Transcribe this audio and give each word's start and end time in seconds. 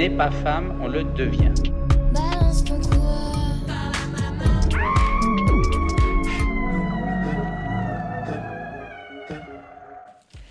n'est 0.00 0.08
pas 0.08 0.30
femme, 0.30 0.80
on 0.80 0.88
le 0.88 1.04
devient. 1.04 1.52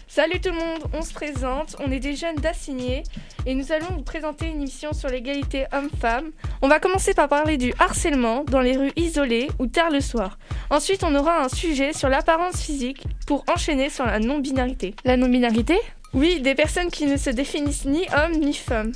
Salut 0.08 0.40
tout 0.40 0.52
le 0.52 0.56
monde, 0.56 0.84
on 0.94 1.02
se 1.02 1.12
présente, 1.14 1.78
on 1.84 1.92
est 1.92 2.00
des 2.00 2.16
jeunes 2.16 2.36
d'assigné 2.36 3.02
et 3.48 3.56
nous 3.56 3.72
allons 3.72 3.88
vous 3.96 4.04
présenter 4.04 4.46
une 4.46 4.58
émission 4.58 4.94
sur 4.94 5.10
l'égalité 5.10 5.66
homme-femme. 5.74 6.30
On 6.62 6.68
va 6.68 6.80
commencer 6.80 7.16
par 7.16 7.28
parler 7.28 7.58
du 7.58 7.74
harcèlement 7.80 8.44
dans 8.44 8.62
les 8.62 8.78
rues 8.78 8.92
isolées 8.98 9.48
ou 9.58 9.66
tard 9.66 9.90
le 9.90 10.02
soir. 10.02 10.38
Ensuite, 10.70 11.04
on 11.04 11.16
aura 11.16 11.44
un 11.44 11.50
sujet 11.50 11.94
sur 11.94 12.10
l'apparence 12.10 12.62
physique 12.62 13.04
pour 13.26 13.44
enchaîner 13.52 13.90
sur 13.90 14.06
la 14.06 14.20
non-binarité. 14.20 14.94
La 15.06 15.18
non-binarité? 15.18 15.80
Oui, 16.14 16.40
des 16.40 16.54
personnes 16.54 16.92
qui 16.92 17.08
ne 17.08 17.18
se 17.18 17.32
définissent 17.32 17.86
ni 17.86 18.06
homme 18.16 18.40
ni 18.40 18.54
femme. 18.54 18.92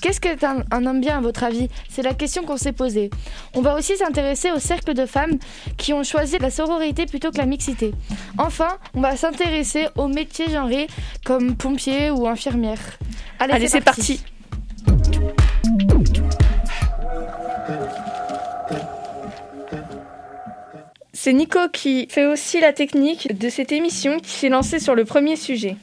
Qu'est-ce 0.00 0.20
qu'est 0.20 0.44
un, 0.44 0.62
un, 0.70 0.86
homme 0.86 1.00
bien 1.00 1.18
à 1.18 1.20
votre 1.20 1.42
avis? 1.42 1.68
C'est 1.88 2.02
la 2.02 2.14
question 2.14 2.44
qu'on 2.44 2.56
s'est 2.56 2.72
posée. 2.72 3.10
On 3.54 3.60
va 3.60 3.74
aussi 3.74 3.96
s'intéresser 3.96 4.52
au 4.52 4.58
cercle 4.58 4.94
de 4.94 5.06
femmes 5.06 5.38
qui 5.76 5.92
ont 5.92 6.04
choisi 6.04 6.38
la 6.38 6.50
sororité 6.50 7.06
plutôt 7.06 7.30
que 7.30 7.38
la 7.38 7.46
mixité. 7.46 7.92
Enfin, 8.38 8.78
on 8.94 9.00
va 9.00 9.16
s'intéresser 9.16 9.88
aux 9.96 10.08
métiers 10.08 10.50
genrés 10.50 10.86
comme 11.24 11.56
pompier 11.56 12.10
ou 12.10 12.28
infirmière. 12.28 12.78
Allez, 13.40 13.54
Allez 13.54 13.68
c'est 13.68 13.80
parti. 13.80 14.20
parti. 14.84 15.18
C'est 21.12 21.32
Nico 21.32 21.58
qui 21.72 22.06
fait 22.08 22.26
aussi 22.26 22.60
la 22.60 22.72
technique 22.72 23.36
de 23.36 23.48
cette 23.48 23.72
émission 23.72 24.20
qui 24.20 24.30
s'est 24.30 24.48
lancée 24.48 24.78
sur 24.78 24.94
le 24.94 25.04
premier 25.04 25.34
sujet. 25.34 25.76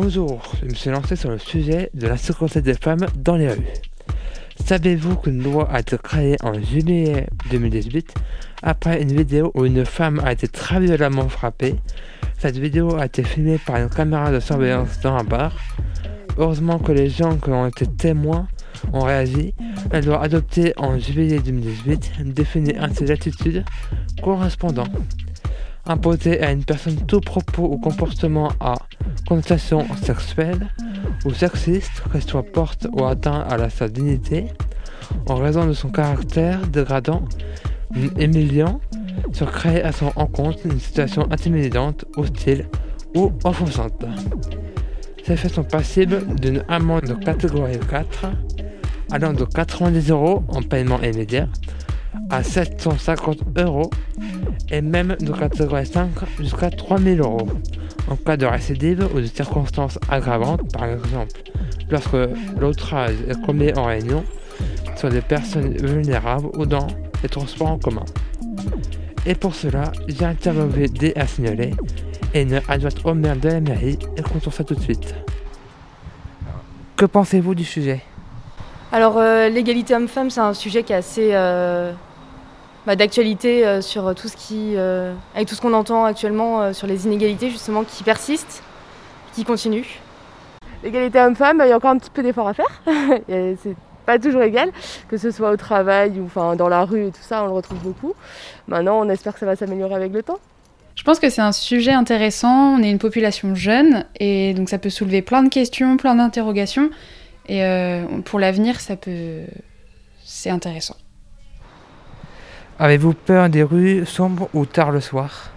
Bonjour, 0.00 0.40
je 0.62 0.66
me 0.66 0.74
suis 0.74 0.90
lancé 0.90 1.16
sur 1.16 1.28
le 1.28 1.38
sujet 1.38 1.90
de 1.92 2.06
la 2.06 2.16
sécurité 2.16 2.62
des 2.62 2.74
femmes 2.74 3.04
dans 3.16 3.34
les 3.34 3.50
rues. 3.50 3.66
Savez-vous 4.64 5.16
qu'une 5.16 5.42
loi 5.42 5.68
a 5.72 5.80
été 5.80 5.98
créée 5.98 6.36
en 6.40 6.54
juillet 6.54 7.26
2018 7.50 8.14
après 8.62 9.02
une 9.02 9.12
vidéo 9.12 9.50
où 9.56 9.64
une 9.64 9.84
femme 9.84 10.20
a 10.24 10.30
été 10.30 10.46
très 10.46 10.78
violemment 10.78 11.28
frappée? 11.28 11.74
Cette 12.38 12.58
vidéo 12.58 12.94
a 12.94 13.06
été 13.06 13.24
filmée 13.24 13.58
par 13.58 13.74
une 13.78 13.88
caméra 13.88 14.30
de 14.30 14.38
surveillance 14.38 15.00
dans 15.00 15.16
un 15.16 15.24
bar. 15.24 15.56
Heureusement 16.38 16.78
que 16.78 16.92
les 16.92 17.10
gens 17.10 17.36
qui 17.36 17.50
ont 17.50 17.66
été 17.66 17.84
témoins 17.84 18.46
ont 18.92 19.00
réagi. 19.00 19.52
La 19.90 20.00
loi 20.00 20.22
adoptée 20.22 20.74
en 20.76 20.96
juillet 20.96 21.40
2018 21.40 22.22
définit 22.34 22.76
ainsi 22.78 23.04
l'attitude 23.04 23.64
correspondant 24.22 24.86
imposer 25.88 26.40
à 26.42 26.52
une 26.52 26.64
personne 26.64 26.96
tout 27.06 27.20
propos 27.20 27.64
ou 27.64 27.78
comportement 27.78 28.52
à 28.60 28.74
connotation 29.26 29.86
sexuelle 30.02 30.68
ou 31.24 31.32
sexiste, 31.32 32.02
qu'elle 32.12 32.22
soit 32.22 32.42
porte 32.42 32.86
ou 32.92 33.04
atteint 33.04 33.40
à 33.40 33.56
la, 33.56 33.70
sa 33.70 33.88
dignité, 33.88 34.46
en 35.26 35.36
raison 35.36 35.66
de 35.66 35.72
son 35.72 35.88
caractère 35.88 36.66
dégradant, 36.66 37.24
humiliant, 38.18 38.80
sur 39.32 39.50
créer 39.50 39.82
à 39.82 39.92
son 39.92 40.12
encontre 40.16 40.66
une 40.66 40.78
situation 40.78 41.26
intimidante, 41.30 42.04
hostile 42.16 42.66
ou 43.14 43.32
offensante. 43.44 44.04
Ces 45.24 45.36
faits 45.36 45.54
sont 45.54 45.64
passibles 45.64 46.24
d'une 46.36 46.64
amende 46.68 47.04
de 47.04 47.14
catégorie 47.14 47.78
4, 47.90 48.26
allant 49.10 49.32
de 49.32 49.44
90 49.44 50.10
euros 50.10 50.44
en 50.48 50.62
paiement 50.62 51.00
immédiat 51.02 51.48
à 52.30 52.42
750 52.42 53.38
euros 53.58 53.90
et 54.70 54.80
même 54.80 55.16
de 55.20 55.32
catégorie 55.32 55.86
5 55.86 56.10
jusqu'à 56.38 56.70
3000 56.70 57.20
euros. 57.20 57.48
En 58.10 58.16
cas 58.16 58.36
de 58.36 58.46
récidive 58.46 59.06
ou 59.14 59.20
de 59.20 59.26
circonstances 59.26 59.98
aggravantes, 60.08 60.72
par 60.72 60.86
exemple, 60.86 61.40
lorsque 61.90 62.16
l'outrage 62.58 63.16
est 63.28 63.40
commis 63.44 63.72
en 63.76 63.84
réunion 63.84 64.24
sur 64.96 65.08
des 65.08 65.20
personnes 65.20 65.76
vulnérables 65.76 66.48
ou 66.56 66.66
dans 66.66 66.86
les 67.22 67.28
transports 67.28 67.68
en 67.72 67.78
commun. 67.78 68.04
Et 69.26 69.34
pour 69.34 69.54
cela, 69.54 69.92
j'ai 70.06 70.24
interviewé 70.24 70.88
des 70.88 71.12
à 71.16 71.26
signaler 71.26 71.72
et 72.34 72.42
une 72.42 72.60
adjointe 72.68 73.04
au 73.04 73.14
maire 73.14 73.36
de 73.36 73.48
la 73.48 73.60
mairie 73.60 73.98
et 74.16 74.50
ça 74.50 74.64
tout 74.64 74.74
de 74.74 74.80
suite. 74.80 75.14
Que 76.96 77.04
pensez-vous 77.04 77.54
du 77.54 77.64
sujet? 77.64 78.00
Alors, 78.90 79.18
euh, 79.18 79.48
l'égalité 79.48 79.94
homme-femme, 79.94 80.30
c'est 80.30 80.40
un 80.40 80.54
sujet 80.54 80.82
qui 80.82 80.92
est 80.92 80.96
assez 80.96 81.30
euh, 81.32 81.92
bah, 82.88 82.96
d'actualité 82.96 83.66
euh, 83.66 83.82
sur 83.82 84.14
tout 84.14 84.28
ce 84.28 84.36
qui, 84.38 84.72
euh, 84.74 85.12
avec 85.34 85.46
tout 85.46 85.54
ce 85.54 85.60
qu'on 85.60 85.74
entend 85.74 86.06
actuellement 86.06 86.62
euh, 86.62 86.72
sur 86.72 86.86
les 86.86 87.04
inégalités 87.04 87.50
justement 87.50 87.84
qui 87.84 88.02
persistent, 88.02 88.62
qui 89.34 89.44
continuent. 89.44 89.84
L'égalité 90.82 91.20
homme-femme, 91.20 91.58
bah, 91.58 91.66
il 91.66 91.68
y 91.68 91.72
a 91.72 91.76
encore 91.76 91.90
un 91.90 91.98
petit 91.98 92.08
peu 92.08 92.22
d'effort 92.22 92.48
à 92.48 92.54
faire. 92.54 92.82
c'est 93.28 93.76
pas 94.06 94.18
toujours 94.18 94.40
égal, 94.40 94.70
que 95.06 95.18
ce 95.18 95.30
soit 95.30 95.50
au 95.50 95.58
travail 95.58 96.18
ou 96.18 96.24
enfin, 96.24 96.56
dans 96.56 96.70
la 96.70 96.86
rue 96.86 97.08
et 97.08 97.10
tout 97.10 97.20
ça, 97.20 97.42
on 97.42 97.46
le 97.48 97.52
retrouve 97.52 97.78
beaucoup. 97.80 98.14
Maintenant, 98.68 98.98
on 99.04 99.10
espère 99.10 99.34
que 99.34 99.40
ça 99.40 99.44
va 99.44 99.54
s'améliorer 99.54 99.94
avec 99.94 100.14
le 100.14 100.22
temps. 100.22 100.38
Je 100.94 101.02
pense 101.02 101.18
que 101.18 101.28
c'est 101.28 101.42
un 101.42 101.52
sujet 101.52 101.92
intéressant. 101.92 102.74
On 102.74 102.82
est 102.82 102.90
une 102.90 102.98
population 102.98 103.54
jeune 103.54 104.06
et 104.18 104.54
donc 104.54 104.70
ça 104.70 104.78
peut 104.78 104.88
soulever 104.88 105.20
plein 105.20 105.42
de 105.42 105.50
questions, 105.50 105.98
plein 105.98 106.14
d'interrogations. 106.14 106.88
Et 107.48 107.62
euh, 107.66 108.06
pour 108.24 108.38
l'avenir, 108.38 108.80
ça 108.80 108.96
peut, 108.96 109.42
c'est 110.24 110.48
intéressant. 110.48 110.96
Avez-vous 112.80 113.12
peur 113.12 113.48
des 113.48 113.64
rues 113.64 114.06
sombres 114.06 114.48
ou 114.54 114.64
tard 114.64 114.92
le 114.92 115.00
soir? 115.00 115.50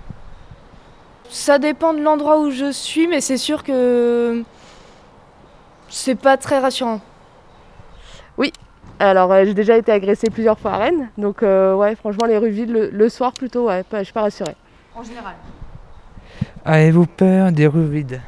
Ça 1.29 1.59
dépend 1.59 1.93
de 1.93 2.01
l'endroit 2.01 2.39
où 2.39 2.49
je 2.49 2.71
suis, 2.71 3.07
mais 3.07 3.21
c'est 3.21 3.37
sûr 3.37 3.63
que 3.63 4.43
c'est 5.87 6.15
pas 6.15 6.37
très 6.37 6.57
rassurant. 6.57 6.99
Oui, 8.37 8.51
alors 8.97 9.31
euh, 9.31 9.45
j'ai 9.45 9.53
déjà 9.53 9.77
été 9.77 9.91
agressée 9.91 10.31
plusieurs 10.31 10.57
fois 10.57 10.71
à 10.71 10.77
Rennes, 10.77 11.09
donc 11.17 11.43
euh, 11.43 11.75
ouais, 11.75 11.95
franchement 11.95 12.25
les 12.25 12.37
rues 12.37 12.49
vides 12.49 12.71
le, 12.71 12.89
le 12.89 13.09
soir 13.09 13.33
plutôt, 13.33 13.67
ouais, 13.67 13.83
pas, 13.83 13.99
je 13.99 14.05
suis 14.05 14.13
pas 14.13 14.21
rassurée. 14.21 14.55
En 14.95 15.03
général. 15.03 15.35
Avez-vous 16.65 17.05
peur 17.05 17.51
des 17.51 17.67
rues 17.67 17.87
vides? 17.87 18.21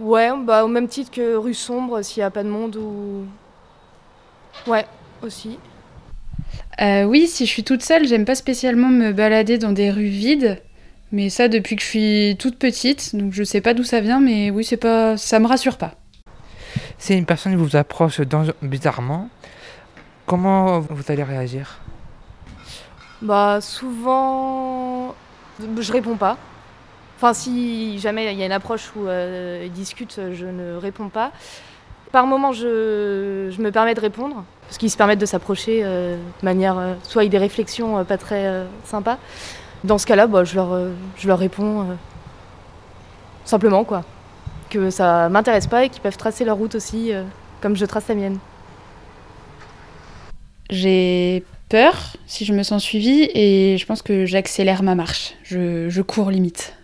Ouais, 0.00 0.30
bah 0.44 0.64
au 0.64 0.68
même 0.68 0.88
titre 0.88 1.10
que 1.12 1.36
rue 1.36 1.54
sombre 1.54 2.02
s'il 2.02 2.20
n'y 2.20 2.24
a 2.24 2.30
pas 2.30 2.42
de 2.42 2.48
monde 2.48 2.76
ou. 2.76 3.24
Ouais, 4.68 4.84
aussi. 5.22 5.58
Euh, 6.80 7.04
oui, 7.04 7.26
si 7.26 7.46
je 7.46 7.50
suis 7.50 7.64
toute 7.64 7.82
seule, 7.82 8.06
j'aime 8.06 8.24
pas 8.24 8.34
spécialement 8.34 8.88
me 8.88 9.12
balader 9.12 9.58
dans 9.58 9.72
des 9.72 9.90
rues 9.90 10.04
vides. 10.04 10.60
Mais 11.12 11.30
ça 11.30 11.48
depuis 11.48 11.76
que 11.76 11.82
je 11.82 11.86
suis 11.86 12.36
toute 12.38 12.58
petite, 12.58 13.14
donc 13.14 13.32
je 13.32 13.44
sais 13.44 13.60
pas 13.60 13.74
d'où 13.74 13.84
ça 13.84 14.00
vient, 14.00 14.20
mais 14.20 14.50
oui, 14.50 14.64
c'est 14.64 14.76
pas, 14.76 15.16
ça 15.16 15.38
me 15.38 15.46
rassure 15.46 15.78
pas. 15.78 15.94
Si 16.98 17.14
une 17.14 17.26
personne 17.26 17.54
vous 17.56 17.76
approche 17.76 18.20
bizarrement, 18.62 19.28
comment 20.26 20.80
vous 20.80 21.04
allez 21.08 21.22
réagir? 21.22 21.78
Bah 23.22 23.60
souvent, 23.60 25.14
je 25.60 25.92
réponds 25.92 26.16
pas. 26.16 26.36
Enfin, 27.16 27.32
si 27.32 27.98
jamais 27.98 28.32
il 28.32 28.38
y 28.38 28.42
a 28.42 28.46
une 28.46 28.52
approche 28.52 28.92
où 28.94 29.06
euh, 29.06 29.62
ils 29.64 29.72
discutent, 29.72 30.20
je 30.34 30.46
ne 30.46 30.76
réponds 30.76 31.08
pas. 31.08 31.32
Par 32.12 32.26
moment, 32.26 32.52
je, 32.52 33.50
je 33.50 33.62
me 33.62 33.70
permets 33.70 33.94
de 33.94 34.00
répondre, 34.00 34.44
parce 34.66 34.78
qu'ils 34.78 34.90
se 34.90 34.96
permettent 34.96 35.20
de 35.20 35.26
s'approcher 35.26 35.82
euh, 35.84 36.16
de 36.16 36.44
manière, 36.44 36.78
euh, 36.78 36.94
soit 37.02 37.22
avec 37.22 37.30
des 37.30 37.38
réflexions 37.38 37.98
euh, 37.98 38.04
pas 38.04 38.18
très 38.18 38.66
sympas. 38.84 39.18
Dans 39.84 39.98
ce 39.98 40.06
cas-là, 40.06 40.26
bah, 40.26 40.44
je, 40.44 40.56
leur, 40.56 40.76
je 41.16 41.28
leur 41.28 41.38
réponds 41.38 41.86
simplement, 43.44 43.84
quoi. 43.84 44.04
Que 44.70 44.90
ça 44.90 45.28
m'intéresse 45.28 45.68
pas 45.68 45.84
et 45.84 45.88
qu'ils 45.88 46.02
peuvent 46.02 46.16
tracer 46.16 46.44
leur 46.44 46.56
route 46.56 46.74
aussi, 46.74 47.12
comme 47.60 47.76
je 47.76 47.84
trace 47.84 48.08
la 48.08 48.16
mienne. 48.16 48.38
J'ai 50.70 51.44
peur 51.68 51.94
si 52.26 52.44
je 52.44 52.52
me 52.52 52.64
sens 52.64 52.82
suivie 52.82 53.28
et 53.34 53.76
je 53.78 53.86
pense 53.86 54.02
que 54.02 54.26
j'accélère 54.26 54.82
ma 54.82 54.96
marche. 54.96 55.34
Je 55.44 56.00
cours 56.02 56.30
limite. 56.30 56.75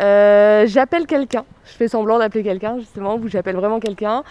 Euh, 0.00 0.66
j'appelle 0.66 1.06
quelqu'un, 1.06 1.44
je 1.64 1.72
fais 1.72 1.88
semblant 1.88 2.18
d'appeler 2.18 2.42
quelqu'un 2.42 2.78
justement, 2.78 3.14
où 3.16 3.28
j'appelle 3.28 3.54
vraiment 3.54 3.78
quelqu'un 3.78 4.24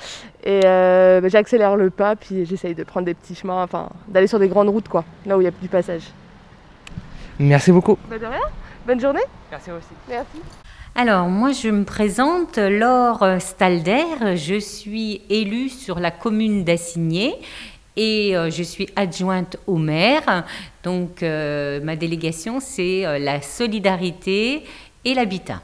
et 0.44 0.62
euh, 0.66 1.22
bah, 1.22 1.30
j'accélère 1.30 1.78
le 1.78 1.90
pas 1.90 2.18
puis 2.18 2.46
j'essaye 2.46 2.76
de 2.76 2.84
prendre 2.84 3.06
des 3.06 3.14
petits 3.14 3.34
chemins, 3.34 3.64
enfin 3.64 3.88
d'aller 4.10 4.28
sur 4.28 4.40
des 4.40 4.50
grandes 4.50 4.68
routes 4.68 4.90
quoi, 4.90 5.06
là 5.26 5.38
où 5.38 5.42
il 5.42 5.46
y 5.46 5.48
a 5.48 5.52
du 5.52 5.70
passage. 5.70 6.04
Merci 7.40 7.72
beaucoup. 7.72 7.98
Bah 8.10 8.18
de 8.18 8.26
rien, 8.26 8.42
bonne 8.86 9.00
journée. 9.00 9.24
Merci 9.52 9.72
aussi. 9.72 9.94
Merci. 10.10 10.42
Alors, 10.96 11.28
moi, 11.28 11.54
je 11.54 11.70
me 11.70 11.86
présente, 11.86 12.60
Laure 12.60 13.26
Stalder. 13.40 14.36
Je 14.36 14.60
suis 14.60 15.22
élue 15.28 15.70
sur 15.70 16.00
la 16.00 16.12
commune 16.12 16.64
d'Assigné 16.64 17.34
et 17.96 18.36
euh, 18.36 18.50
je 18.50 18.64
suis 18.64 18.88
adjointe 18.96 19.58
au 19.68 19.78
maire. 19.78 20.46
Donc, 20.84 21.24
euh, 21.24 21.80
ma 21.84 21.96
délégation, 21.96 22.60
c'est 22.60 23.06
euh, 23.06 23.20
la 23.20 23.42
solidarité 23.42 24.64
et 25.06 25.14
l'habitat. 25.14 25.62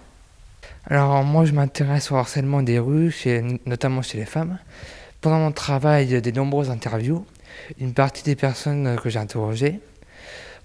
Alors, 0.89 1.24
moi, 1.24 1.45
je 1.45 1.51
m'intéresse 1.53 2.12
au 2.12 2.15
harcèlement 2.15 2.63
des 2.63 2.80
rues, 2.80 3.12
chez, 3.12 3.44
notamment 3.65 4.01
chez 4.01 4.18
les 4.18 4.25
femmes. 4.25 4.57
Pendant 5.21 5.39
mon 5.39 5.51
travail 5.51 6.21
des 6.21 6.31
nombreuses 6.31 6.69
interviews, 6.69 7.25
une 7.80 7.94
partie 7.94 8.24
des 8.24 8.36
personnes 8.36 8.97
que 9.01 9.09
j'ai 9.09 9.19
interrogées 9.19 9.80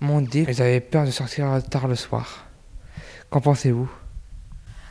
m'ont 0.00 0.20
dit 0.20 0.46
qu'elles 0.46 0.62
avaient 0.62 0.80
peur 0.80 1.04
de 1.04 1.10
sortir 1.10 1.60
tard 1.70 1.88
le 1.88 1.94
soir. 1.96 2.46
Qu'en 3.30 3.40
pensez-vous? 3.40 3.90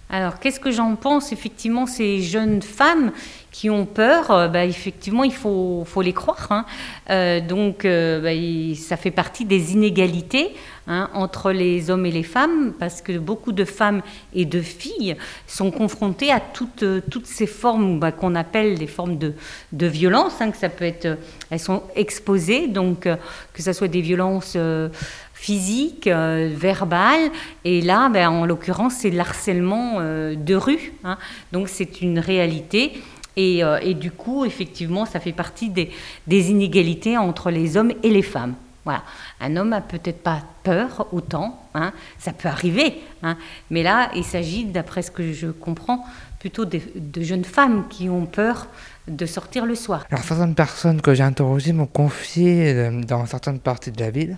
Alors, 0.09 0.39
qu'est-ce 0.39 0.59
que 0.59 0.69
j'en 0.69 0.95
pense? 0.95 1.31
Effectivement, 1.31 1.87
ces 1.87 2.21
jeunes 2.21 2.61
femmes 2.61 3.11
qui 3.51 3.69
ont 3.69 3.85
peur, 3.85 4.29
euh, 4.29 4.47
bah, 4.47 4.65
effectivement, 4.65 5.23
il 5.23 5.33
faut, 5.33 5.85
faut 5.87 6.01
les 6.03 6.13
croire. 6.13 6.47
hein. 6.51 6.65
Euh, 7.09 7.39
donc, 7.39 7.85
euh, 7.85 8.21
bah, 8.21 8.33
il- 8.33 8.75
ça 8.75 8.95
fait 8.97 9.11
partie 9.11 9.45
des 9.45 9.73
inégalités 9.73 10.53
hein, 10.87 11.09
entre 11.13 11.51
les 11.51 11.89
hommes 11.89 12.05
et 12.05 12.11
les 12.11 12.23
femmes, 12.23 12.73
parce 12.77 13.01
que 13.01 13.17
beaucoup 13.17 13.51
de 13.51 13.65
femmes 13.65 14.01
et 14.33 14.45
de 14.45 14.61
filles 14.61 15.15
sont 15.47 15.71
confrontées 15.71 16.31
à 16.31 16.39
toutes, 16.39 16.83
euh, 16.83 17.01
toutes 17.09 17.27
ces 17.27 17.47
formes 17.47 17.99
bah, 17.99 18.11
qu'on 18.11 18.35
appelle 18.35 18.77
des 18.77 18.87
formes 18.87 19.17
de, 19.17 19.33
de 19.71 19.87
violence, 19.87 20.33
hein, 20.39 20.51
que 20.51 20.57
ça 20.57 20.69
peut 20.69 20.85
être, 20.85 21.05
euh, 21.05 21.15
elles 21.49 21.59
sont 21.59 21.83
exposées, 21.95 22.67
donc 22.67 23.07
euh, 23.07 23.15
que 23.53 23.61
ce 23.61 23.73
soit 23.73 23.87
des 23.87 24.01
violences 24.01 24.53
euh, 24.55 24.89
physiques, 25.33 26.07
verbales, 26.07 27.29
et 27.65 27.81
là, 27.81 28.07
ben, 28.09 28.29
en 28.29 28.45
l'occurrence, 28.45 28.93
c'est 28.99 29.09
le 29.09 29.19
harcèlement 29.19 29.97
euh, 29.99 30.35
de 30.35 30.55
rue. 30.55 30.93
hein. 31.03 31.17
Donc 31.51 31.67
c'est 31.67 32.01
une 32.01 32.19
réalité. 32.19 32.93
Et, 33.35 33.61
et 33.81 33.95
du 33.95 34.11
coup, 34.11 34.45
effectivement, 34.45 35.07
ça 35.07 35.19
fait 35.19 35.31
partie 35.31 35.69
des, 35.71 35.89
des 36.27 36.51
inégalités 36.51 37.17
entre 37.17 37.49
les 37.49 37.77
hommes 37.77 37.91
et 38.03 38.11
les 38.11 38.21
femmes. 38.21 38.53
Voilà. 38.85 39.03
Un 39.39 39.55
homme 39.55 39.73
a 39.73 39.81
peut-être 39.81 40.21
pas 40.21 40.41
peur 40.63 41.07
autant, 41.11 41.61
hein, 41.73 41.93
ça 42.19 42.33
peut 42.33 42.49
arriver, 42.49 43.01
hein, 43.21 43.37
mais 43.69 43.81
là, 43.83 44.11
il 44.15 44.23
s'agit, 44.23 44.65
d'après 44.65 45.01
ce 45.01 45.11
que 45.11 45.31
je 45.31 45.47
comprends, 45.47 46.05
plutôt 46.39 46.65
de, 46.65 46.79
de 46.95 47.21
jeunes 47.21 47.45
femmes 47.45 47.87
qui 47.89 48.09
ont 48.09 48.25
peur 48.25 48.67
de 49.07 49.25
sortir 49.25 49.65
le 49.65 49.75
soir. 49.75 50.05
Alors, 50.11 50.23
certaines 50.23 50.55
personnes 50.55 51.01
que 51.01 51.13
j'ai 51.13 51.23
interrogées 51.23 51.73
m'ont 51.73 51.85
confié 51.85 52.73
euh, 52.73 53.01
dans 53.01 53.25
certaines 53.25 53.59
parties 53.59 53.91
de 53.91 54.01
la 54.01 54.11
ville 54.11 54.37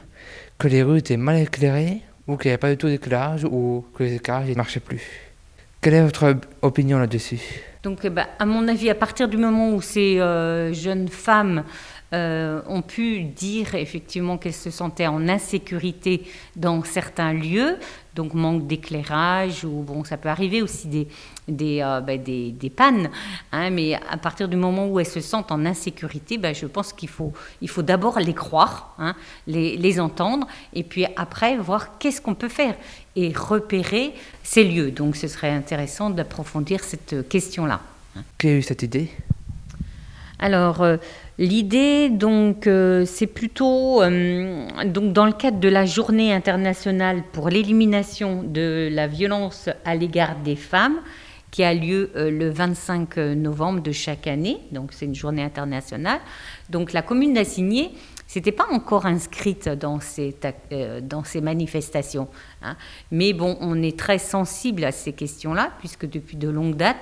que 0.57 0.68
les 0.68 0.83
rues 0.83 1.00
étaient 1.00 1.18
mal 1.18 1.38
éclairées 1.38 2.01
ou 2.27 2.38
qu'il 2.38 2.50
n'y 2.50 2.53
avait 2.53 2.59
pas 2.59 2.69
du 2.69 2.77
tout 2.77 2.88
d'éclairage 2.88 3.44
ou 3.44 3.86
que 3.95 4.03
les 4.03 4.15
éclairages 4.15 4.50
ne 4.50 4.56
marchaient 4.56 4.80
plus. 4.80 5.01
Quelle 5.81 5.94
est 5.94 6.03
votre 6.03 6.36
opinion 6.62 6.98
là-dessus? 6.98 7.41
Donc, 7.83 8.00
eh 8.03 8.09
ben, 8.09 8.25
à 8.39 8.45
mon 8.48 8.68
avis, 8.68 8.89
à 8.89 8.95
partir 8.95 9.27
du 9.27 9.38
moment 9.38 9.69
où 9.69 9.81
ces 9.81 10.19
euh, 10.19 10.74
jeunes 10.74 11.07
femmes 11.07 11.63
euh, 12.15 12.62
ont 12.67 12.81
pu 12.81 13.23
dire 13.23 13.75
effectivement 13.75 14.38
qu'elles 14.38 14.53
se 14.53 14.71
sentaient 14.71 15.07
en 15.07 15.27
insécurité 15.27 16.23
dans 16.56 16.83
certains 16.83 17.33
lieux, 17.33 17.77
donc 18.15 18.33
manque 18.33 18.65
d'éclairage, 18.65 19.65
ou 19.65 19.83
bon, 19.83 20.03
ça 20.06 20.15
peut 20.15 20.29
arriver 20.29 20.62
aussi 20.62 20.88
des, 20.88 21.07
des, 21.47 21.81
euh, 21.81 22.00
ben, 22.00 22.21
des, 22.21 22.51
des 22.51 22.69
pannes, 22.69 23.09
hein, 23.51 23.69
mais 23.69 23.95
à 24.09 24.17
partir 24.17 24.47
du 24.47 24.56
moment 24.56 24.88
où 24.88 25.00
elles 25.00 25.06
se 25.06 25.19
sentent 25.19 25.51
en 25.51 25.65
insécurité, 25.65 26.38
ben, 26.38 26.56
je 26.56 26.65
pense 26.65 26.94
qu'il 26.94 27.09
faut, 27.09 27.33
il 27.62 27.69
faut 27.69 27.83
d'abord 27.83 28.19
les 28.19 28.33
croire, 28.33 28.95
hein, 28.97 29.13
les, 29.45 29.75
les 29.75 30.00
entendre, 30.00 30.47
et 30.73 30.83
puis 30.83 31.06
après 31.17 31.57
voir 31.57 31.97
qu'est-ce 32.00 32.21
qu'on 32.21 32.35
peut 32.35 32.50
faire 32.50 32.75
et 33.17 33.33
repérer 33.35 34.13
ces 34.44 34.63
lieux. 34.63 34.91
Donc 34.91 35.15
ce 35.17 35.27
serait 35.27 35.51
intéressant 35.51 36.09
d'approfondir 36.09 36.83
cette 36.83 37.27
question-là. 37.27 37.81
Qui 38.38 38.47
a 38.47 38.53
eu 38.53 38.62
cette 38.62 38.83
idée? 38.83 39.12
Alors, 40.39 40.81
euh, 40.81 40.97
l'idée, 41.38 42.10
donc, 42.10 42.68
euh, 42.68 43.06
c'est 43.06 43.28
plutôt 43.28 44.02
euh, 44.02 44.68
donc, 44.86 45.14
dans 45.14 45.26
le 45.26 45.34
cadre 45.34 45.60
de 45.60 45.70
la 45.70 45.86
journée 45.86 46.34
internationale 46.34 47.24
pour 47.34 47.50
l'élimination 47.50 48.44
de 48.44 48.90
la 48.92 49.08
violence 49.08 49.70
à 49.84 49.96
l'égard 49.96 50.38
des 50.44 50.56
femmes, 50.56 51.00
qui 51.52 51.64
a 51.64 51.74
lieu 51.74 52.12
euh, 52.16 52.30
le 52.30 52.50
25 52.50 53.18
novembre 53.18 53.82
de 53.82 53.92
chaque 53.92 54.28
année. 54.28 54.60
Donc, 54.72 54.92
c'est 54.92 55.06
une 55.06 55.16
journée 55.16 55.44
internationale. 55.44 56.20
Donc, 56.70 56.92
la 56.92 57.02
commune 57.02 57.34
d'Assigné 57.34 57.92
s'était 58.28 58.52
pas 58.52 58.68
encore 58.72 59.06
inscrite 59.06 59.70
dans 59.70 60.00
ces, 60.00 60.36
euh, 60.72 61.00
dans 61.00 61.24
ces 61.24 61.42
manifestations. 61.42 62.28
hein. 62.62 62.76
Mais 63.12 63.34
bon, 63.34 63.58
on 63.62 63.82
est 63.82 63.98
très 63.98 64.18
sensible 64.18 64.84
à 64.84 64.92
ces 64.92 65.14
questions-là, 65.14 65.72
puisque 65.80 66.10
depuis 66.10 66.36
de 66.36 66.50
longues 66.50 66.76
dates, 66.76 66.98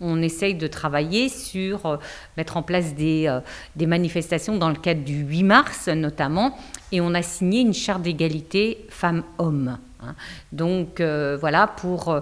on 0.00 0.22
essaye 0.22 0.54
de 0.54 0.66
travailler 0.66 1.28
sur 1.28 1.86
euh, 1.86 1.96
mettre 2.36 2.56
en 2.56 2.62
place 2.62 2.94
des, 2.94 3.26
euh, 3.28 3.40
des 3.76 3.86
manifestations 3.86 4.56
dans 4.56 4.68
le 4.68 4.76
cadre 4.76 5.02
du 5.02 5.20
8 5.22 5.42
mars 5.42 5.88
notamment, 5.88 6.56
et 6.92 7.00
on 7.00 7.14
a 7.14 7.22
signé 7.22 7.60
une 7.60 7.74
charte 7.74 8.02
d'égalité 8.02 8.86
femmes-hommes. 8.90 9.78
hein. 10.02 10.14
Donc 10.52 11.00
euh, 11.00 11.36
voilà, 11.40 11.66
pour 11.66 12.20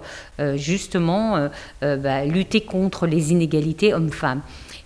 justement 0.54 1.48
bah, 1.80 2.24
lutter 2.24 2.62
contre 2.62 3.06
les 3.06 3.32
inégalités 3.32 3.92
hommes-femmes. 3.92 4.40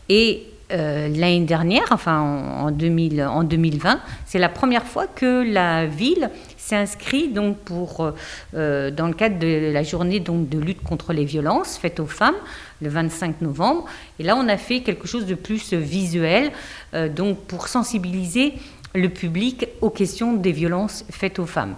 Et 0.08 0.46
l'année 0.70 1.44
dernière, 1.44 1.86
enfin 1.92 2.20
en, 2.20 2.66
en 2.66 2.70
2000 2.70 3.22
en 3.22 3.44
2020, 3.44 4.00
c'est 4.26 4.38
la 4.38 4.48
première 4.48 4.84
fois 4.84 5.06
que 5.06 5.42
la 5.42 5.86
ville 5.86 6.30
s'est 6.68 6.76
inscrite 6.76 7.32
donc 7.32 7.58
pour, 7.58 8.00
euh, 8.00 8.12
euh, 8.54 8.90
dans 8.90 9.06
le 9.06 9.14
cadre 9.14 9.38
de 9.38 9.72
la 9.72 9.82
journée 9.82 10.20
donc, 10.20 10.48
de 10.48 10.58
lutte 10.58 10.82
contre 10.82 11.12
les 11.12 11.24
violences 11.24 11.78
faites 11.78 11.98
aux 11.98 12.06
femmes, 12.06 12.34
le 12.82 12.90
25 12.90 13.40
novembre. 13.40 13.86
Et 14.18 14.22
là, 14.22 14.36
on 14.36 14.48
a 14.48 14.58
fait 14.58 14.80
quelque 14.80 15.08
chose 15.08 15.24
de 15.24 15.34
plus 15.34 15.72
visuel, 15.72 16.52
euh, 16.94 17.08
donc 17.08 17.38
pour 17.46 17.68
sensibiliser 17.68 18.52
le 18.94 19.08
public 19.08 19.66
aux 19.80 19.90
questions 19.90 20.34
des 20.34 20.52
violences 20.52 21.04
faites 21.10 21.38
aux 21.38 21.46
femmes. 21.46 21.74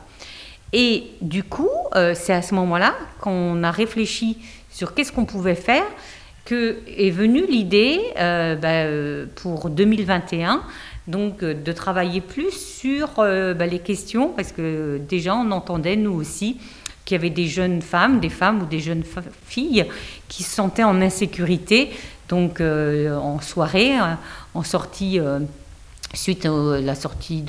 Et 0.73 1.05
du 1.21 1.43
coup, 1.43 1.69
c'est 2.15 2.33
à 2.33 2.43
ce 2.43 2.55
moment-là 2.55 2.95
qu'on 3.21 3.65
a 3.65 3.73
réfléchi 3.73 4.39
sur 4.71 4.95
qu'est-ce 4.95 5.11
qu'on 5.11 5.25
pouvait 5.25 5.57
faire 5.57 5.83
que 6.45 6.79
est 6.87 7.11
venue 7.11 7.45
l'idée 7.45 8.01
bah, 8.17 8.85
pour 9.35 9.69
2021 9.69 10.63
donc 11.11 11.43
euh, 11.43 11.55
de 11.55 11.73
travailler 11.73 12.21
plus 12.21 12.53
sur 12.53 13.19
euh, 13.19 13.55
bah, 13.55 13.67
les 13.67 13.81
questions 13.81 14.33
parce 14.35 14.53
que 14.53 15.01
déjà 15.09 15.35
on 15.35 15.51
entendait 15.51 15.97
nous 15.97 16.13
aussi 16.13 16.59
qu'il 17.05 17.17
y 17.17 17.19
avait 17.19 17.31
des 17.31 17.47
jeunes 17.47 17.83
femmes, 17.83 18.21
des 18.21 18.29
femmes 18.29 18.63
ou 18.63 18.67
des 18.67 18.81
jeunes 18.81 19.03
filles 19.47 19.87
qui 20.29 20.43
se 20.43 20.55
sentaient 20.55 20.85
en 20.85 21.01
insécurité 21.03 21.91
donc 22.29 22.61
euh, 22.61 23.17
en 23.17 23.41
soirée, 23.41 23.93
en 24.55 24.63
sortie 24.63 25.19
suite 26.15 26.47
à 26.47 26.81
la 26.81 26.95
sortie 26.95 27.45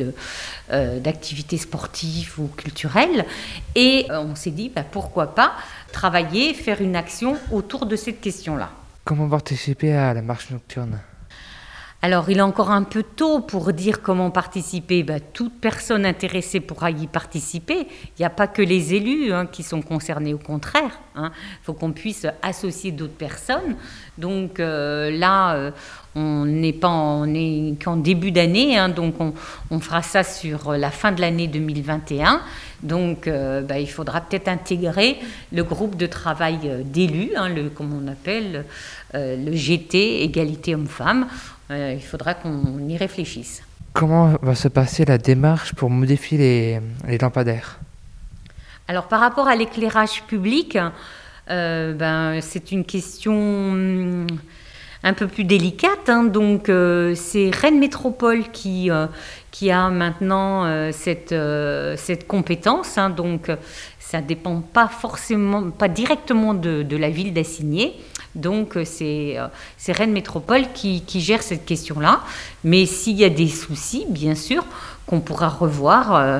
d'activités 0.71 1.57
sportives 1.57 2.39
ou 2.39 2.47
culturelles. 2.47 3.25
Et 3.75 4.07
on 4.09 4.33
s'est 4.33 4.49
dit, 4.49 4.69
bah, 4.69 4.83
pourquoi 4.89 5.35
pas 5.35 5.51
travailler, 5.91 6.55
faire 6.55 6.81
une 6.81 6.95
action 6.95 7.37
autour 7.51 7.85
de 7.85 7.95
cette 7.95 8.21
question-là. 8.21 8.71
Comment 9.03 9.29
participer 9.29 9.93
à 9.93 10.15
la 10.15 10.23
marche 10.23 10.49
nocturne? 10.49 10.99
Alors, 12.03 12.31
il 12.31 12.39
est 12.39 12.41
encore 12.41 12.71
un 12.71 12.81
peu 12.81 13.03
tôt 13.03 13.41
pour 13.41 13.73
dire 13.73 14.01
comment 14.01 14.31
participer. 14.31 15.03
Bah, 15.03 15.19
toute 15.19 15.53
personne 15.61 16.03
intéressée 16.03 16.59
pourra 16.59 16.89
y 16.89 17.05
participer. 17.05 17.81
Il 17.81 18.21
n'y 18.21 18.25
a 18.25 18.31
pas 18.31 18.47
que 18.47 18.63
les 18.63 18.95
élus 18.95 19.31
hein, 19.31 19.45
qui 19.45 19.61
sont 19.61 19.83
concernés, 19.83 20.33
au 20.33 20.39
contraire. 20.39 20.99
Il 21.15 21.29
faut 21.61 21.73
qu'on 21.73 21.91
puisse 21.91 22.25
associer 22.41 22.91
d'autres 22.91 23.13
personnes. 23.13 23.75
Donc 24.17 24.59
euh, 24.59 25.11
là, 25.11 25.53
euh, 25.53 25.71
on 26.15 26.45
n'est 26.45 26.73
pas, 26.73 27.23
est 27.27 27.83
qu'en 27.83 27.97
début 27.97 28.31
d'année, 28.31 28.79
hein, 28.79 28.89
donc 28.89 29.15
on, 29.69 29.79
fera 29.79 30.01
ça 30.01 30.23
sur 30.23 30.73
la 30.73 30.89
fin 30.89 31.11
de 31.11 31.21
l'année 31.21 31.47
2021. 31.47 32.41
Donc, 32.81 33.27
euh, 33.27 33.61
bah, 33.61 33.77
il 33.77 33.89
faudra 33.89 34.21
peut-être 34.21 34.47
intégrer 34.47 35.19
le 35.51 35.63
groupe 35.63 35.95
de 35.97 36.07
travail 36.07 36.83
d'élus, 36.83 37.29
hein, 37.35 37.47
le, 37.49 37.69
comme 37.69 37.93
on 37.93 38.07
appelle 38.07 38.65
le 39.13 39.51
GT, 39.51 40.23
égalité 40.23 40.73
homme-femme. 40.73 41.27
Euh, 41.71 41.93
il 41.95 42.03
faudra 42.03 42.33
qu'on 42.33 42.87
y 42.87 42.97
réfléchisse. 42.97 43.63
Comment 43.93 44.33
va 44.41 44.55
se 44.55 44.67
passer 44.67 45.05
la 45.05 45.17
démarche 45.17 45.73
pour 45.73 45.89
modifier 45.89 46.37
les, 46.37 46.79
les 47.07 47.17
lampadaires? 47.17 47.79
Alors, 48.87 49.05
par 49.07 49.21
rapport 49.21 49.47
à 49.47 49.55
l'éclairage 49.55 50.23
public, 50.23 50.77
euh, 51.49 51.93
ben, 51.93 52.39
c'est 52.41 52.71
une 52.71 52.83
question 52.83 53.33
hum, 53.33 54.27
un 55.03 55.13
peu 55.13 55.27
plus 55.27 55.45
délicate. 55.45 56.09
hein. 56.09 56.23
donc, 56.23 56.67
euh, 56.67 57.15
c'est 57.15 57.51
Rennes 57.53 57.79
Métropole 57.79 58.49
qui, 58.51 58.91
euh, 58.91 59.07
qui 59.51 59.71
a 59.71 59.89
maintenant 59.89 60.91
cette, 60.91 61.35
cette 61.97 62.27
compétence. 62.27 62.97
hein. 62.97 63.09
donc, 63.09 63.49
ça 63.99 64.19
ne 64.21 64.27
dépend 64.27 64.59
pas 64.61 64.87
forcément, 64.89 65.71
pas 65.71 65.87
directement 65.87 66.53
de, 66.53 66.83
de 66.83 66.97
la 66.97 67.09
ville 67.09 67.33
d'Assigné. 67.33 67.93
Donc, 68.35 68.77
euh, 68.77 68.85
c'est 68.85 69.37
euh, 69.37 69.47
c'est 69.77 69.91
Rennes 69.91 70.11
Métropole 70.13 70.63
qui, 70.73 71.01
qui 71.01 71.21
gère 71.21 71.41
cette 71.43 71.65
question-là. 71.65 72.21
Mais 72.63 72.85
s'il 72.85 73.17
y 73.17 73.23
a 73.25 73.29
des 73.29 73.47
soucis, 73.49 74.05
bien 74.09 74.35
sûr, 74.35 74.63
qu'on 75.05 75.19
pourra 75.19 75.49
revoir 75.49 76.15
euh, 76.15 76.39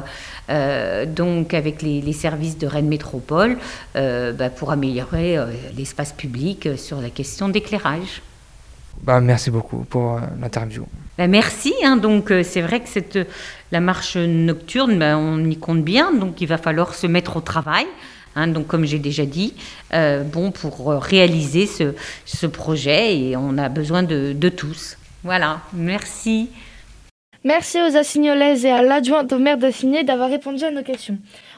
euh, 0.49 1.05
donc 1.05 1.53
avec 1.53 1.81
les, 1.81 2.01
les 2.01 2.13
services 2.13 2.57
de 2.57 2.67
Rennes 2.67 2.87
Métropole 2.87 3.57
euh, 3.95 4.31
bah, 4.31 4.49
pour 4.49 4.71
améliorer 4.71 5.37
l'espace 5.75 6.13
public 6.13 6.69
sur 6.77 7.01
la 7.01 7.09
question 7.09 7.49
d'éclairage. 7.49 8.21
bah, 9.03 9.19
Merci 9.19 9.51
beaucoup 9.51 9.79
pour 9.89 10.19
l'interview. 10.39 10.85
Bah, 11.17 11.27
merci. 11.27 11.73
hein. 11.83 11.97
donc 11.97 12.31
c'est 12.43 12.61
vrai 12.61 12.79
que 12.79 12.87
cette, 12.87 13.19
la 13.71 13.81
marche 13.81 14.15
nocturne, 14.15 14.97
bah, 14.97 15.17
on 15.17 15.43
y 15.43 15.57
compte 15.57 15.83
bien. 15.83 16.13
Donc 16.13 16.39
il 16.39 16.47
va 16.47 16.57
falloir 16.57 16.93
se 16.95 17.07
mettre 17.07 17.37
au 17.37 17.41
travail. 17.41 17.85
Hein. 18.35 18.47
donc 18.47 18.67
comme 18.67 18.85
j'ai 18.85 18.99
déjà 18.99 19.25
dit, 19.25 19.53
euh, 19.93 20.23
bon 20.23 20.51
pour 20.51 20.91
euh, 20.91 20.97
réaliser 20.99 21.65
ce, 21.67 21.93
ce 22.25 22.47
projet 22.47 23.17
et 23.17 23.37
on 23.37 23.57
a 23.57 23.69
besoin 23.69 24.03
de, 24.03 24.33
de 24.33 24.49
tous. 24.49 24.97
Voilà. 25.23 25.61
Merci. 25.73 26.49
Merci 27.43 27.77
aux 27.81 27.95
assignolaises 27.97 28.65
et 28.65 28.69
à 28.71 28.81
l'adjointe 28.83 29.33
au 29.33 29.39
maire 29.39 29.57
d'Assigné 29.57 30.03
d'avoir 30.03 30.29
répondu 30.29 30.63
à 30.63 30.71
nos 30.71 30.83
questions. 30.83 31.17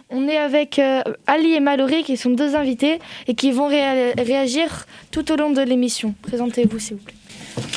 On 0.09 0.27
est 0.27 0.37
avec 0.37 0.79
euh, 0.79 1.01
Ali 1.27 1.53
et 1.53 1.59
Mallory 1.59 2.03
qui 2.03 2.17
sont 2.17 2.29
deux 2.29 2.55
invités 2.55 2.99
et 3.27 3.35
qui 3.35 3.51
vont 3.51 3.69
réa- 3.69 4.13
réagir 4.21 4.85
tout 5.11 5.31
au 5.31 5.35
long 5.35 5.51
de 5.51 5.61
l'émission. 5.61 6.13
Présentez-vous 6.21 6.79
s'il 6.79 6.97
vous 6.97 7.03
plaît. 7.03 7.15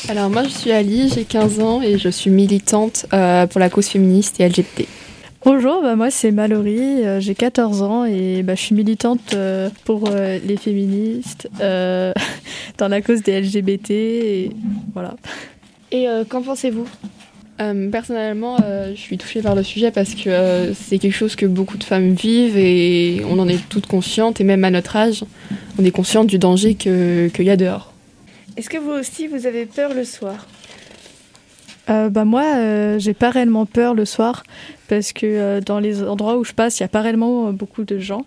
Alors 0.09 0.31
moi 0.31 0.45
je 0.45 0.49
suis 0.51 0.73
Ali, 0.73 1.11
j'ai 1.13 1.25
15 1.25 1.61
ans 1.61 1.83
et 1.83 1.99
je 1.99 2.09
suis 2.09 2.31
militante 2.31 3.07
euh, 3.13 3.47
pour 3.47 3.59
la 3.61 3.69
cause 3.71 3.89
féministe 3.89 4.39
et 4.41 4.49
LGBT. 4.49 4.87
Bonjour, 5.47 5.81
bah 5.81 5.95
moi 5.95 6.11
c'est 6.11 6.33
Mallory, 6.33 7.07
euh, 7.07 7.21
j'ai 7.21 7.37
14 7.37 7.81
ans 7.83 8.05
et 8.05 8.43
bah, 8.43 8.57
je 8.57 8.63
suis 8.63 8.75
militante 8.75 9.33
euh, 9.33 9.71
pour 9.85 10.09
euh, 10.11 10.41
les 10.45 10.57
féministes, 10.57 11.49
euh, 11.61 12.13
dans 12.79 12.89
la 12.89 13.01
cause 13.01 13.23
des 13.23 13.41
LGBT 13.41 13.91
et 13.91 14.51
voilà. 14.93 15.15
Et 15.93 16.09
euh, 16.09 16.25
qu'en 16.25 16.43
pensez-vous? 16.43 16.89
Euh, 17.61 17.89
personnellement 17.93 18.57
euh, 18.65 18.91
je 18.97 19.01
suis 19.01 19.19
touchée 19.19 19.41
par 19.41 19.55
le 19.55 19.63
sujet 19.63 19.93
parce 19.93 20.17
que 20.17 20.29
euh, 20.31 20.75
c'est 20.75 20.99
quelque 20.99 21.15
chose 21.15 21.37
que 21.37 21.47
beaucoup 21.47 21.79
de 21.79 21.85
femmes 21.85 22.15
vivent 22.15 22.59
et 22.59 23.23
on 23.31 23.39
en 23.39 23.47
est 23.47 23.61
toutes 23.69 23.87
conscientes 23.87 24.41
et 24.41 24.45
même 24.45 24.65
à 24.65 24.73
notre 24.73 24.97
âge 24.97 25.23
on 25.79 25.85
est 25.85 25.93
consciente 25.93 26.27
du 26.27 26.41
danger 26.41 26.75
que- 26.75 27.29
qu'il 27.29 27.45
y 27.45 27.51
a 27.51 27.57
dehors. 27.57 27.93
Est-ce 28.57 28.69
que 28.69 28.79
vous 28.79 28.91
aussi, 28.91 29.29
vous 29.29 29.47
avez 29.47 29.65
peur 29.67 29.95
le 29.95 30.03
soir? 30.03 30.49
Euh, 31.89 32.09
bah 32.09 32.25
moi 32.25 32.43
euh, 32.57 32.99
j'ai 32.99 33.15
pas 33.15 33.31
réellement 33.31 33.65
peur 33.65 33.95
le 33.95 34.05
soir 34.05 34.43
parce 34.89 35.13
que 35.13 35.27
euh, 35.27 35.61
dans 35.61 35.79
les 35.81 36.03
endroits 36.03 36.37
où 36.39 36.45
je 36.45 36.53
passe 36.53 36.79
il 36.79 36.83
y 36.83 36.85
a 36.85 36.89
pas 36.89 37.01
réellement 37.03 37.49
euh, 37.49 37.53
beaucoup 37.53 37.85
de 37.85 37.99
gens. 37.99 38.25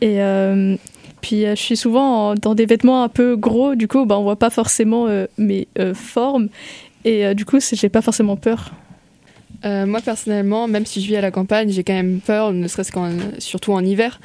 Et 0.00 0.22
euh, 0.22 0.76
puis 1.20 1.42
je 1.46 1.54
suis 1.54 1.76
souvent 1.76 2.30
en- 2.30 2.34
dans 2.34 2.54
des 2.54 2.66
vêtements 2.66 3.02
un 3.02 3.08
peu 3.08 3.36
gros, 3.36 3.74
du 3.74 3.88
coup 3.88 4.04
bah, 4.06 4.18
on 4.18 4.22
voit 4.22 4.36
pas 4.36 4.50
forcément 4.50 5.06
mes 5.38 5.68
formes 5.94 6.48
et 7.04 7.34
du 7.34 7.44
coup 7.44 7.58
j'ai 7.72 7.88
pas 7.88 8.02
forcément 8.02 8.36
peur. 8.36 8.72
Euh, 9.64 9.86
moi 9.86 10.00
personnellement, 10.00 10.68
même 10.68 10.86
si 10.86 11.00
je 11.00 11.06
vis 11.06 11.16
à 11.16 11.20
la 11.20 11.30
campagne, 11.30 11.70
j'ai 11.70 11.82
quand 11.82 11.94
même 11.94 12.20
peur, 12.20 12.52
ne 12.52 12.68
serait-ce 12.68 12.92
qu'en, 12.92 13.10
surtout 13.38 13.72
en 13.72 13.84
hiver, 13.84 14.20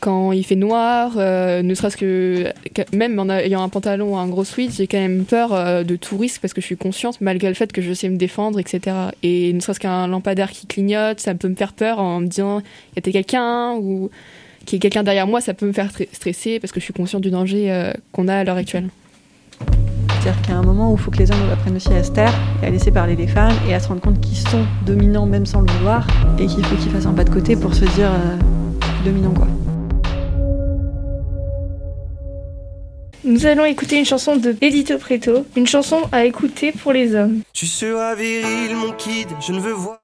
quand 0.00 0.32
il 0.32 0.44
fait 0.44 0.56
noir, 0.56 1.14
euh, 1.16 1.62
ne 1.62 1.74
serait-ce 1.74 1.96
que, 1.96 2.52
même 2.92 3.18
en 3.18 3.28
ayant 3.30 3.62
un 3.62 3.68
pantalon 3.68 4.14
ou 4.14 4.16
un 4.16 4.28
gros 4.28 4.44
sweat, 4.44 4.74
j'ai 4.74 4.86
quand 4.86 4.98
même 4.98 5.24
peur 5.24 5.54
euh, 5.54 5.84
de 5.84 5.96
tout 5.96 6.18
risque 6.18 6.40
parce 6.40 6.52
que 6.52 6.60
je 6.60 6.66
suis 6.66 6.76
consciente, 6.76 7.20
malgré 7.20 7.48
le 7.48 7.54
fait 7.54 7.72
que 7.72 7.80
je 7.80 7.92
sais 7.92 8.08
me 8.08 8.16
défendre, 8.16 8.58
etc. 8.58 8.96
Et 9.22 9.52
ne 9.52 9.60
serait-ce 9.60 9.80
qu'un 9.80 10.06
lampadaire 10.06 10.50
qui 10.50 10.66
clignote, 10.66 11.20
ça 11.20 11.34
peut 11.34 11.48
me 11.48 11.54
faire 11.56 11.72
peur 11.72 11.98
en 12.00 12.20
me 12.20 12.26
disant 12.26 12.60
y 12.96 12.98
a 12.98 13.12
quelqu'un 13.12 13.74
ou 13.74 14.10
qu'il 14.66 14.76
y 14.76 14.78
ait 14.78 14.80
quelqu'un 14.80 15.02
derrière 15.04 15.26
moi, 15.26 15.40
ça 15.40 15.54
peut 15.54 15.66
me 15.66 15.72
faire 15.72 15.88
stre- 15.88 16.08
stresser 16.12 16.58
parce 16.60 16.72
que 16.72 16.80
je 16.80 16.84
suis 16.84 16.94
consciente 16.94 17.22
du 17.22 17.30
danger 17.30 17.92
qu'on 18.12 18.28
a 18.28 18.34
à 18.36 18.44
l'heure 18.44 18.56
actuelle. 18.56 18.88
C'est-à-dire 20.08 20.40
qu'il 20.42 20.50
y 20.52 20.56
a 20.56 20.58
un 20.58 20.62
moment 20.62 20.90
où 20.90 20.96
il 20.96 21.00
faut 21.00 21.10
que 21.10 21.18
les 21.18 21.30
hommes 21.30 21.50
apprennent 21.52 21.76
aussi 21.76 21.92
à 21.92 22.02
se 22.02 22.10
taire 22.10 22.32
et 22.62 22.66
à 22.66 22.70
laisser 22.70 22.90
parler 22.90 23.14
les 23.14 23.26
femmes 23.26 23.54
et 23.68 23.74
à 23.74 23.80
se 23.80 23.88
rendre 23.88 24.00
compte 24.00 24.20
qu'ils 24.20 24.38
sont 24.38 24.64
dominants 24.86 25.26
même 25.26 25.46
sans 25.46 25.60
le 25.60 25.70
vouloir 25.72 26.06
et 26.38 26.46
qu'il 26.46 26.64
faut 26.64 26.76
qu'ils 26.76 26.90
fassent 26.90 27.06
un 27.06 27.12
pas 27.12 27.24
de 27.24 27.30
côté 27.30 27.56
pour 27.56 27.74
se 27.74 27.84
dire 27.84 28.10
euh, 28.10 28.36
dominant 29.04 29.32
quoi. 29.34 29.46
Nous 33.26 33.46
allons 33.46 33.64
écouter 33.64 33.98
une 33.98 34.04
chanson 34.04 34.36
de 34.36 34.54
Edito 34.60 34.98
Preto, 34.98 35.46
une 35.56 35.66
chanson 35.66 36.02
à 36.12 36.26
écouter 36.26 36.72
pour 36.72 36.92
les 36.92 37.14
hommes. 37.14 37.40
Tu 37.54 37.66
seras 37.66 38.14
viril, 38.14 38.76
mon 38.76 38.92
kid, 38.92 39.28
je 39.40 39.52
ne 39.52 39.60
veux 39.60 39.72
voir 39.72 40.03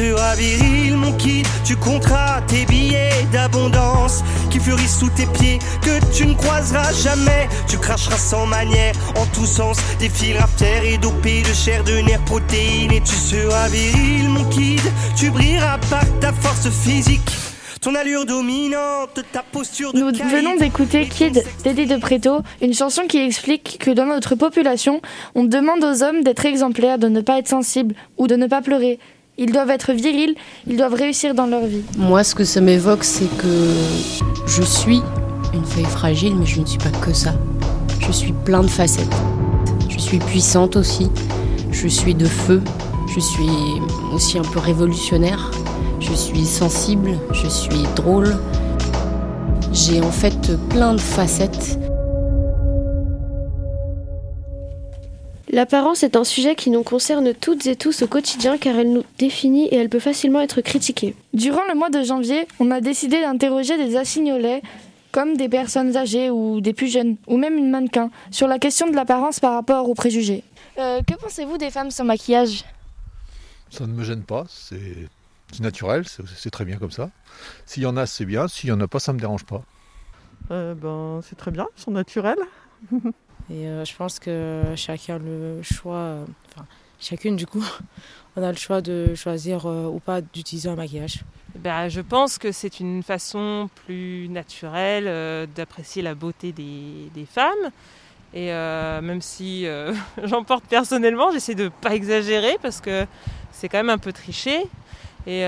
Tu 0.00 0.08
seras 0.08 0.34
viril, 0.34 0.96
mon 0.96 1.12
kid, 1.12 1.46
tu 1.62 1.76
compteras 1.76 2.40
tes 2.46 2.64
billets 2.64 3.26
d'abondance 3.32 4.24
qui 4.50 4.58
fleurissent 4.58 4.98
sous 4.98 5.10
tes 5.10 5.26
pieds, 5.26 5.58
que 5.82 6.16
tu 6.16 6.24
ne 6.26 6.32
croiseras 6.32 6.90
jamais. 6.94 7.48
Tu 7.68 7.76
cracheras 7.76 8.16
sans 8.16 8.46
manière, 8.46 8.94
en 9.16 9.26
tous 9.26 9.44
sens, 9.44 9.76
des 9.98 10.08
fils 10.08 10.38
terre 10.56 10.84
et 10.84 10.96
dopés 10.96 11.42
de 11.42 11.52
chair, 11.52 11.84
de 11.84 12.00
nerfs, 12.00 12.24
protéines. 12.24 12.92
Et 12.92 13.02
tu 13.02 13.14
seras 13.14 13.68
viril, 13.68 14.30
mon 14.30 14.44
kid, 14.44 14.80
tu 15.18 15.28
brilleras 15.28 15.76
par 15.90 16.06
ta 16.18 16.32
force 16.32 16.70
physique. 16.70 17.30
Ton 17.82 17.94
allure 17.94 18.24
dominante, 18.24 19.20
ta 19.32 19.42
posture 19.42 19.92
de 19.92 20.00
Nous 20.00 20.12
venons 20.12 20.56
d'écouter 20.56 21.08
Kid 21.08 21.44
d'Eddie 21.62 21.86
de 21.86 21.96
Preto, 21.96 22.40
une 22.62 22.72
chanson 22.72 23.02
qui 23.06 23.18
explique 23.18 23.76
que 23.78 23.90
dans 23.90 24.06
notre 24.06 24.34
population, 24.34 25.02
on 25.34 25.44
demande 25.44 25.84
aux 25.84 26.02
hommes 26.02 26.22
d'être 26.22 26.46
exemplaires, 26.46 26.98
de 26.98 27.08
ne 27.08 27.20
pas 27.20 27.38
être 27.38 27.48
sensibles 27.48 27.94
ou 28.16 28.26
de 28.28 28.36
ne 28.36 28.46
pas 28.46 28.62
pleurer. 28.62 28.98
Ils 29.42 29.52
doivent 29.52 29.70
être 29.70 29.92
virils, 29.94 30.34
ils 30.66 30.76
doivent 30.76 30.92
réussir 30.92 31.34
dans 31.34 31.46
leur 31.46 31.64
vie. 31.64 31.80
Moi, 31.96 32.22
ce 32.24 32.34
que 32.34 32.44
ça 32.44 32.60
m'évoque, 32.60 33.04
c'est 33.04 33.34
que 33.38 33.70
je 34.46 34.60
suis 34.60 35.00
une 35.54 35.64
feuille 35.64 35.86
fragile, 35.86 36.36
mais 36.36 36.44
je 36.44 36.60
ne 36.60 36.66
suis 36.66 36.78
pas 36.78 36.90
que 36.90 37.14
ça. 37.14 37.32
Je 38.00 38.12
suis 38.12 38.34
plein 38.34 38.60
de 38.60 38.68
facettes. 38.68 39.16
Je 39.88 39.98
suis 39.98 40.18
puissante 40.18 40.76
aussi. 40.76 41.10
Je 41.72 41.88
suis 41.88 42.14
de 42.14 42.26
feu. 42.26 42.60
Je 43.14 43.18
suis 43.18 43.48
aussi 44.12 44.38
un 44.38 44.42
peu 44.42 44.58
révolutionnaire. 44.58 45.50
Je 46.00 46.12
suis 46.12 46.44
sensible. 46.44 47.12
Je 47.32 47.48
suis 47.48 47.84
drôle. 47.96 48.36
J'ai 49.72 50.02
en 50.02 50.12
fait 50.12 50.54
plein 50.68 50.92
de 50.92 51.00
facettes. 51.00 51.78
L'apparence 55.52 56.04
est 56.04 56.14
un 56.14 56.22
sujet 56.22 56.54
qui 56.54 56.70
nous 56.70 56.84
concerne 56.84 57.34
toutes 57.34 57.66
et 57.66 57.74
tous 57.74 58.02
au 58.02 58.06
quotidien 58.06 58.56
car 58.56 58.76
elle 58.76 58.92
nous 58.92 59.02
définit 59.18 59.66
et 59.66 59.74
elle 59.74 59.88
peut 59.88 59.98
facilement 59.98 60.40
être 60.40 60.60
critiquée. 60.60 61.16
Durant 61.34 61.62
le 61.68 61.74
mois 61.74 61.90
de 61.90 62.04
janvier, 62.04 62.46
on 62.60 62.70
a 62.70 62.80
décidé 62.80 63.20
d'interroger 63.20 63.76
des 63.76 63.96
assignolets, 63.96 64.62
comme 65.10 65.36
des 65.36 65.48
personnes 65.48 65.96
âgées 65.96 66.30
ou 66.30 66.60
des 66.60 66.72
plus 66.72 66.86
jeunes, 66.86 67.16
ou 67.26 67.36
même 67.36 67.56
une 67.56 67.68
mannequin, 67.68 68.12
sur 68.30 68.46
la 68.46 68.60
question 68.60 68.88
de 68.88 68.94
l'apparence 68.94 69.40
par 69.40 69.54
rapport 69.54 69.88
aux 69.88 69.94
préjugés. 69.94 70.44
Euh, 70.78 71.00
que 71.02 71.14
pensez-vous 71.14 71.58
des 71.58 71.70
femmes 71.70 71.90
sans 71.90 72.04
maquillage? 72.04 72.64
Ça 73.70 73.88
ne 73.88 73.92
me 73.92 74.04
gêne 74.04 74.22
pas, 74.22 74.44
c'est 74.48 75.08
naturel, 75.58 76.04
c'est 76.06 76.50
très 76.50 76.64
bien 76.64 76.76
comme 76.76 76.92
ça. 76.92 77.10
S'il 77.66 77.82
y 77.82 77.86
en 77.86 77.96
a, 77.96 78.06
c'est 78.06 78.24
bien, 78.24 78.46
s'il 78.46 78.68
y 78.68 78.72
en 78.72 78.80
a 78.80 78.86
pas, 78.86 79.00
ça 79.00 79.12
me 79.12 79.18
dérange 79.18 79.44
pas. 79.44 79.62
Euh, 80.52 80.74
ben, 80.74 81.20
c'est 81.28 81.36
très 81.36 81.50
bien, 81.50 81.66
ils 81.76 81.82
sont 81.82 81.90
naturels. 81.90 82.38
Et 83.50 83.66
euh, 83.66 83.84
je 83.84 83.94
pense 83.96 84.18
que 84.20 84.62
chacun 84.76 85.18
le 85.18 85.60
choix, 85.62 85.96
euh, 85.96 86.24
enfin 86.48 86.64
chacune 87.00 87.34
du 87.34 87.46
coup, 87.46 87.64
on 88.36 88.42
a 88.42 88.50
le 88.50 88.56
choix 88.56 88.80
de 88.80 89.14
choisir 89.16 89.66
euh, 89.66 89.86
ou 89.86 89.98
pas 89.98 90.20
d'utiliser 90.20 90.68
un 90.68 90.76
maquillage. 90.76 91.22
Ben, 91.56 91.88
je 91.88 92.00
pense 92.00 92.38
que 92.38 92.52
c'est 92.52 92.78
une 92.78 93.02
façon 93.02 93.68
plus 93.84 94.28
naturelle 94.28 95.48
d'apprécier 95.56 96.00
la 96.00 96.14
beauté 96.14 96.52
des, 96.52 97.26
femmes. 97.26 97.72
Et 98.32 98.46
même 98.46 99.20
si 99.20 99.66
euh, 99.66 99.92
j'en 100.22 100.44
porte 100.44 100.64
personnellement, 100.66 101.32
j'essaie 101.32 101.56
de 101.56 101.68
pas 101.68 101.96
exagérer 101.96 102.56
parce 102.62 102.80
que 102.80 103.04
c'est 103.50 103.68
quand 103.68 103.78
même 103.78 103.90
un 103.90 103.98
peu 103.98 104.12
triché. 104.12 104.62
Et, 105.26 105.42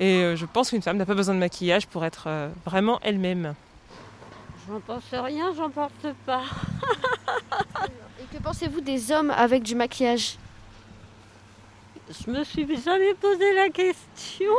je 0.00 0.44
pense 0.52 0.70
qu'une 0.70 0.82
femme 0.82 0.96
n'a 0.96 1.06
pas 1.06 1.14
besoin 1.14 1.36
de 1.36 1.40
maquillage 1.40 1.86
pour 1.86 2.04
être 2.04 2.28
vraiment 2.66 2.98
elle-même. 3.04 3.54
J'en 4.68 4.80
pense 4.80 5.04
rien, 5.12 5.54
j'en 5.54 5.70
porte 5.70 6.06
pas. 6.26 6.42
Et 8.20 8.36
que 8.36 8.42
pensez-vous 8.42 8.82
des 8.82 9.10
hommes 9.10 9.30
avec 9.30 9.62
du 9.62 9.74
maquillage? 9.74 10.36
Je 12.10 12.30
me 12.30 12.44
suis 12.44 12.66
jamais 12.82 13.14
posé 13.14 13.54
la 13.54 13.70
question. 13.70 14.52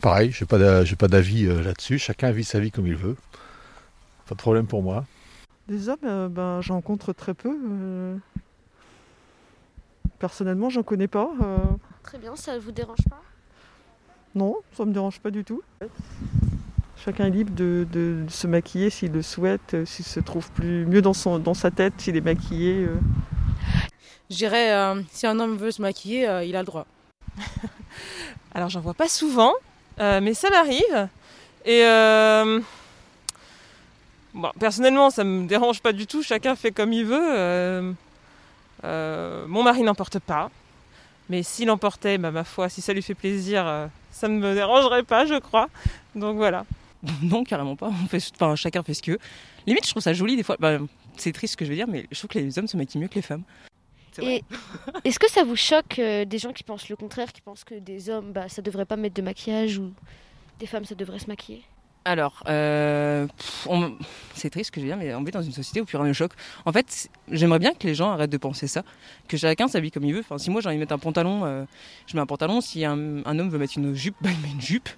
Pareil, 0.00 0.32
je 0.32 0.42
n'ai 0.42 0.48
pas 0.48 0.84
j'ai 0.84 0.96
pas 0.96 1.08
d'avis 1.08 1.46
euh, 1.46 1.62
là-dessus. 1.62 1.98
Chacun 1.98 2.30
vit 2.32 2.44
sa 2.44 2.58
vie 2.58 2.70
comme 2.70 2.86
il 2.86 2.96
veut. 2.96 3.16
Pas 4.28 4.34
de 4.34 4.40
problème 4.40 4.66
pour 4.66 4.82
moi. 4.82 5.04
Des 5.68 5.88
hommes, 5.88 5.98
euh, 6.04 6.28
ben, 6.28 6.60
j'en 6.60 6.74
rencontre 6.74 7.12
très 7.12 7.34
peu. 7.34 7.56
euh. 7.70 8.16
Personnellement, 10.18 10.70
j'en 10.70 10.82
connais 10.82 11.08
pas. 11.08 11.30
euh. 11.42 11.56
Très 12.02 12.18
bien, 12.18 12.34
ça 12.36 12.54
ne 12.54 12.58
vous 12.58 12.72
dérange 12.72 13.04
pas? 13.08 13.22
Non, 14.34 14.56
ça 14.76 14.84
me 14.84 14.92
dérange 14.92 15.20
pas 15.20 15.30
du 15.30 15.44
tout. 15.44 15.62
Chacun 17.06 17.26
est 17.26 17.30
libre 17.30 17.54
de, 17.54 17.86
de 17.92 18.24
se 18.28 18.48
maquiller 18.48 18.90
s'il 18.90 19.12
le 19.12 19.22
souhaite, 19.22 19.74
euh, 19.74 19.86
s'il 19.86 20.04
se 20.04 20.18
trouve 20.18 20.50
plus 20.50 20.84
mieux 20.86 21.00
dans, 21.00 21.14
son, 21.14 21.38
dans 21.38 21.54
sa 21.54 21.70
tête, 21.70 21.94
s'il 21.98 22.16
est 22.16 22.20
maquillé. 22.20 22.84
euh. 22.84 22.98
Je 24.28 24.34
dirais, 24.34 24.72
euh, 24.72 25.00
si 25.12 25.24
un 25.24 25.38
homme 25.38 25.56
veut 25.56 25.70
se 25.70 25.80
maquiller, 25.80 26.28
euh, 26.28 26.42
il 26.42 26.56
a 26.56 26.60
le 26.60 26.66
droit. 26.66 26.84
Alors 28.54 28.70
j'en 28.70 28.80
vois 28.80 28.94
pas 28.94 29.08
souvent, 29.08 29.52
euh, 30.00 30.20
mais 30.20 30.34
ça 30.34 30.50
m'arrive. 30.50 31.08
Et 31.64 31.84
euh, 31.84 32.58
bon, 34.34 34.50
personnellement, 34.58 35.10
ça 35.10 35.22
me 35.22 35.46
dérange 35.46 35.80
pas 35.80 35.92
du 35.92 36.08
tout. 36.08 36.24
Chacun 36.24 36.56
fait 36.56 36.72
comme 36.72 36.92
il 36.92 37.04
veut. 37.04 37.38
Euh, 37.38 37.92
euh, 38.82 39.44
mon 39.46 39.62
mari 39.62 39.82
n'en 39.82 39.94
porte 39.94 40.18
pas, 40.18 40.50
mais 41.30 41.44
s'il 41.44 41.70
en 41.70 41.78
portait, 41.78 42.18
bah, 42.18 42.32
ma 42.32 42.42
foi, 42.42 42.68
si 42.68 42.80
ça 42.80 42.92
lui 42.92 43.02
fait 43.02 43.14
plaisir, 43.14 43.64
euh, 43.64 43.86
ça 44.10 44.26
ne 44.26 44.40
me 44.40 44.54
dérangerait 44.54 45.04
pas, 45.04 45.24
je 45.24 45.38
crois. 45.38 45.68
Donc 46.16 46.34
voilà. 46.34 46.64
Non, 47.22 47.44
carrément 47.44 47.76
pas. 47.76 47.88
On 47.88 48.06
fait, 48.08 48.22
enfin, 48.34 48.56
chacun 48.56 48.82
fait 48.82 48.94
ce 48.94 49.02
qu'il 49.02 49.12
veut. 49.14 49.18
Limite, 49.66 49.84
je 49.84 49.90
trouve 49.90 50.02
ça 50.02 50.12
joli 50.12 50.36
des 50.36 50.42
fois. 50.42 50.56
Bah, 50.58 50.78
c'est 51.16 51.32
triste 51.32 51.52
ce 51.52 51.56
que 51.56 51.64
je 51.64 51.70
veux 51.70 51.76
dire, 51.76 51.88
mais 51.88 52.06
je 52.10 52.18
trouve 52.18 52.28
que 52.30 52.38
les 52.38 52.58
hommes 52.58 52.66
se 52.68 52.76
maquillent 52.76 53.00
mieux 53.00 53.08
que 53.08 53.14
les 53.16 53.22
femmes. 53.22 53.42
Et 54.22 54.42
est-ce 55.04 55.18
que 55.18 55.30
ça 55.30 55.44
vous 55.44 55.56
choque 55.56 55.98
euh, 55.98 56.24
des 56.24 56.38
gens 56.38 56.52
qui 56.52 56.62
pensent 56.62 56.88
le 56.88 56.96
contraire, 56.96 57.32
qui 57.34 57.42
pensent 57.42 57.64
que 57.64 57.74
des 57.74 58.08
hommes, 58.08 58.32
bah, 58.32 58.48
ça 58.48 58.62
devrait 58.62 58.86
pas 58.86 58.96
mettre 58.96 59.14
de 59.14 59.20
maquillage 59.22 59.76
ou 59.78 59.92
des 60.58 60.66
femmes, 60.66 60.86
ça 60.86 60.94
devrait 60.94 61.18
se 61.18 61.26
maquiller? 61.26 61.62
Alors, 62.06 62.42
euh, 62.48 63.26
on- 63.66 63.94
c'est 64.34 64.48
triste 64.48 64.68
ce 64.68 64.72
que 64.72 64.80
je 64.80 64.86
veux 64.86 64.90
dire, 64.90 64.96
mais 64.96 65.12
on 65.14 65.22
vit 65.22 65.32
dans 65.32 65.42
une 65.42 65.52
société 65.52 65.80
où 65.82 65.84
plus 65.84 65.98
rien 65.98 66.06
ne 66.06 66.12
choque. 66.14 66.32
En 66.64 66.72
fait, 66.72 67.10
j'aimerais 67.30 67.58
bien 67.58 67.74
que 67.74 67.86
les 67.86 67.94
gens 67.96 68.10
arrêtent 68.10 68.30
de 68.30 68.36
penser 68.38 68.68
ça, 68.68 68.84
que 69.28 69.36
chacun 69.36 69.68
s'habille 69.68 69.90
comme 69.90 70.04
il 70.04 70.14
veut. 70.14 70.20
Enfin, 70.20 70.38
si 70.38 70.48
moi 70.48 70.60
j'ai 70.62 70.68
envie 70.68 70.76
de 70.76 70.80
mettre 70.80 70.94
un 70.94 70.98
pantalon, 70.98 71.44
euh, 71.44 71.64
je 72.06 72.16
mets 72.16 72.22
un 72.22 72.26
pantalon. 72.26 72.60
Si 72.62 72.84
un, 72.86 73.22
un 73.26 73.38
homme 73.38 73.50
veut 73.50 73.58
mettre 73.58 73.76
une 73.76 73.92
jupe, 73.94 74.16
bah, 74.22 74.30
il 74.32 74.40
met 74.40 74.52
une 74.54 74.60
jupe. 74.62 74.88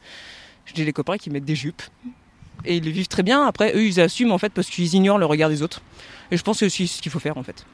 J'ai 0.75 0.84
des 0.84 0.92
copains 0.92 1.16
qui 1.16 1.30
mettent 1.30 1.44
des 1.44 1.56
jupes. 1.56 1.82
Et 2.64 2.76
ils 2.76 2.84
le 2.84 2.90
vivent 2.90 3.08
très 3.08 3.22
bien. 3.22 3.46
Après, 3.46 3.75
eux, 3.75 3.84
ils 3.84 4.00
assument 4.00 4.32
en 4.32 4.38
fait 4.38 4.52
parce 4.52 4.68
qu'ils 4.68 4.92
ignorent 4.94 5.18
le 5.18 5.26
regard 5.26 5.48
des 5.48 5.62
autres. 5.62 5.80
Et 6.30 6.37
je 6.37 6.42
pense 6.42 6.56
que 6.56 6.58
c'est 6.60 6.66
aussi 6.66 6.88
ce 6.88 7.00
qu'il 7.02 7.10
faut 7.12 7.20
faire 7.20 7.38
en 7.38 7.42
fait. 7.42 7.64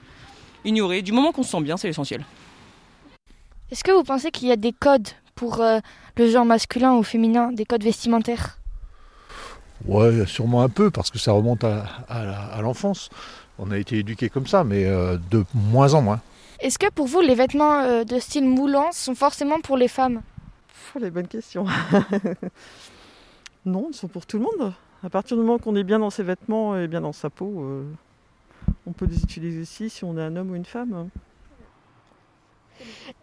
Ignorer. 0.65 1.03
Du 1.03 1.13
moment 1.13 1.33
qu'on 1.33 1.43
se 1.43 1.51
sent 1.51 1.61
bien, 1.63 1.77
c'est 1.77 1.89
l'essentiel. 1.89 2.25
Est-ce 3.71 3.83
que 3.83 3.91
vous 3.93 4.05
pensez 4.05 4.31
qu'il 4.31 4.49
y 4.49 4.53
a 4.53 4.57
des 4.57 4.73
codes 4.73 5.09
pour 5.35 5.61
euh, 5.61 5.81
le 6.17 6.31
genre 6.31 6.45
masculin 6.45 6.95
ou 6.95 7.03
féminin, 7.03 7.51
des 7.53 7.65
codes 7.65 7.83
vestimentaires? 7.83 8.59
Ouais, 9.87 10.25
sûrement 10.27 10.63
un 10.63 10.69
peu, 10.69 10.91
parce 10.91 11.11
que 11.11 11.19
ça 11.19 11.33
remonte 11.33 11.65
à, 11.65 11.85
à 12.09 12.25
la- 12.25 12.45
à 12.47 12.63
l'enfance. 12.63 13.11
On 13.59 13.71
a 13.71 13.79
été 13.79 13.99
éduqués 13.99 14.29
comme 14.29 14.47
ça, 14.47 14.65
mais 14.65 14.85
euh, 14.85 15.19
de 15.31 15.45
moins 15.55 15.95
en 15.95 16.03
moins. 16.03 16.21
Est-ce 16.61 16.79
que 16.79 16.91
pour 16.91 17.07
vous, 17.07 17.21
les 17.21 17.35
vêtements 17.35 17.81
euh, 17.81 18.05
de 18.05 18.19
style 18.19 18.45
moulant 18.45 18.91
sont 18.93 19.15
forcément 19.15 19.61
pour 19.61 19.77
les 19.77 19.89
femmes? 19.89 20.23
Pff, 20.75 20.97
les 21.01 21.11
bonnes 21.11 21.29
questions. 21.29 21.65
non, 23.65 23.87
ils 23.91 23.95
sont 23.95 24.09
pour 24.09 24.27
tout 24.27 24.39
le 24.39 24.45
monde. 24.45 24.73
À 25.05 25.09
partir 25.09 25.37
du 25.37 25.43
moment 25.43 25.59
qu'on 25.59 25.77
est 25.77 25.85
bien 25.85 26.01
dans 26.01 26.11
ses 26.11 26.25
vêtements 26.25 26.77
et 26.77 26.89
bien 26.89 27.01
dans 27.01 27.13
sa 27.13 27.31
peau, 27.31 27.63
euh, 27.63 27.85
on 28.87 28.93
peut 28.93 29.07
les 29.07 29.23
utiliser 29.23 29.61
aussi 29.63 29.89
si 29.89 30.05
on 30.05 30.19
est 30.19 30.23
un 30.23 30.35
homme 30.37 30.51
ou 30.51 30.57
une 30.57 30.65
femme. 30.65 31.09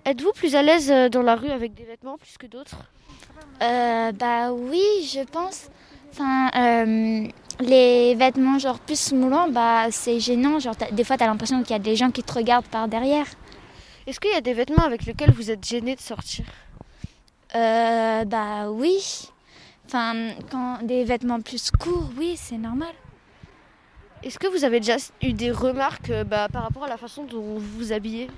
Êtes-vous 0.06 0.32
plus 0.32 0.56
à 0.56 0.62
l'aise 0.62 0.90
euh, 0.92 1.10
dans 1.10 1.24
la 1.24 1.36
rue 1.36 1.50
avec 1.50 1.74
des 1.74 1.84
vêtements 1.84 2.18
plus 2.18 2.38
que 2.38 2.48
d'autres? 2.48 2.78
Euh, 3.62 4.12
bah 4.14 4.54
oui, 4.54 4.82
je 5.04 5.24
pense. 5.26 5.70
Enfin, 6.12 6.50
euh, 6.56 7.28
les 7.60 8.16
vêtements 8.16 8.60
genre 8.60 8.80
plus 8.80 9.12
moulants, 9.12 9.50
bah 9.50 9.92
c'est 9.92 10.20
gênant. 10.20 10.60
Genre, 10.60 10.76
t'as- 10.76 10.92
des 10.92 11.04
fois, 11.04 11.18
t'as 11.18 11.28
l'impression 11.28 11.62
qu'il 11.62 11.72
y 11.72 11.76
a 11.76 11.80
des 11.80 11.96
gens 11.96 12.12
qui 12.12 12.24
te 12.24 12.34
regardent 12.34 12.66
par 12.68 12.88
derrière. 12.88 13.26
Est-ce 14.08 14.20
qu'il 14.20 14.32
y 14.32 14.36
a 14.36 14.42
des 14.42 14.54
vêtements 14.54 14.84
avec 14.84 15.06
lesquels 15.06 15.32
vous 15.32 15.52
êtes 15.52 15.66
gêné 15.66 15.96
de 15.96 16.02
sortir? 16.02 16.46
Euh, 17.56 18.26
bah 18.26 18.70
oui. 18.70 19.30
Enfin, 19.86 20.30
quand 20.50 20.84
des 20.84 21.04
vêtements 21.04 21.42
plus 21.42 21.72
courts, 21.72 22.10
oui, 22.18 22.36
c'est 22.38 22.58
normal. 22.58 22.94
Est-ce 24.24 24.38
que 24.38 24.48
vous 24.48 24.64
avez 24.64 24.80
déjà 24.80 24.98
eu 25.22 25.34
des 25.34 25.52
remarques 25.52 26.12
euh, 26.12 26.24
bah, 26.24 26.48
par 26.48 26.64
rapport 26.64 26.84
à 26.84 26.88
la 26.88 26.98
façon 26.98 27.24
dont 27.24 27.42
vous 27.42 27.78
vous 27.78 27.92
habillez? 27.92 28.30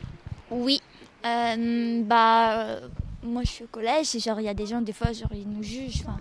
Oui. 0.50 0.82
Euh, 1.26 2.02
bah, 2.04 2.54
euh, 2.54 2.88
moi, 3.22 3.44
je 3.44 3.50
suis 3.50 3.64
au 3.66 3.68
collège 3.68 4.16
et 4.16 4.20
genre, 4.20 4.40
il 4.40 4.46
y 4.46 4.50
a 4.50 4.54
des 4.54 4.66
gens, 4.66 4.82
des 4.82 4.94
fois, 4.94 5.12
genre, 5.12 5.34
ils 5.34 5.48
nous 5.48 5.62
jugent. 5.62 6.02
Enfin, 6.02 6.20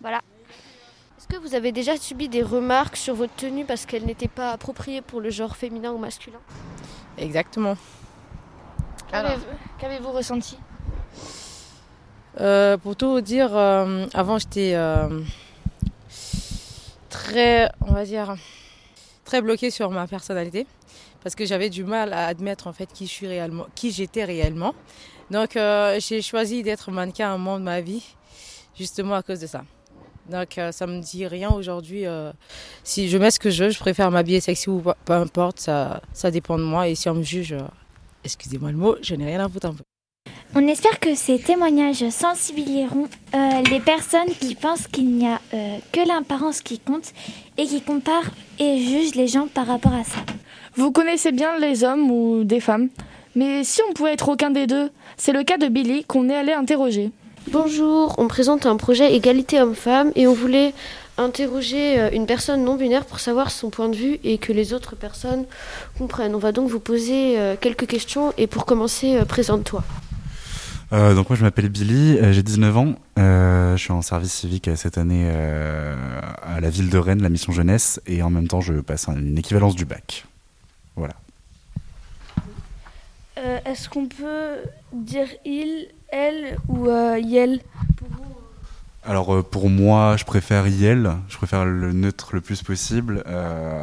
voilà. 0.00 0.20
Est-ce 1.16 1.28
que 1.28 1.36
vous 1.36 1.54
avez 1.54 1.72
déjà 1.72 1.96
subi 1.96 2.28
des 2.28 2.42
remarques 2.42 2.96
sur 2.96 3.14
votre 3.14 3.34
tenue 3.34 3.64
parce 3.64 3.86
qu'elle 3.86 4.04
n'était 4.04 4.28
pas 4.28 4.50
appropriée 4.50 5.00
pour 5.00 5.20
le 5.20 5.30
genre 5.30 5.56
féminin 5.56 5.92
ou 5.92 5.98
masculin? 5.98 6.40
Exactement. 7.16 7.76
Qu'avez-vous 9.10 9.44
qu'avez-vous 9.78 10.10
ressenti? 10.10 10.58
Euh, 12.40 12.76
pour 12.76 12.96
tout 12.96 13.10
vous 13.10 13.20
dire, 13.20 13.56
euh, 13.56 14.06
avant 14.12 14.38
j'étais 14.38 14.72
euh, 14.74 15.20
très, 17.08 17.70
on 17.86 17.92
va 17.92 18.04
dire, 18.04 18.34
très 19.24 19.40
bloquée 19.40 19.70
sur 19.70 19.90
ma 19.90 20.06
personnalité 20.06 20.66
parce 21.22 21.36
que 21.36 21.46
j'avais 21.46 21.70
du 21.70 21.84
mal 21.84 22.12
à 22.12 22.26
admettre 22.26 22.66
en 22.66 22.72
fait 22.72 22.92
qui 22.92 23.06
je 23.06 23.26
réellement, 23.26 23.66
j'étais 23.82 24.24
réellement. 24.24 24.74
Donc 25.30 25.52
j'ai 25.54 26.20
choisi 26.20 26.62
d'être 26.62 26.90
mannequin 26.90 27.32
un 27.32 27.38
moment 27.38 27.58
de 27.58 27.64
ma 27.64 27.80
vie, 27.80 28.04
justement 28.76 29.14
à 29.14 29.22
cause 29.22 29.40
de 29.40 29.46
ça. 29.46 29.64
Donc 30.28 30.60
ça 30.70 30.86
me 30.86 31.00
dit 31.00 31.26
rien 31.26 31.50
aujourd'hui. 31.50 32.04
si 32.82 33.08
je 33.08 33.16
mets 33.16 33.30
ce 33.30 33.40
que 33.40 33.48
je 33.48 33.64
veux, 33.64 33.70
je 33.70 33.78
préfère 33.78 34.10
m'habiller 34.10 34.40
sexy 34.40 34.68
ou 34.68 34.80
pas, 34.80 34.98
peu 35.06 35.14
importe, 35.14 35.60
ça, 35.60 36.02
ça 36.12 36.30
dépend 36.30 36.58
de 36.58 36.64
moi. 36.64 36.88
Et 36.88 36.94
si 36.94 37.08
on 37.08 37.14
me 37.14 37.22
juge, 37.22 37.56
excusez-moi 38.22 38.70
le 38.70 38.76
mot, 38.76 38.96
je 39.00 39.14
n'ai 39.14 39.24
rien 39.24 39.42
à 39.42 39.48
foutre 39.48 39.68
un 39.68 39.74
peu. 39.74 39.93
On 40.56 40.68
espère 40.68 41.00
que 41.00 41.16
ces 41.16 41.40
témoignages 41.40 42.08
sensibiliseront 42.10 43.08
euh, 43.34 43.38
les 43.72 43.80
personnes 43.80 44.32
qui 44.38 44.54
pensent 44.54 44.86
qu'il 44.86 45.08
n'y 45.08 45.26
a 45.26 45.40
euh, 45.52 45.78
que 45.90 46.06
l'apparence 46.06 46.60
qui 46.60 46.78
compte 46.78 47.12
et 47.58 47.64
qui 47.64 47.82
comparent 47.82 48.30
et 48.60 48.78
jugent 48.78 49.16
les 49.16 49.26
gens 49.26 49.48
par 49.48 49.66
rapport 49.66 49.94
à 49.94 50.04
ça. 50.04 50.20
Vous 50.76 50.92
connaissez 50.92 51.32
bien 51.32 51.58
les 51.58 51.82
hommes 51.82 52.08
ou 52.08 52.44
des 52.44 52.60
femmes, 52.60 52.88
mais 53.34 53.64
si 53.64 53.80
on 53.90 53.94
pouvait 53.94 54.12
être 54.12 54.28
aucun 54.28 54.50
des 54.50 54.68
deux, 54.68 54.90
c'est 55.16 55.32
le 55.32 55.42
cas 55.42 55.58
de 55.58 55.66
Billy 55.66 56.04
qu'on 56.04 56.28
est 56.28 56.36
allé 56.36 56.52
interroger. 56.52 57.10
Bonjour, 57.50 58.14
on 58.18 58.28
présente 58.28 58.64
un 58.64 58.76
projet 58.76 59.12
égalité 59.12 59.60
homme-femme 59.60 60.12
et 60.14 60.28
on 60.28 60.34
voulait 60.34 60.72
interroger 61.18 61.98
euh, 61.98 62.10
une 62.12 62.26
personne 62.26 62.62
non 62.62 62.76
binaire 62.76 63.06
pour 63.06 63.18
savoir 63.18 63.50
son 63.50 63.70
point 63.70 63.88
de 63.88 63.96
vue 63.96 64.20
et 64.22 64.38
que 64.38 64.52
les 64.52 64.72
autres 64.72 64.94
personnes 64.94 65.46
comprennent. 65.98 66.36
On 66.36 66.38
va 66.38 66.52
donc 66.52 66.68
vous 66.68 66.80
poser 66.80 67.36
quelques 67.60 67.88
questions 67.88 68.32
et 68.38 68.46
pour 68.46 68.66
commencer, 68.66 69.18
présente-toi. 69.26 69.82
Euh, 70.94 71.14
donc 71.14 71.28
moi 71.28 71.36
je 71.36 71.42
m'appelle 71.42 71.68
Billy, 71.70 72.18
euh, 72.18 72.32
j'ai 72.32 72.44
19 72.44 72.76
ans, 72.76 72.94
euh, 73.18 73.76
je 73.76 73.82
suis 73.82 73.90
en 73.92 74.00
service 74.00 74.32
civique 74.32 74.70
cette 74.76 74.96
année 74.96 75.24
euh, 75.28 75.96
à 76.42 76.60
la 76.60 76.70
ville 76.70 76.88
de 76.88 76.98
Rennes, 76.98 77.20
la 77.20 77.30
mission 77.30 77.52
jeunesse, 77.52 78.00
et 78.06 78.22
en 78.22 78.30
même 78.30 78.46
temps 78.46 78.60
je 78.60 78.74
passe 78.74 79.08
un- 79.08 79.16
une 79.16 79.36
équivalence 79.36 79.74
du 79.74 79.84
bac. 79.86 80.24
Voilà. 80.94 81.14
Est-ce 83.66 83.88
qu'on 83.88 84.06
peut 84.06 84.54
dire 84.92 85.26
il, 85.44 85.88
elle 86.10 86.56
ou 86.68 86.88
yel? 87.18 87.60
Alors 89.04 89.44
pour 89.44 89.68
moi 89.68 90.16
je 90.16 90.24
préfère 90.24 90.66
IL, 90.68 91.10
je 91.28 91.36
préfère 91.36 91.64
le 91.64 91.92
neutre 91.92 92.34
le 92.34 92.40
plus 92.40 92.62
possible, 92.62 93.24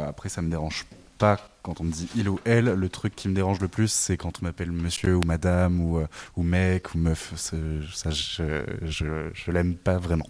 après 0.08 0.30
ça 0.30 0.40
me 0.40 0.48
dérange 0.48 0.86
pas 1.22 1.38
quand 1.62 1.80
on 1.80 1.84
me 1.84 1.92
dit 1.92 2.08
il 2.16 2.28
ou 2.28 2.40
elle, 2.44 2.64
le 2.64 2.88
truc 2.88 3.14
qui 3.14 3.28
me 3.28 3.34
dérange 3.34 3.60
le 3.60 3.68
plus 3.68 3.92
c'est 3.92 4.16
quand 4.16 4.40
on 4.40 4.44
m'appelle 4.44 4.72
monsieur 4.72 5.14
ou 5.14 5.22
madame 5.24 5.80
ou, 5.80 5.98
euh, 5.98 6.08
ou 6.36 6.42
mec 6.42 6.96
ou 6.96 6.98
meuf, 6.98 7.32
ça 7.36 8.10
je, 8.10 8.64
je, 8.82 9.06
je 9.32 9.50
l'aime 9.52 9.76
pas 9.76 9.98
vraiment. 9.98 10.28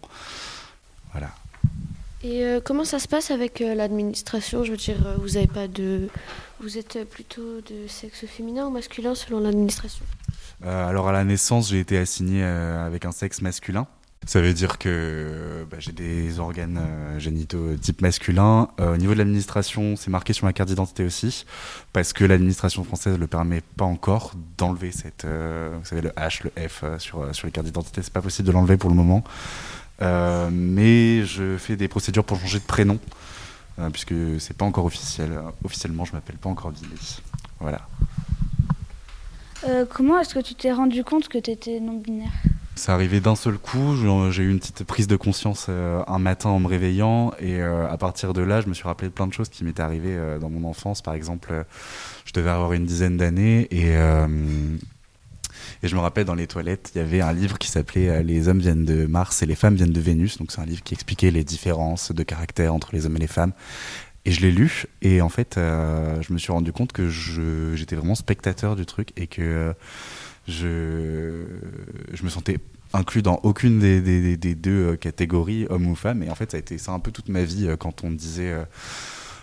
Voilà. 1.13 1.31
Et 2.23 2.45
euh, 2.45 2.61
comment 2.63 2.85
ça 2.85 2.99
se 2.99 3.09
passe 3.09 3.31
avec 3.31 3.63
euh, 3.63 3.75
l'administration? 3.75 4.65
Je 4.65 4.73
veux 4.73 4.77
dire, 4.77 4.99
vous 5.19 5.39
avez 5.39 5.47
pas 5.47 5.67
de, 5.67 6.09
vous 6.61 6.77
êtes 6.77 7.09
plutôt 7.09 7.63
de 7.63 7.87
sexe 7.89 8.27
féminin 8.27 8.67
ou 8.67 8.71
masculin 8.71 9.15
selon 9.15 9.41
l'administration? 9.41 10.05
Euh, 10.65 10.87
alors 10.87 11.09
à 11.09 11.13
la 11.13 11.25
naissance, 11.25 11.71
j'ai 11.71 11.81
été 11.81 11.97
assigné 11.97 12.45
avec 12.45 13.07
un 13.07 13.13
sexe 13.13 13.41
masculin. 13.41 13.87
Ça 14.25 14.41
veut 14.41 14.55
dire 14.55 14.79
que 14.79 15.67
bah, 15.69 15.79
j'ai 15.81 15.91
des 15.91 16.39
organes 16.39 16.79
euh, 16.81 17.19
génitaux 17.19 17.75
type 17.75 18.03
masculin. 18.03 18.69
Euh, 18.79 18.95
au 18.95 18.97
niveau 18.97 19.15
de 19.15 19.19
l'administration, 19.19 19.97
c'est 19.97 20.11
marqué 20.11 20.33
sur 20.33 20.45
ma 20.45 20.53
carte 20.53 20.69
d'identité 20.69 21.05
aussi, 21.05 21.45
parce 21.93 22.13
que 22.13 22.25
l'administration 22.25 22.85
française 22.85 23.15
ne 23.15 23.19
le 23.19 23.27
permet 23.27 23.63
pas 23.77 23.85
encore 23.85 24.35
d'enlever 24.57 24.93
cette, 24.93 25.25
euh, 25.25 25.77
vous 25.77 25.85
savez, 25.85 26.03
le 26.03 26.11
H, 26.11 26.45
le 26.45 26.69
F 26.69 26.83
euh, 26.85 26.99
sur, 27.01 27.23
euh, 27.23 27.33
sur 27.33 27.47
les 27.47 27.51
cartes 27.53 27.67
d'identité. 27.67 28.01
C'est 28.01 28.13
pas 28.13 28.23
possible 28.23 28.47
de 28.47 28.53
l'enlever 28.53 28.77
pour 28.77 28.91
le 28.91 28.97
moment. 28.97 29.25
Euh, 30.01 30.51
mais 30.53 31.25
je 31.25 31.57
fais 31.59 31.75
des 31.77 31.89
procédures 31.89 32.25
pour 32.25 32.39
changer 32.39 32.61
de 32.61 32.65
prénom, 32.65 33.01
euh, 33.81 33.91
puisque 33.91 34.15
c'est 34.39 34.57
pas 34.57 34.65
encore 34.65 34.85
officiel. 34.85 35.33
Officiellement, 35.65 36.05
je 36.05 36.13
m'appelle 36.13 36.37
pas 36.37 36.49
encore 36.49 36.71
Billy. 36.71 37.21
Voilà. 37.59 37.89
Euh, 39.65 39.85
comment 39.93 40.19
est-ce 40.21 40.35
que 40.35 40.41
tu 40.41 40.55
t'es 40.55 40.73
rendu 40.73 41.03
compte 41.03 41.29
que 41.29 41.39
tu 41.39 41.51
étais 41.51 41.81
non-binaire? 41.81 42.31
C'est 42.75 42.91
arrivé 42.91 43.21
d'un 43.21 43.37
seul 43.37 43.59
coup. 43.59 43.95
J'ai 44.31 44.43
eu 44.43 44.51
une 44.51 44.59
petite 44.59 44.85
prise 44.85 45.07
de 45.07 45.17
conscience 45.17 45.67
euh, 45.69 46.03
un 46.07 46.19
matin 46.19 46.49
en 46.49 46.59
me 46.59 46.67
réveillant. 46.67 47.33
Et 47.39 47.61
euh, 47.61 47.89
à 47.89 47.99
partir 47.99 48.33
de 48.33 48.41
là, 48.41 48.61
je 48.61 48.69
me 48.69 48.75
suis 48.75 48.85
rappelé 48.85 49.09
de 49.09 49.13
plein 49.13 49.27
de 49.27 49.33
choses 49.33 49.51
qui 49.51 49.63
m'étaient 49.65 49.83
arrivées 49.83 50.17
euh, 50.17 50.39
dans 50.39 50.49
mon 50.49 50.69
enfance. 50.69 51.03
Par 51.03 51.15
exemple, 51.15 51.65
je 52.25 52.33
devais 52.33 52.51
avoir 52.51 52.73
une 52.73 52.87
dizaine 52.87 53.19
d'années. 53.19 53.69
Et, 53.71 53.93
et 55.83 55.89
je 55.89 55.95
me 55.95 56.01
rappelle 56.01 56.25
dans 56.25 56.35
les 56.35 56.47
toilettes, 56.47 56.93
il 56.95 56.99
y 56.99 57.01
avait 57.03 57.21
un 57.21 57.33
livre 57.33 57.59
qui 57.59 57.69
s'appelait 57.69 58.23
Les 58.23 58.49
hommes 58.49 58.61
viennent 58.61 58.85
de 58.85 59.07
Mars 59.07 59.43
et 59.43 59.47
les 59.47 59.55
femmes 59.55 59.75
viennent 59.75 59.93
de 59.93 60.01
Vénus. 60.01 60.39
Donc 60.39 60.51
c'est 60.51 60.61
un 60.61 60.67
livre 60.67 60.83
qui 60.83 60.95
expliquait 60.95 61.31
les 61.31 61.45
différences 61.45 62.11
de 62.11 62.23
caractère 62.23 62.75
entre 62.75 62.91
les 62.95 63.05
hommes 63.05 63.17
et 63.17 63.21
les 63.21 63.27
femmes. 63.27 63.53
Et 64.25 64.33
je 64.33 64.41
l'ai 64.41 64.51
lu. 64.51 64.87
Et 65.03 65.21
en 65.21 65.29
fait, 65.29 65.55
je 65.57 66.33
me 66.33 66.39
suis 66.39 66.53
rendu 66.53 66.73
compte 66.73 66.93
que 66.93 67.09
j'étais 67.75 67.97
vraiment 67.97 68.15
spectateur 68.15 68.77
du 68.77 68.87
truc 68.87 69.11
et 69.17 69.27
que 69.27 69.75
je, 70.49 71.45
je 72.13 72.25
me 72.25 72.29
sentais 72.29 72.59
inclus 72.93 73.23
dans 73.23 73.41
aucune 73.43 73.79
des, 73.79 74.37
des- 74.37 74.55
deux 74.55 74.93
euh, 74.93 74.97
catégories, 74.97 75.67
homme 75.71 75.87
ou 75.87 75.95
femme. 75.95 76.23
Et 76.23 76.31
en 76.31 76.35
fait, 76.35 76.51
ça 76.51 76.57
a 76.57 76.61
été 76.61 76.79
ça 76.79 76.93
un 76.93 76.99
peu 76.99 77.11
toute 77.11 77.29
ma 77.29 77.45
vie 77.45 77.67
euh, 77.69 77.77
quand 77.77 78.05
on 78.05 78.11
disait, 78.11 78.53
euh, 78.53 78.65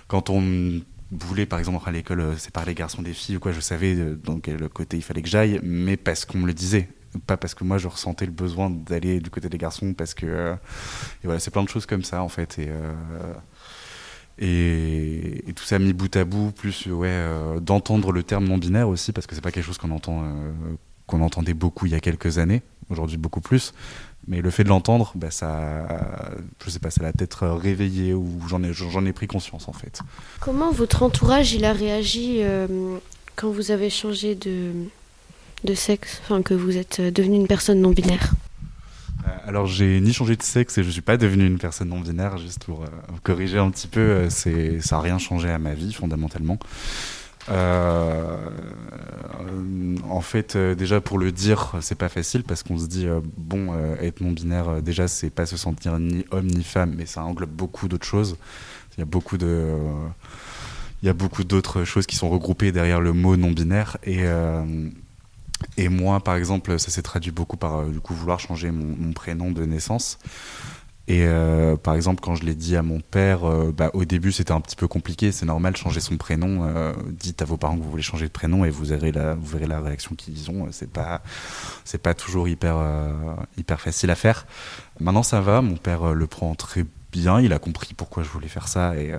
quand 0.07 0.29
on 0.29 0.81
voulait 1.11 1.45
par 1.45 1.57
exemple 1.59 1.87
à 1.87 1.91
l'école 1.91 2.37
séparer 2.37 2.67
les 2.67 2.75
garçons 2.75 3.01
des 3.01 3.13
filles 3.13 3.37
ou 3.37 3.39
quoi, 3.39 3.51
je 3.51 3.59
savais 3.59 3.95
dans 4.23 4.39
quel 4.39 4.69
côté 4.69 4.97
il 4.97 5.03
fallait 5.03 5.21
que 5.23 5.29
j'aille, 5.29 5.59
mais 5.63 5.97
parce 5.97 6.25
qu'on 6.25 6.37
me 6.39 6.47
le 6.47 6.53
disait. 6.53 6.89
Pas 7.25 7.37
parce 7.37 7.55
que 7.55 7.63
moi 7.63 7.79
je 7.79 7.87
ressentais 7.87 8.27
le 8.27 8.31
besoin 8.31 8.69
d'aller 8.69 9.19
du 9.19 9.31
côté 9.31 9.49
des 9.49 9.57
garçons, 9.57 9.93
parce 9.95 10.13
que. 10.13 10.53
et 10.53 11.23
voilà, 11.23 11.39
c'est 11.39 11.49
plein 11.49 11.63
de 11.63 11.69
choses 11.69 11.87
comme 11.87 12.03
ça 12.03 12.21
en 12.21 12.29
fait. 12.29 12.59
Et. 12.59 12.69
et, 14.37 15.53
tout 15.55 15.63
ça 15.63 15.79
mis 15.79 15.93
bout 15.93 16.15
à 16.15 16.23
bout, 16.23 16.51
plus 16.51 16.85
ouais, 16.85 17.25
d'entendre 17.61 18.11
le 18.11 18.21
terme 18.21 18.45
non-binaire 18.47 18.87
aussi, 18.87 19.11
parce 19.11 19.25
que 19.25 19.33
c'est 19.33 19.41
pas 19.41 19.51
quelque 19.51 19.65
chose 19.65 19.79
qu'on 19.79 19.89
entend, 19.89 20.23
qu'on 21.09 21.21
entendait 21.21 21.55
beaucoup 21.55 21.87
il 21.87 21.91
y 21.91 21.95
a 21.95 21.99
quelques 21.99 22.37
années, 22.37 22.61
aujourd'hui 22.89 23.17
beaucoup 23.17 23.41
plus. 23.41 23.73
Mais 24.27 24.41
le 24.41 24.51
fait 24.51 24.63
de 24.63 24.69
l'entendre, 24.69 25.11
bah, 25.15 25.31
ça, 25.31 25.87
je 26.63 26.69
sais 26.69 26.77
pas, 26.77 26.91
ça 26.91 27.01
l'a 27.01 27.11
peut-être 27.11 27.47
réveillé 27.47 28.13
ou 28.13 28.29
j'en 28.47 28.61
ai, 28.61 28.73
j'en 28.73 29.03
ai 29.05 29.13
pris 29.13 29.25
conscience 29.25 29.67
en 29.67 29.73
fait. 29.73 30.01
Comment 30.39 30.71
votre 30.71 31.01
entourage 31.01 31.53
il 31.53 31.65
a 31.65 31.73
réagi 31.73 32.41
euh, 32.41 32.67
quand 33.35 33.49
vous 33.49 33.71
avez 33.71 33.89
changé 33.89 34.35
de, 34.35 34.71
de 35.63 35.73
sexe, 35.73 36.21
enfin 36.23 36.43
que 36.43 36.53
vous 36.53 36.77
êtes 36.77 36.99
euh, 36.99 37.11
devenu 37.11 37.37
une 37.37 37.47
personne 37.47 37.81
non 37.81 37.89
binaire? 37.89 38.33
Euh, 39.25 39.47
Alors 39.47 39.65
j'ai 39.65 39.99
ni 39.99 40.13
changé 40.13 40.35
de 40.35 40.43
sexe 40.43 40.77
et 40.77 40.83
je 40.83 40.91
suis 40.91 41.01
pas 41.01 41.17
devenu 41.17 41.47
une 41.47 41.57
personne 41.57 41.89
non 41.89 41.99
binaire, 42.01 42.37
juste 42.37 42.65
pour 42.65 42.83
euh, 42.83 42.87
corriger 43.23 43.57
un 43.57 43.71
petit 43.71 43.87
peu, 43.87 44.01
euh, 44.01 44.29
c'est 44.29 44.79
ça 44.81 44.97
a 44.97 45.01
rien 45.01 45.17
changé 45.17 45.49
à 45.49 45.57
ma 45.57 45.73
vie 45.73 45.93
fondamentalement. 45.93 46.59
Euh, 47.49 48.37
en 50.09 50.21
fait, 50.21 50.55
euh, 50.55 50.75
déjà 50.75 51.01
pour 51.01 51.17
le 51.17 51.31
dire, 51.31 51.73
c'est 51.81 51.97
pas 51.97 52.09
facile 52.09 52.43
parce 52.43 52.63
qu'on 52.63 52.77
se 52.77 52.87
dit 52.87 53.07
euh, 53.07 53.21
bon, 53.37 53.73
être 53.99 54.21
non 54.21 54.31
binaire, 54.31 54.81
déjà 54.81 55.07
c'est 55.07 55.29
pas 55.29 55.45
se 55.45 55.57
sentir 55.57 55.99
ni 55.99 56.25
homme 56.31 56.47
ni 56.47 56.63
femme, 56.63 56.95
mais 56.97 57.05
ça 57.05 57.23
englobe 57.23 57.49
beaucoup 57.49 57.87
d'autres 57.87 58.05
choses. 58.05 58.37
Il 58.97 59.01
y 59.01 59.03
a 59.03 59.05
beaucoup 59.05 59.37
de 59.37 59.75
il 61.01 61.05
y 61.05 61.09
a 61.09 61.13
beaucoup 61.13 61.45
d'autres 61.45 61.85
choses 61.85 62.05
qui 62.05 62.17
sont 62.17 62.29
regroupées 62.29 62.73
derrière 62.73 62.99
le 62.99 63.13
mot 63.13 63.37
non 63.37 63.51
binaire 63.51 63.97
et 64.03 64.23
et 65.75 65.89
moi, 65.89 66.21
par 66.21 66.35
exemple, 66.35 66.79
ça 66.79 66.89
s'est 66.89 67.01
traduit 67.01 67.31
beaucoup 67.31 67.57
par 67.57 67.85
du 67.85 67.99
coup 67.99 68.13
vouloir 68.13 68.39
changer 68.39 68.71
mon 68.71 69.11
prénom 69.11 69.51
de 69.51 69.65
naissance. 69.65 70.17
Et 71.09 71.23
euh, 71.25 71.75
par 71.75 71.95
exemple, 71.95 72.21
quand 72.21 72.35
je 72.35 72.43
l'ai 72.43 72.53
dit 72.53 72.75
à 72.75 72.83
mon 72.83 72.99
père, 72.99 73.43
euh, 73.43 73.73
bah, 73.75 73.89
au 73.95 74.05
début 74.05 74.31
c'était 74.31 74.51
un 74.51 74.61
petit 74.61 74.75
peu 74.75 74.87
compliqué. 74.87 75.31
C'est 75.31 75.47
normal, 75.47 75.75
changer 75.75 76.01
son 76.01 76.17
prénom. 76.17 76.65
euh, 76.65 76.93
dites 77.09 77.41
à 77.41 77.45
vos 77.45 77.57
parents 77.57 77.75
que 77.75 77.81
vous 77.81 77.89
voulez 77.89 78.03
changer 78.03 78.27
de 78.27 78.31
prénom 78.31 78.63
et 78.63 78.69
vous 78.69 78.85
verrez 78.85 79.11
la, 79.11 79.33
vous 79.33 79.47
verrez 79.47 79.65
la 79.65 79.81
réaction 79.81 80.13
qu'ils 80.15 80.51
ont. 80.51 80.67
C'est 80.71 80.91
pas, 80.91 81.23
c'est 81.83 81.97
pas 81.97 82.13
toujours 82.13 82.47
hyper, 82.47 82.75
euh, 82.77 83.11
hyper 83.57 83.81
facile 83.81 84.11
à 84.11 84.15
faire. 84.15 84.45
Maintenant, 84.99 85.23
ça 85.23 85.41
va. 85.41 85.61
Mon 85.61 85.77
père 85.77 86.09
euh, 86.09 86.13
le 86.13 86.27
prend 86.27 86.53
très 86.53 86.85
bien. 87.11 87.41
Il 87.41 87.53
a 87.53 87.59
compris 87.59 87.95
pourquoi 87.95 88.21
je 88.21 88.29
voulais 88.29 88.47
faire 88.47 88.67
ça 88.67 88.95
et, 88.95 89.11
euh, 89.11 89.17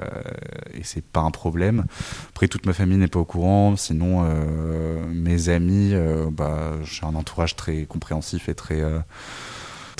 et 0.74 0.85
c'est 0.85 1.05
pas 1.05 1.22
un 1.22 1.33
problème. 1.33 1.87
Après, 2.29 2.46
toute 2.46 2.66
ma 2.66 2.72
famille 2.72 2.98
n'est 2.98 3.09
pas 3.09 3.18
au 3.18 3.24
courant. 3.24 3.74
Sinon, 3.76 4.24
euh, 4.24 5.05
mes 5.12 5.48
amis, 5.48 5.90
euh, 5.92 6.31
bah, 6.31 6.74
j'ai 6.85 7.05
un 7.05 7.16
entourage 7.16 7.57
très 7.57 7.85
compréhensif 7.87 8.48
et 8.48 8.55
très 8.55 8.81
euh, 8.81 9.00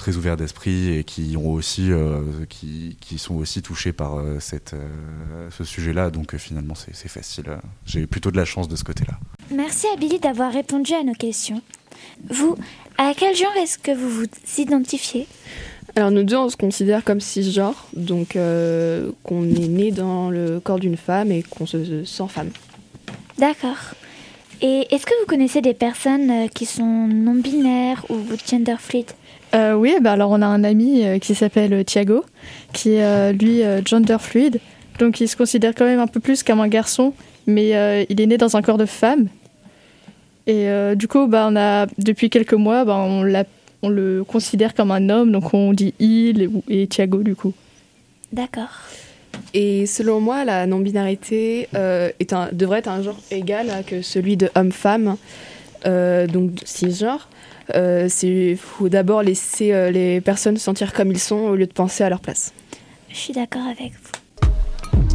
très 0.01 0.17
ouvert 0.17 0.37
d'esprit 0.37 0.97
et 0.97 1.05
qui 1.05 1.37
ont 1.37 1.53
aussi 1.53 1.93
euh, 1.93 2.23
qui, 2.49 2.97
qui 3.01 3.19
sont 3.19 3.35
aussi 3.35 3.61
touchés 3.61 3.93
par 3.93 4.19
euh, 4.19 4.41
cette 4.41 4.73
euh, 4.73 5.51
ce 5.51 5.63
sujet-là. 5.63 6.11
Donc 6.11 6.33
euh, 6.33 6.39
finalement, 6.39 6.75
c'est 6.75 7.09
facile. 7.09 7.45
J'ai 7.85 8.07
plutôt 8.07 8.31
de 8.31 8.37
la 8.39 8.47
chance 8.47 8.67
de 8.67 8.77
ce 8.77 8.85
côté-là. 8.85 9.19
Merci 9.55 9.87
à 9.93 9.97
Billy 9.97 10.19
d'avoir 10.19 10.53
répondu 10.53 10.95
à 10.95 11.03
nos 11.05 11.13
questions. 11.13 11.61
Vous, 12.31 12.57
à 12.97 13.13
quel 13.15 13.37
genre 13.37 13.55
est-ce 13.63 13.77
que 13.79 13.95
vous 13.95 14.09
vous 14.09 14.27
identifiez? 14.59 15.27
Alors 15.97 16.11
nous 16.11 16.25
deux, 16.25 16.37
on 16.37 16.49
se 16.49 16.57
considère 16.57 17.05
comme 17.05 17.21
cisgenres, 17.21 17.89
donc 17.95 18.37
euh, 18.37 19.11
qu'on 19.23 19.45
est 19.45 19.69
né 19.69 19.91
dans 19.91 20.31
le 20.31 20.61
corps 20.61 20.79
d'une 20.79 20.97
femme 20.97 21.31
et 21.31 21.43
qu'on 21.43 21.67
se 21.67 22.05
sent 22.05 22.29
femme. 22.29 22.51
D'accord. 23.39 23.81
Et 24.63 24.87
est-ce 24.91 25.07
que 25.07 25.19
vous 25.21 25.27
connaissez 25.27 25.63
des 25.63 25.75
personnes 25.75 26.31
euh, 26.31 26.49
qui 26.49 26.67
sont 26.67 27.07
non-binaires 27.09 28.05
ou 28.11 28.17
gender 28.47 28.77
fluid 28.79 29.07
Euh, 29.55 29.75
oui, 29.75 29.97
bah 30.01 30.13
alors 30.13 30.31
on 30.31 30.43
a 30.43 30.47
un 30.47 30.65
ami 30.65 31.05
euh, 31.05 31.19
qui 31.19 31.35
s'appelle 31.35 31.85
Thiago, 31.85 32.25
qui 32.73 32.95
est 32.95 33.33
lui 33.33 33.63
gender 33.85 34.19
fluid, 34.19 34.61
donc 35.01 35.19
il 35.21 35.29
se 35.29 35.37
considère 35.37 35.75
quand 35.75 35.87
même 35.87 35.99
un 35.99 36.07
peu 36.07 36.21
plus 36.21 36.43
comme 36.43 36.61
un 36.61 36.69
garçon, 36.69 37.15
mais 37.47 37.75
euh, 37.75 38.05
il 38.11 38.21
est 38.21 38.27
né 38.27 38.37
dans 38.37 38.57
un 38.57 38.63
corps 38.63 38.77
de 38.77 38.85
femme. 38.85 39.29
Et 40.47 40.69
euh, 40.69 40.95
du 40.95 41.09
coup, 41.09 41.27
bah, 41.27 41.49
on 41.51 41.57
a, 41.57 41.87
depuis 41.99 42.29
quelques 42.29 42.55
mois, 42.55 42.85
bah, 42.85 42.97
on, 42.97 43.23
le 43.23 44.25
considère 44.25 44.75
comme 44.75 44.91
un 44.91 45.09
homme, 45.09 45.33
donc 45.33 45.55
on 45.55 45.73
dit 45.73 45.95
il 45.99 46.43
et, 46.43 46.83
et 46.83 46.87
Thiago 46.87 47.23
du 47.23 47.35
coup. 47.35 47.55
D'accord. 48.31 48.69
Et 49.55 49.87
selon 49.87 50.21
moi, 50.21 50.45
la 50.45 50.67
non-binarité 50.67 51.69
euh, 51.75 52.11
est 52.21 52.33
un, 52.33 52.49
devrait 52.53 52.79
être 52.81 52.89
un 52.89 53.03
genre 53.03 53.19
égal 53.31 53.71
à 53.71 53.83
que 53.83 54.03
celui 54.03 54.37
de 54.37 54.49
homme-femme, 54.55 55.17
euh, 55.87 56.27
donc 56.27 56.51
cisgenre. 56.65 57.29
Euh, 57.75 58.09
Il 58.23 58.57
faut 58.57 58.89
d'abord 58.89 59.23
laisser 59.23 59.73
euh, 59.73 59.91
les 59.91 60.21
personnes 60.21 60.57
se 60.57 60.65
sentir 60.65 60.93
comme 60.93 61.11
ils 61.13 61.19
sont 61.19 61.37
au 61.37 61.55
lieu 61.57 61.67
de 61.67 61.73
penser 61.73 62.03
à 62.05 62.09
leur 62.11 62.21
place. 62.21 62.53
Je 63.09 63.17
suis 63.17 63.33
d'accord 63.33 63.63
avec 63.67 63.93
vous. 63.93 64.11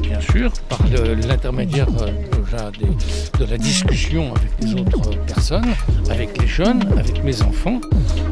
Bien 0.02 0.20
sûr, 0.22 0.52
par 0.70 0.80
l'intermédiaire 1.28 1.88
euh, 2.02 2.12
déjà 2.44 2.72
des- 2.72 3.44
de 3.46 3.50
la 3.52 3.58
discussion 3.58 4.34
avec 4.36 4.52
les 4.62 4.74
autres 4.82 5.10
personnes, 5.26 5.66
avec 6.10 6.40
les 6.40 6.48
jeunes, 6.48 6.82
avec 6.98 7.24
mes 7.24 7.42
enfants, 7.42 7.80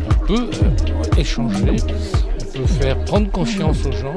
on 0.09 0.25
peut 0.27 0.49
euh, 0.53 1.19
échanger, 1.19 1.75
on 2.41 2.57
peut 2.57 2.65
faire 2.67 2.97
prendre 3.05 3.29
conscience 3.31 3.85
aux 3.85 3.91
gens. 3.91 4.15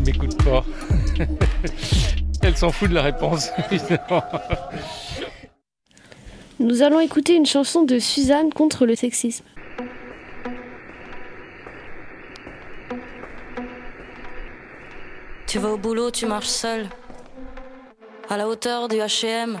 Elle 0.00 0.14
m'écoute 0.14 0.42
pas. 0.42 0.64
Elle 2.42 2.56
s'en 2.56 2.70
fout 2.70 2.88
de 2.88 2.94
la 2.94 3.02
réponse, 3.02 3.50
évidemment. 3.70 4.22
Nous 6.58 6.82
allons 6.82 7.00
écouter 7.00 7.34
une 7.34 7.44
chanson 7.44 7.82
de 7.82 7.98
Suzanne 7.98 8.52
contre 8.52 8.86
le 8.86 8.94
sexisme. 8.94 9.44
Tu 15.46 15.58
vas 15.58 15.70
au 15.70 15.76
boulot, 15.76 16.10
tu 16.10 16.26
marches 16.26 16.46
seul. 16.46 16.86
À 18.30 18.36
la 18.36 18.48
hauteur 18.48 18.88
du 18.88 18.96
HM, 18.96 19.60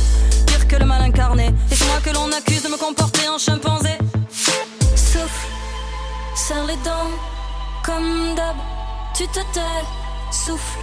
Pire 0.47 0.67
que 0.67 0.75
le 0.75 0.85
mal 0.85 1.01
incarné. 1.01 1.47
Et 1.71 1.75
c'est 1.75 1.87
moi 1.87 1.99
que 2.03 2.09
l'on 2.11 2.31
accuse 2.31 2.63
de 2.63 2.69
me 2.69 2.77
comporter 2.77 3.27
en 3.27 3.37
chimpanzé. 3.37 3.97
Ce 4.95 5.19
serre 6.35 6.65
les 6.65 6.77
dents, 6.77 7.11
comme 7.83 8.35
d'hab, 8.35 8.55
tu 9.13 9.27
te 9.27 9.39
tais, 9.53 9.83
souffle, 10.31 10.79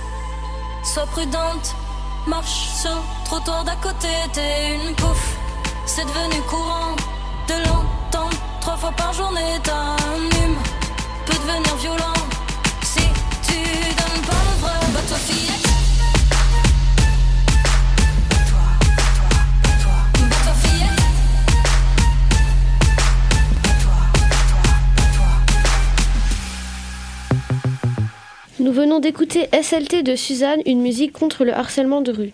sois 0.85 1.07
prudente, 1.07 1.75
marche 2.27 2.69
sur 2.81 2.97
trottoir 3.25 3.65
d'à 3.65 3.77
côté, 3.77 4.09
t'es 4.33 4.77
une 4.77 4.95
pouffe, 4.95 5.37
c'est 5.87 6.05
devenu 6.05 6.41
courant 6.43 6.95
de 7.49 7.55
l'entendre. 7.65 8.37
Trois 8.61 8.77
fois 8.77 8.93
par 8.93 9.13
journée, 9.13 9.59
t'as 9.63 9.73
un 9.73 10.21
hume, 10.39 10.59
peut 11.27 11.35
devenir 11.35 11.77
violent, 11.77 12.21
Nous 28.61 28.73
venons 28.73 28.99
d'écouter 28.99 29.49
SLT 29.53 30.03
de 30.03 30.17
Suzanne, 30.17 30.61
une 30.67 30.81
musique 30.81 31.13
contre 31.13 31.45
le 31.45 31.55
harcèlement 31.55 32.01
de 32.01 32.11
rue. 32.11 32.33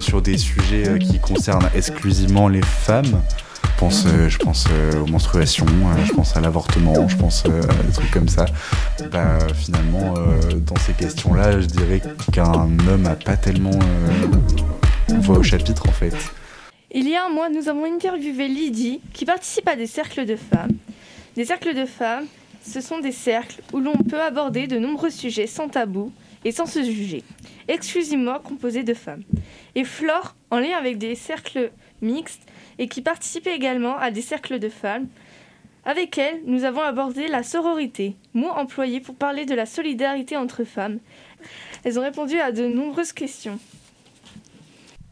Sur 0.00 0.20
des 0.20 0.36
sujets 0.36 0.88
euh, 0.88 0.98
qui 0.98 1.20
concernent 1.20 1.70
exclusivement 1.72 2.48
les 2.48 2.62
femmes, 2.62 3.22
je 3.62 3.78
pense, 3.78 4.04
euh, 4.06 4.28
je 4.28 4.38
pense 4.38 4.64
euh, 4.72 5.00
aux 5.00 5.06
menstruations, 5.06 5.66
je 6.04 6.12
pense 6.14 6.36
à 6.36 6.40
l'avortement, 6.40 7.06
je 7.06 7.16
pense 7.16 7.44
à 7.46 7.82
des 7.84 7.92
trucs 7.92 8.10
comme 8.10 8.28
ça. 8.28 8.46
Bah, 9.12 9.38
finalement, 9.54 10.14
dans 10.66 10.80
ces 10.80 10.94
questions-là, 10.94 11.60
je 11.60 11.66
dirais 11.66 12.02
qu'un 12.32 12.52
homme 12.88 13.02
n'a 13.02 13.14
pas 13.14 13.36
tellement 13.36 13.78
voix 15.20 15.38
au 15.38 15.42
chapitre 15.44 15.88
en 15.88 15.92
fait. 15.92 16.14
Il 16.90 17.08
y 17.08 17.14
a 17.14 17.26
un 17.26 17.30
mois, 17.30 17.48
nous 17.48 17.68
avons 17.68 17.84
interviewé 17.84 18.48
Lydie, 18.48 19.00
qui 19.12 19.24
participe 19.24 19.68
à 19.68 19.76
des 19.76 19.86
cercles 19.86 20.26
de 20.26 20.34
femmes. 20.34 20.72
Des 21.36 21.44
cercles 21.44 21.76
de 21.76 21.86
femmes, 21.86 22.26
ce 22.64 22.80
sont 22.80 23.00
des 23.00 23.12
cercles 23.12 23.60
où 23.72 23.80
l'on 23.80 23.96
peut 23.96 24.20
aborder 24.20 24.66
de 24.66 24.78
nombreux 24.78 25.10
sujets 25.10 25.46
sans 25.46 25.68
tabou 25.68 26.12
et 26.44 26.52
sans 26.52 26.66
se 26.66 26.82
juger, 26.82 27.22
exclusivement 27.68 28.38
composés 28.38 28.82
de 28.82 28.94
femmes. 28.94 29.22
Et 29.74 29.84
Flore, 29.84 30.34
en 30.50 30.58
lien 30.58 30.76
avec 30.76 30.98
des 30.98 31.14
cercles 31.14 31.70
mixtes, 32.00 32.42
et 32.78 32.88
qui 32.88 33.02
participait 33.02 33.54
également 33.54 33.96
à 33.98 34.10
des 34.10 34.22
cercles 34.22 34.58
de 34.58 34.68
femmes, 34.68 35.08
avec 35.84 36.16
elle, 36.16 36.42
nous 36.46 36.64
avons 36.64 36.80
abordé 36.80 37.26
la 37.28 37.42
sororité, 37.42 38.16
mot 38.34 38.48
employé 38.48 39.00
pour 39.00 39.16
parler 39.16 39.46
de 39.46 39.54
la 39.54 39.66
solidarité 39.66 40.36
entre 40.36 40.64
femmes. 40.64 41.00
Elles 41.84 41.98
ont 41.98 42.02
répondu 42.02 42.38
à 42.38 42.52
de 42.52 42.66
nombreuses 42.66 43.12
questions. 43.12 43.58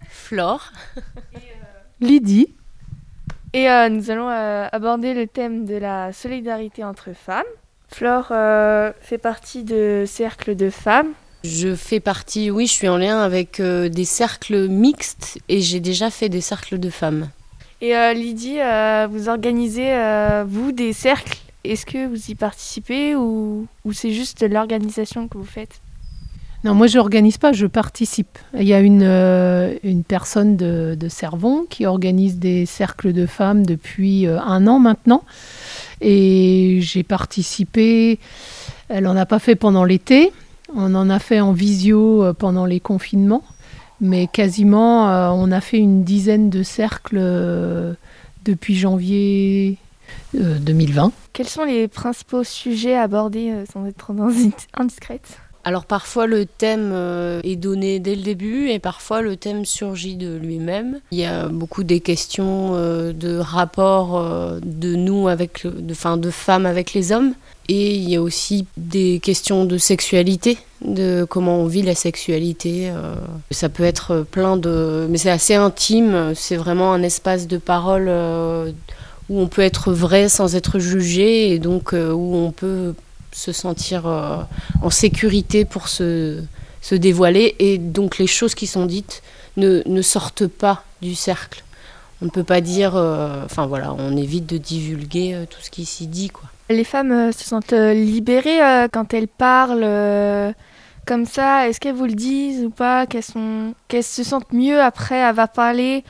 Flore. 0.09 0.73
Lydie. 2.01 2.55
Et 3.53 3.69
euh, 3.69 3.89
nous 3.89 4.11
allons 4.11 4.29
euh, 4.29 4.69
aborder 4.71 5.13
le 5.13 5.27
thème 5.27 5.65
de 5.65 5.75
la 5.75 6.13
solidarité 6.13 6.85
entre 6.85 7.13
femmes. 7.15 7.43
Flore 7.89 8.29
euh, 8.31 8.93
fait 9.01 9.19
partie 9.19 9.65
de 9.65 10.05
cercles 10.07 10.55
de 10.55 10.71
femmes. 10.71 11.13
Je 11.43 11.75
fais 11.75 11.99
partie, 11.99 12.51
oui, 12.51 12.67
je 12.67 12.73
suis 12.73 12.89
en 12.89 12.97
lien 12.97 13.21
avec 13.21 13.61
des 13.63 14.05
cercles 14.05 14.69
mixtes 14.69 15.39
et 15.49 15.61
j'ai 15.63 15.81
déjà 15.81 16.11
fait 16.11 16.29
des 16.29 16.43
cercles 16.43 16.79
de 16.79 16.91
femmes. 16.91 17.31
Et 17.81 17.95
Lydie, 18.13 18.59
vous 19.09 19.31
organisez, 19.31 19.95
vous, 20.45 20.71
des 20.71 20.93
cercles? 20.93 21.39
Est-ce 21.65 21.87
que 21.87 22.07
vous 22.07 22.31
y 22.31 22.35
participez 22.35 23.17
ou, 23.17 23.67
ou 23.87 23.93
c'est 23.95 24.11
juste 24.11 24.47
l'organisation 24.47 25.29
que 25.29 25.39
vous 25.39 25.47
faites? 25.47 25.81
Non, 26.63 26.75
moi 26.75 26.87
je 26.89 26.99
n'organise 26.99 27.39
pas, 27.39 27.53
je 27.53 27.67
participe. 27.67 28.39
Il 28.55 28.65
y 28.65 28.75
a 28.75 28.81
une, 28.81 29.03
euh, 29.03 29.75
une 29.83 30.05
personne 30.05 30.57
de, 30.57 30.95
de 30.99 31.09
qui 31.71 31.87
organise 31.87 32.39
des 32.39 32.67
cercles 32.67 33.15
de 33.15 33.25
femmes 33.25 33.65
depuis 33.65 34.27
euh, 34.27 34.39
un 34.41 34.67
an 34.67 34.79
maintenant. 34.79 35.23
Et 36.03 36.79
j'ai 36.83 37.03
participé, 37.03 38.19
elle 38.89 39.05
n'en 39.05 39.17
a 39.17 39.25
pas 39.27 39.39
fait 39.39 39.55
pendant 39.57 39.85
l'été, 39.85 40.33
on 40.75 40.95
en 40.95 41.09
a 41.09 41.19
fait 41.19 41.41
en 41.41 41.53
visio 41.53 42.23
euh, 42.23 42.33
pendant 42.35 42.67
les 42.67 42.81
confinements, 42.81 43.43
mais 44.03 44.27
quasiment 44.27 45.07
on 45.35 45.51
a 45.53 45.61
fait 45.63 45.79
une 45.79 46.05
dizaine 46.05 46.51
de 46.51 46.63
cercles 46.63 47.97
depuis 48.45 48.75
janvier 48.77 49.79
euh, 50.35 50.59
2020. 50.59 51.13
Quels 51.33 51.49
sont 51.49 51.65
les 51.65 51.89
principaux 51.89 52.45
sujets 52.45 52.97
abordés 52.97 53.53
sans 53.73 53.87
être 53.87 53.97
trop 53.97 54.13
indis- 54.15 54.53
indiscrète? 54.75 55.39
Alors 55.63 55.85
parfois 55.85 56.27
le 56.27 56.47
thème 56.47 56.91
euh, 56.93 57.41
est 57.45 57.57
donné 57.57 57.99
dès 57.99 58.15
le 58.15 58.23
début 58.23 58.71
et 58.71 58.79
parfois 58.79 59.21
le 59.21 59.37
thème 59.37 59.67
surgit 59.67 60.17
de 60.17 60.35
lui-même. 60.37 61.01
Il 61.11 61.19
y 61.19 61.27
a 61.27 61.49
beaucoup 61.49 61.85
des 61.85 62.01
questions 62.01 62.73
euh, 62.75 63.13
de 63.13 63.37
rapport 63.37 64.19
euh, 64.19 64.59
de 64.63 64.95
nous 64.95 65.29
avec, 65.29 65.67
enfin, 65.91 66.17
de 66.17 66.31
femmes 66.31 66.65
avec 66.65 66.95
les 66.95 67.13
hommes. 67.13 67.35
Et 67.69 67.95
il 67.95 68.09
y 68.09 68.17
a 68.17 68.23
aussi 68.23 68.67
des 68.79 69.21
questions 69.21 69.65
de 69.65 69.77
sexualité, 69.77 70.59
de 70.85 71.27
comment 71.29 71.59
on 71.59 71.67
vit 71.67 71.83
la 71.83 71.95
sexualité. 71.95 72.91
Ça 73.53 73.69
peut 73.69 73.85
être 73.85 74.27
plein 74.29 74.57
de... 74.57 75.07
Mais 75.09 75.19
c'est 75.19 75.31
assez 75.31 75.55
intime, 75.55 76.33
c'est 76.35 76.57
vraiment 76.57 76.93
un 76.93 77.05
espace 77.05 77.47
de 77.47 77.59
parole 77.59 78.09
où 79.29 79.41
on 79.41 79.47
peut 79.47 79.63
être 79.63 79.93
vrai 79.93 80.29
sans 80.29 80.57
être 80.57 80.81
jugé 80.81 81.53
et 81.53 81.61
donc 81.61 81.93
où 81.93 82.35
on 82.35 82.51
peut 82.51 82.93
se 83.33 83.53
sentir 83.53 84.07
euh, 84.07 84.43
en 84.83 84.91
sécurité 84.91 85.65
pour 85.65 85.89
se, 85.89 86.43
se 86.81 86.95
dévoiler 86.95 87.55
et 87.59 87.79
donc 87.79 88.19
les 88.19 88.27
choses 88.27 88.55
qui 88.55 88.67
sont 88.67 88.87
dites 88.87 89.23
ne, 89.57 89.83
ne 89.87 90.03
sortent 90.03 90.47
pas 90.47 90.85
du 91.03 91.15
cercle. 91.15 91.63
On 92.23 92.27
ne 92.27 92.31
peut 92.31 92.45
pas 92.45 92.61
dire, 92.61 92.97
euh, 92.97 93.45
enfin 93.45 93.67
voilà, 93.67 93.95
on 93.95 94.17
évite 94.17 94.47
de 94.47 94.59
divulguer 94.59 95.35
euh, 95.35 95.47
tout 95.49 95.61
ce 95.63 95.71
qui 95.71 95.87
s'y 95.87 96.07
dit 96.07 96.29
quoi. 96.29 96.49
Les 96.69 96.85
femmes 96.85 97.13
euh, 97.13 97.33
se 97.33 97.45
sentent 97.45 97.73
euh, 97.73 97.95
libérées 97.95 98.63
euh, 98.63 98.89
quand 98.93 99.15
elles 99.15 99.27
parlent 99.27 99.83
euh, 99.83 100.53
comme 101.07 101.25
ça. 101.25 101.69
Est-ce 101.69 101.81
qu'elles 101.81 101.95
vous 101.95 102.07
le 102.07 102.15
disent 102.15 102.65
ou 102.65 102.71
pas? 102.71 103.07
Qu'elles 103.07 103.25
sont... 103.25 103.75
qu'elles 103.89 104.05
se 104.05 104.23
sentent 104.23 104.53
mieux 104.53 104.81
après 104.81 105.23
avoir 105.23 105.49
parlé? 105.49 106.05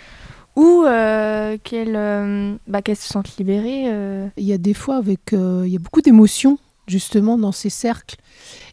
Ou 0.57 0.83
euh, 0.85 1.57
qu'elles 1.63 1.95
euh, 1.95 2.55
bah, 2.67 2.83
qu'elles 2.83 2.97
se 2.97 3.07
sentent 3.09 3.37
libérées 3.39 3.85
euh? 3.87 4.27
Il 4.37 4.45
y 4.45 4.53
a 4.53 4.59
des 4.59 4.75
fois 4.75 4.97
avec, 4.97 5.33
euh, 5.33 5.63
il 5.65 5.73
y 5.73 5.77
a 5.77 5.79
beaucoup 5.79 6.03
d'émotions 6.03 6.59
justement 6.91 7.39
dans 7.39 7.53
ces 7.53 7.71
cercles, 7.71 8.17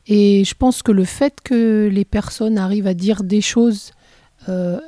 et 0.07 0.43
je 0.45 0.55
pense 0.55 0.81
que 0.83 0.91
le 0.91 1.03
fait 1.03 1.39
que 1.43 1.89
les 1.91 2.05
personnes 2.05 2.57
arrivent 2.57 2.87
à 2.87 2.93
dire 2.93 3.23
des 3.23 3.41
choses, 3.41 3.91
euh, 4.47 4.79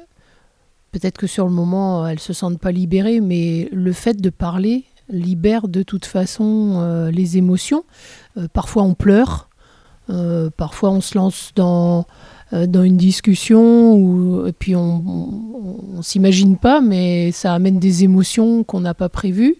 peut-être 0.92 1.18
que 1.18 1.28
sur 1.28 1.46
le 1.46 1.52
moment 1.52 2.08
elles 2.08 2.20
se 2.20 2.32
sentent 2.32 2.60
pas 2.60 2.72
libérées, 2.72 3.20
mais 3.20 3.68
le 3.72 3.92
fait 3.92 4.20
de 4.20 4.30
parler 4.30 4.86
libère 5.10 5.68
de 5.68 5.84
toute 5.84 6.06
façon 6.06 6.76
euh, 6.78 7.12
les 7.12 7.38
émotions. 7.38 7.84
Euh, 8.38 8.48
parfois 8.52 8.84
on 8.84 8.94
pleure, 8.94 9.50
parfois 10.58 10.90
on 10.90 11.02
se 11.02 11.16
lance 11.16 11.52
dans 11.54 12.06
une 12.52 12.98
discussion 12.98 14.48
et 14.48 14.54
puis 14.54 14.76
on, 14.76 15.04
on, 15.06 15.98
on 15.98 16.02
s'imagine 16.02 16.58
pas, 16.58 16.82
mais 16.82 17.32
ça 17.32 17.54
amène 17.54 17.78
des 17.78 18.04
émotions 18.06 18.64
qu'on 18.64 18.80
n'a 18.80 18.96
pas 18.96 19.10
prévues. 19.10 19.58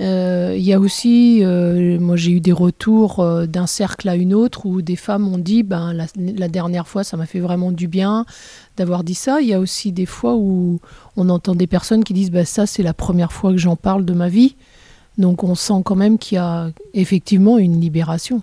Euh, 0.00 0.54
Il 0.56 0.62
y 0.62 0.72
a 0.72 0.80
aussi, 0.80 1.40
euh, 1.42 1.98
moi 2.00 2.16
j'ai 2.16 2.32
eu 2.32 2.40
des 2.40 2.52
retours 2.52 3.20
euh, 3.20 3.46
d'un 3.46 3.66
cercle 3.66 4.08
à 4.08 4.16
une 4.16 4.32
autre 4.32 4.64
où 4.64 4.80
des 4.80 4.96
femmes 4.96 5.28
ont 5.32 5.38
dit, 5.38 5.62
ben 5.62 5.92
la, 5.92 6.48
dernière 6.48 6.88
fois 6.88 7.04
ça 7.04 7.16
m'a 7.16 7.26
fait 7.26 7.40
vraiment 7.40 7.70
du 7.70 7.86
bien 7.86 8.24
d'avoir 8.76 9.04
dit 9.04 9.14
ça. 9.14 9.40
Il 9.40 9.48
y 9.48 9.54
a 9.54 9.60
aussi 9.60 9.92
des 9.92 10.06
fois 10.06 10.36
où 10.36 10.80
on 11.16 11.28
entend 11.28 11.54
des 11.54 11.66
personnes 11.66 12.02
qui 12.02 12.14
disent, 12.14 12.30
bah 12.30 12.46
ça 12.46 12.66
c'est 12.66 12.82
la 12.82 12.94
première 12.94 13.32
fois 13.32 13.50
que 13.50 13.58
j'en 13.58 13.76
parle 13.76 14.04
de 14.04 14.14
ma 14.14 14.28
vie. 14.28 14.56
Donc 15.18 15.44
on 15.44 15.54
sent 15.54 15.82
quand 15.84 15.96
même 15.96 16.16
qu'il 16.18 16.36
y 16.36 16.38
a 16.38 16.70
effectivement 16.94 17.58
une 17.58 17.78
libération. 17.78 18.40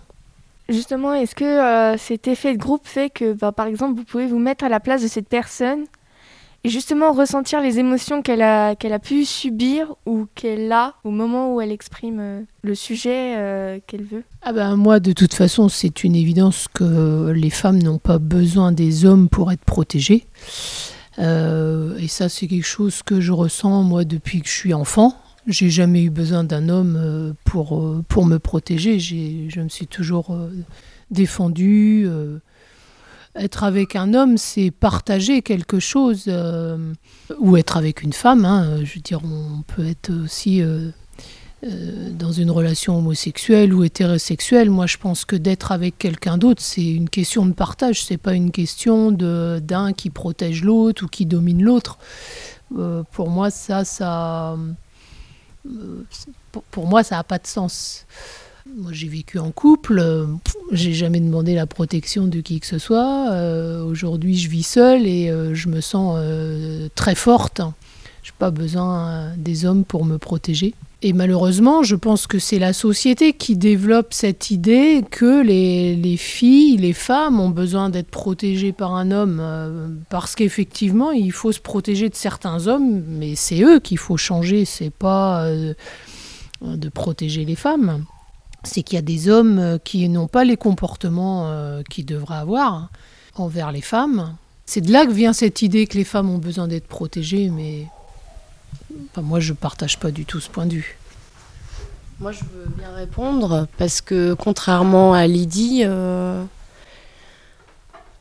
Justement, 0.69 1.13
est-ce 1.13 1.33
que 1.33 1.97
cet 1.97 2.27
effet 2.27 2.53
de 2.53 2.59
groupe 2.59 2.85
fait 2.85 3.09
que, 3.09 3.31
bah, 3.31 3.53
par 3.53 3.67
exemple, 3.67 3.97
vous 3.97 4.03
pouvez 4.03 4.27
vous 4.27 4.37
mettre 4.37 4.65
à 4.65 4.69
la 4.69 4.81
place 4.81 5.01
de 5.01 5.07
cette 5.07 5.29
personne 5.29 5.85
et 6.63 6.69
justement 6.69 7.13
ressentir 7.13 7.61
les 7.61 7.79
émotions 7.79 8.21
qu'elle 8.21 8.41
a, 8.41 8.69
a 8.69 8.99
pu 8.99 9.25
subir 9.25 9.95
ou 10.05 10.27
qu'elle 10.35 10.71
a 10.71 10.95
au 11.03 11.11
moment 11.11 11.53
où 11.53 11.61
elle 11.61 11.71
exprime 11.71 12.19
euh, 12.19 12.41
le 12.61 12.75
sujet 12.75 13.35
euh, 13.37 13.79
qu'elle 13.85 14.03
veut 14.03 14.23
Ah 14.41 14.53
ben 14.53 14.75
moi, 14.75 14.99
de 14.99 15.11
toute 15.11 15.33
façon, 15.33 15.69
c'est 15.69 16.03
une 16.03 16.15
évidence 16.15 16.67
que 16.73 17.31
les 17.31 17.49
femmes 17.49 17.81
n'ont 17.81 17.99
pas 17.99 18.17
besoin 18.17 18.71
des 18.71 19.05
hommes 19.05 19.29
pour 19.29 19.51
être 19.51 19.63
protégées. 19.63 20.25
Euh, 21.19 21.97
et 21.97 22.07
ça, 22.07 22.29
c'est 22.29 22.47
quelque 22.47 22.65
chose 22.65 23.01
que 23.03 23.21
je 23.21 23.31
ressens, 23.31 23.83
moi, 23.83 24.03
depuis 24.03 24.41
que 24.41 24.47
je 24.47 24.53
suis 24.53 24.73
enfant. 24.73 25.15
J'ai 25.47 25.69
jamais 25.69 26.03
eu 26.03 26.09
besoin 26.09 26.43
d'un 26.43 26.67
homme 26.67 27.33
pour, 27.45 27.81
pour 28.09 28.25
me 28.25 28.37
protéger. 28.37 28.99
Je 28.99 29.61
me 29.61 29.69
suis 29.69 29.87
toujours 29.87 30.37
défendue. 31.09 32.05
Être 33.37 33.63
avec 33.63 33.95
un 33.95 34.13
homme, 34.13 34.37
c'est 34.37 34.71
partager 34.71 35.41
quelque 35.41 35.79
chose. 35.79 36.25
euh, 36.27 36.93
ou 37.39 37.57
être 37.57 37.77
avec 37.77 38.01
une 38.01 38.13
femme. 38.13 38.45
hein. 38.45 38.79
Je 38.83 38.95
veux 38.95 39.01
dire, 39.01 39.21
on 39.23 39.61
peut 39.63 39.85
être 39.85 40.11
aussi... 40.23 40.61
euh, 40.61 40.89
euh, 41.63 42.11
dans 42.11 42.31
une 42.31 42.51
relation 42.51 42.99
homosexuelle 42.99 43.73
ou 43.73 43.83
hétérosexuelle, 43.83 44.69
moi 44.69 44.85
je 44.85 44.97
pense 44.97 45.25
que 45.25 45.35
d'être 45.35 45.71
avec 45.71 45.97
quelqu'un 45.97 46.37
d'autre, 46.37 46.61
c'est 46.61 46.85
une 46.85 47.09
question 47.09 47.47
de 47.47 47.51
partage, 47.53 48.03
c'est 48.05 48.17
pas 48.17 48.33
une 48.35 48.51
question 48.51 49.11
de 49.11 49.59
d'un 49.63 49.91
qui 49.91 50.11
protège 50.11 50.63
l'autre 50.63 51.05
ou 51.05 51.07
qui 51.07 51.25
domine 51.25 51.63
l'autre. 51.63 51.97
Pour 53.11 53.29
moi, 53.31 53.49
ça, 53.49 53.85
ça, 53.85 54.55
pour, 56.71 56.85
moi, 56.85 57.03
ça 57.03 57.15
n'a 57.15 57.23
pas 57.23 57.39
de 57.39 57.47
sens. 57.47 58.05
Moi, 58.75 58.91
j'ai 58.91 59.07
vécu 59.07 59.39
en 59.39 59.51
couple. 59.51 60.27
J'ai 60.71 60.93
jamais 60.93 61.19
demandé 61.19 61.55
la 61.55 61.65
protection 61.65 62.27
de 62.27 62.41
qui 62.41 62.59
que 62.59 62.67
ce 62.67 62.77
soit. 62.77 63.31
Euh, 63.31 63.83
Aujourd'hui, 63.83 64.37
je 64.37 64.49
vis 64.49 64.63
seule 64.63 65.07
et 65.07 65.29
euh, 65.29 65.53
je 65.55 65.69
me 65.69 65.79
sens 65.79 66.15
euh, 66.17 66.89
très 66.95 67.15
forte. 67.15 67.61
Je 68.23 68.31
n'ai 68.31 68.35
pas 68.37 68.51
besoin 68.51 69.31
des 69.37 69.65
hommes 69.65 69.85
pour 69.85 70.05
me 70.05 70.17
protéger. 70.17 70.73
Et 71.01 71.13
malheureusement, 71.13 71.83
je 71.83 71.95
pense 71.95 72.27
que 72.27 72.39
c'est 72.39 72.59
la 72.59 72.73
société 72.73 73.33
qui 73.33 73.55
développe 73.55 74.13
cette 74.13 74.51
idée 74.51 75.03
que 75.09 75.43
les, 75.43 75.95
les 75.95 76.17
filles, 76.17 76.77
les 76.77 76.93
femmes 76.93 77.39
ont 77.39 77.49
besoin 77.49 77.89
d'être 77.89 78.09
protégées 78.09 78.73
par 78.73 78.95
un 78.95 79.11
homme 79.11 80.01
parce 80.09 80.35
qu'effectivement, 80.35 81.11
il 81.11 81.31
faut 81.31 81.51
se 81.51 81.59
protéger 81.59 82.09
de 82.09 82.15
certains 82.15 82.67
hommes, 82.67 83.03
mais 83.07 83.35
c'est 83.35 83.61
eux 83.61 83.79
qu'il 83.79 83.99
faut 83.99 84.17
changer, 84.17 84.65
c'est 84.65 84.89
pas 84.89 85.47
de 86.61 86.89
protéger 86.89 87.45
les 87.45 87.55
femmes. 87.55 88.03
C'est 88.67 88.83
qu'il 88.83 88.95
y 88.95 88.99
a 88.99 89.01
des 89.01 89.29
hommes 89.29 89.59
euh, 89.59 89.77
qui 89.83 90.07
n'ont 90.09 90.27
pas 90.27 90.43
les 90.43 90.57
comportements 90.57 91.47
euh, 91.47 91.81
qu'ils 91.89 92.05
devraient 92.05 92.37
avoir 92.37 92.89
envers 93.35 93.71
les 93.71 93.81
femmes. 93.81 94.35
C'est 94.65 94.81
de 94.81 94.91
là 94.91 95.05
que 95.05 95.11
vient 95.11 95.33
cette 95.33 95.61
idée 95.61 95.87
que 95.87 95.97
les 95.97 96.03
femmes 96.03 96.29
ont 96.29 96.37
besoin 96.39 96.67
d'être 96.67 96.87
protégées, 96.87 97.49
mais 97.49 97.87
Enfin, 99.11 99.21
moi, 99.21 99.39
je 99.39 99.53
partage 99.53 99.99
pas 99.99 100.11
du 100.11 100.25
tout 100.25 100.39
ce 100.39 100.49
point 100.49 100.65
de 100.65 100.73
vue. 100.73 100.97
Moi, 102.19 102.31
je 102.31 102.39
veux 102.39 102.67
bien 102.77 102.91
répondre 102.95 103.67
parce 103.77 104.01
que 104.01 104.33
contrairement 104.33 105.13
à 105.13 105.27
Lydie, 105.27 105.83
euh, 105.85 106.43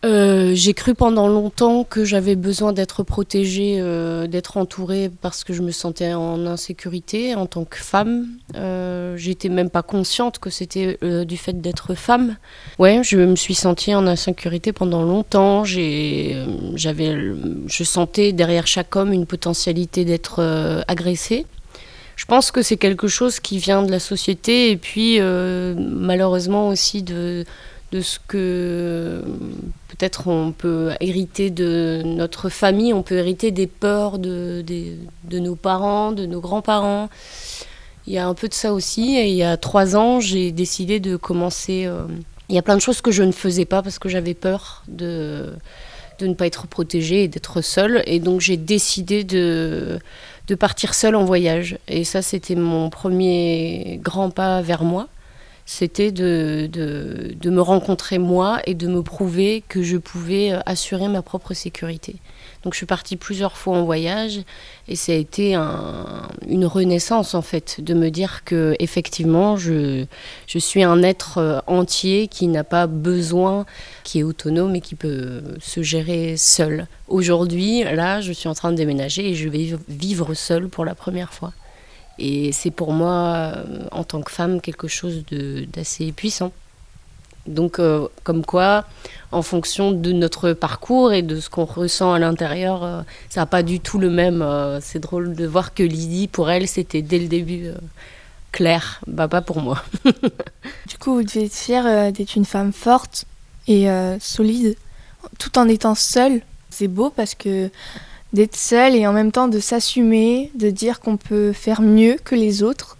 euh, 0.05 0.53
j'ai 0.55 0.75
cru 0.75 0.95
pendant 0.95 1.27
longtemps 1.27 1.83
que 1.83 2.05
j'avais 2.05 2.37
besoin 2.37 2.73
d'être 2.73 3.03
protégée, 3.03 3.79
euh, 3.81 4.27
d'être 4.27 4.57
entourée 4.57 5.11
parce 5.23 5.43
que 5.43 5.53
je 5.53 5.63
me 5.63 5.71
sentais 5.71 6.13
en 6.13 6.47
insécurité 6.47 7.35
en 7.35 7.47
tant 7.47 7.65
que 7.65 7.79
femme. 7.79 8.27
Euh, 8.57 9.17
J'étais 9.17 9.49
même 9.49 9.71
pas 9.71 9.83
consciente 9.83 10.39
que 10.39 10.51
c'était 10.51 10.99
euh, 11.03 11.25
du 11.25 11.37
fait 11.37 11.61
d'être 11.61 11.95
femme. 11.95 12.37
Ouais, 12.79 13.01
je 13.03 13.17
me 13.17 13.37
suis 13.37 13.55
sentie 13.55 13.95
en 13.95 14.07
insécurité 14.07 14.73
pendant 14.73 15.03
longtemps. 15.03 15.65
J'avais, 15.65 17.17
je 17.67 17.85
sentais 17.85 18.33
derrière 18.33 18.67
chaque 18.67 18.95
homme 18.97 19.13
une 19.13 19.27
potentialité 19.27 20.05
d'être 20.05 20.43
agressée. 20.87 21.47
Je 22.17 22.25
pense 22.25 22.51
que 22.51 22.63
c'est 22.63 22.79
quelque 22.79 23.09
chose 23.09 23.41
qui 23.41 23.59
vient 23.59 23.83
de 23.83 23.91
la 23.91 23.99
société 23.99 24.71
et 24.71 24.77
puis 24.77 25.21
malheureusement 25.21 26.69
aussi 26.69 27.03
de, 27.03 27.45
de 27.93 28.01
ce 28.01 28.19
que 28.27 29.23
peut-être 29.89 30.29
on 30.29 30.53
peut 30.53 30.91
hériter 31.01 31.51
de 31.51 32.03
notre 32.05 32.49
famille, 32.49 32.93
on 32.93 33.03
peut 33.03 33.17
hériter 33.17 33.51
des 33.53 33.67
peurs 33.67 34.19
de, 34.19 34.65
de 35.25 35.39
nos 35.39 35.55
parents, 35.55 36.13
de 36.13 36.27
nos 36.27 36.41
grands-parents. 36.41 37.09
Il 38.07 38.13
y 38.13 38.19
a 38.19 38.27
un 38.27 38.35
peu 38.35 38.49
de 38.49 38.55
ça 38.55 38.73
aussi. 38.73 39.17
Et 39.17 39.29
il 39.29 39.35
y 39.37 39.43
a 39.43 39.57
trois 39.57 39.97
ans, 39.97 40.21
j'ai 40.21 40.53
décidé 40.53 41.01
de 41.01 41.17
commencer. 41.17 41.87
euh, 41.87 42.07
il 42.49 42.55
y 42.55 42.59
a 42.59 42.63
plein 42.63 42.77
de 42.77 42.81
choses 42.81 43.01
que 43.01 43.11
je 43.11 43.25
ne 43.25 43.33
faisais 43.33 43.65
pas 43.65 43.83
parce 43.83 43.99
que 43.99 44.09
j'avais 44.09 44.35
peur 44.35 44.85
de, 44.87 45.53
de 46.21 46.27
ne 46.29 46.35
pas 46.35 46.47
être 46.47 46.67
protégée 46.69 47.25
et 47.25 47.29
d'être 47.29 47.61
seule. 47.63 48.03
Et 48.07 48.21
donc 48.21 48.41
j'ai 48.41 48.57
décidé 48.57 49.25
de, 49.25 49.99
de 50.47 50.55
partir 50.55 50.95
seule 50.95 51.17
en 51.17 51.25
voyage. 51.25 51.79
Et 51.89 52.05
ça, 52.05 52.23
c'était 52.23 52.55
mon 52.55 52.91
premier 52.91 53.99
grand 54.03 54.31
pas 54.31 54.63
vers 54.63 54.85
moi. 54.85 55.09
C'était 55.69 56.13
de, 56.13 56.69
de, 56.73 57.35
de 57.41 57.51
me 57.51 57.61
rencontrer 57.61 58.19
moi 58.19 58.61
et 58.67 58.75
de 58.75 58.87
me 58.87 59.03
prouver 59.03 59.65
que 59.69 59.83
je 59.83 59.97
pouvais 59.97 60.53
euh, 60.53 60.61
assurer 60.65 61.09
ma 61.09 61.23
propre 61.23 61.55
sécurité. 61.55 62.17
Donc 62.63 62.73
je 62.73 62.79
suis 62.79 62.87
partie 62.87 63.17
plusieurs 63.17 63.57
fois 63.57 63.77
en 63.77 63.85
voyage 63.85 64.41
et 64.87 64.95
ça 64.95 65.11
a 65.13 65.17
été 65.17 65.55
un- 65.55 66.29
une 66.49 66.67
renaissance 66.67 67.35
en 67.35 67.43
fait 67.43 67.81
de 67.81 67.95
me 67.95 68.11
dire 68.11 68.43
que 68.45 68.77
effectivement 68.79 69.57
je, 69.57 70.05
je 70.47 70.59
suis 70.59 70.85
un 70.85 71.03
être 71.03 71.39
euh, 71.39 71.59
entier 71.67 72.29
qui 72.29 72.47
n'a 72.47 72.65
pas 72.65 72.87
besoin, 72.87 73.67
qui 74.05 74.21
est 74.21 74.23
autonome 74.23 74.77
et 74.77 74.81
qui 74.81 74.95
peut 74.95 75.43
se 75.61 75.83
gérer 75.83 76.37
seul. 76.37 76.87
Aujourd'hui, 77.09 77.83
là, 77.83 78.21
je 78.21 78.33
suis 78.33 78.49
en 78.49 78.55
train 78.55 78.71
de 78.71 78.77
déménager 78.77 79.31
et 79.31 79.35
je 79.35 79.49
vais 79.49 79.69
vivre- 79.89 80.35
seule 80.35 80.69
pour 80.69 80.85
la 80.85 80.95
première 80.95 81.33
fois. 81.33 81.53
Et 82.19 82.53
c'est 82.53 82.71
pour 82.71 82.93
moi, 82.93 83.55
euh, 83.57 83.87
en 83.93 84.05
tant 84.05 84.23
que 84.23 84.31
femme, 84.31 84.61
quelque 84.61 84.89
chose 84.89 85.25
d'assez 85.73 86.13
puissant. 86.13 86.53
Donc, 87.47 87.79
euh, 87.79 88.09
comme 88.25 88.45
quoi, 88.45 88.85
en 89.31 89.43
fonction 89.43 89.93
de 89.93 90.13
notre 90.13 90.53
parcours 90.53 91.13
et 91.13 91.23
de 91.23 91.39
ce 91.39 91.49
qu'on 91.49 91.65
ressent 91.65 92.13
à 92.13 92.19
l'intérieur, 92.19 92.83
euh, 92.83 93.03
ça 93.29 93.43
n'a 93.43 93.47
pas 93.47 93.63
du 93.63 93.79
tout 93.79 93.99
le 93.99 94.11
même. 94.11 94.45
c'est 94.81 94.99
drôle 94.99 95.35
de 95.35 95.47
voir 95.47 95.75
que 95.75 95.83
Lydie, 95.83 96.27
pour 96.27 96.51
elle, 96.51 96.67
c'était 96.67 97.03
dès 97.03 97.19
le 97.19 97.29
début 97.29 97.71
clair. 98.51 99.01
Bah, 99.07 99.29
pas 99.29 99.43
pour 99.43 99.61
moi. 99.61 99.83
Du 100.89 100.99
coup, 100.99 101.15
vous 101.15 101.23
devez 101.23 101.45
être 101.45 101.55
fière 101.55 102.13
d'être 102.13 102.37
une 102.37 102.45
femme 102.45 102.73
forte 102.73 103.27
et 103.69 103.87
solide, 104.19 104.77
tout 105.39 105.59
en 105.59 105.69
étant 105.69 105.95
seule. 105.95 106.41
C'est 106.71 106.89
beau 106.89 107.11
parce 107.11 107.35
que 107.35 107.71
d'être 108.37 108.55
seule 108.55 108.95
et 108.95 109.07
en 109.07 109.15
même 109.15 109.33
temps 109.33 109.49
de 109.49 109.59
s'assumer, 109.59 110.51
de 110.55 110.69
dire 110.69 111.01
qu'on 111.01 111.17
peut 111.17 111.53
faire 111.55 111.81
mieux 111.81 112.17
que 112.23 112.35
les 112.35 112.63
autres. 112.63 112.99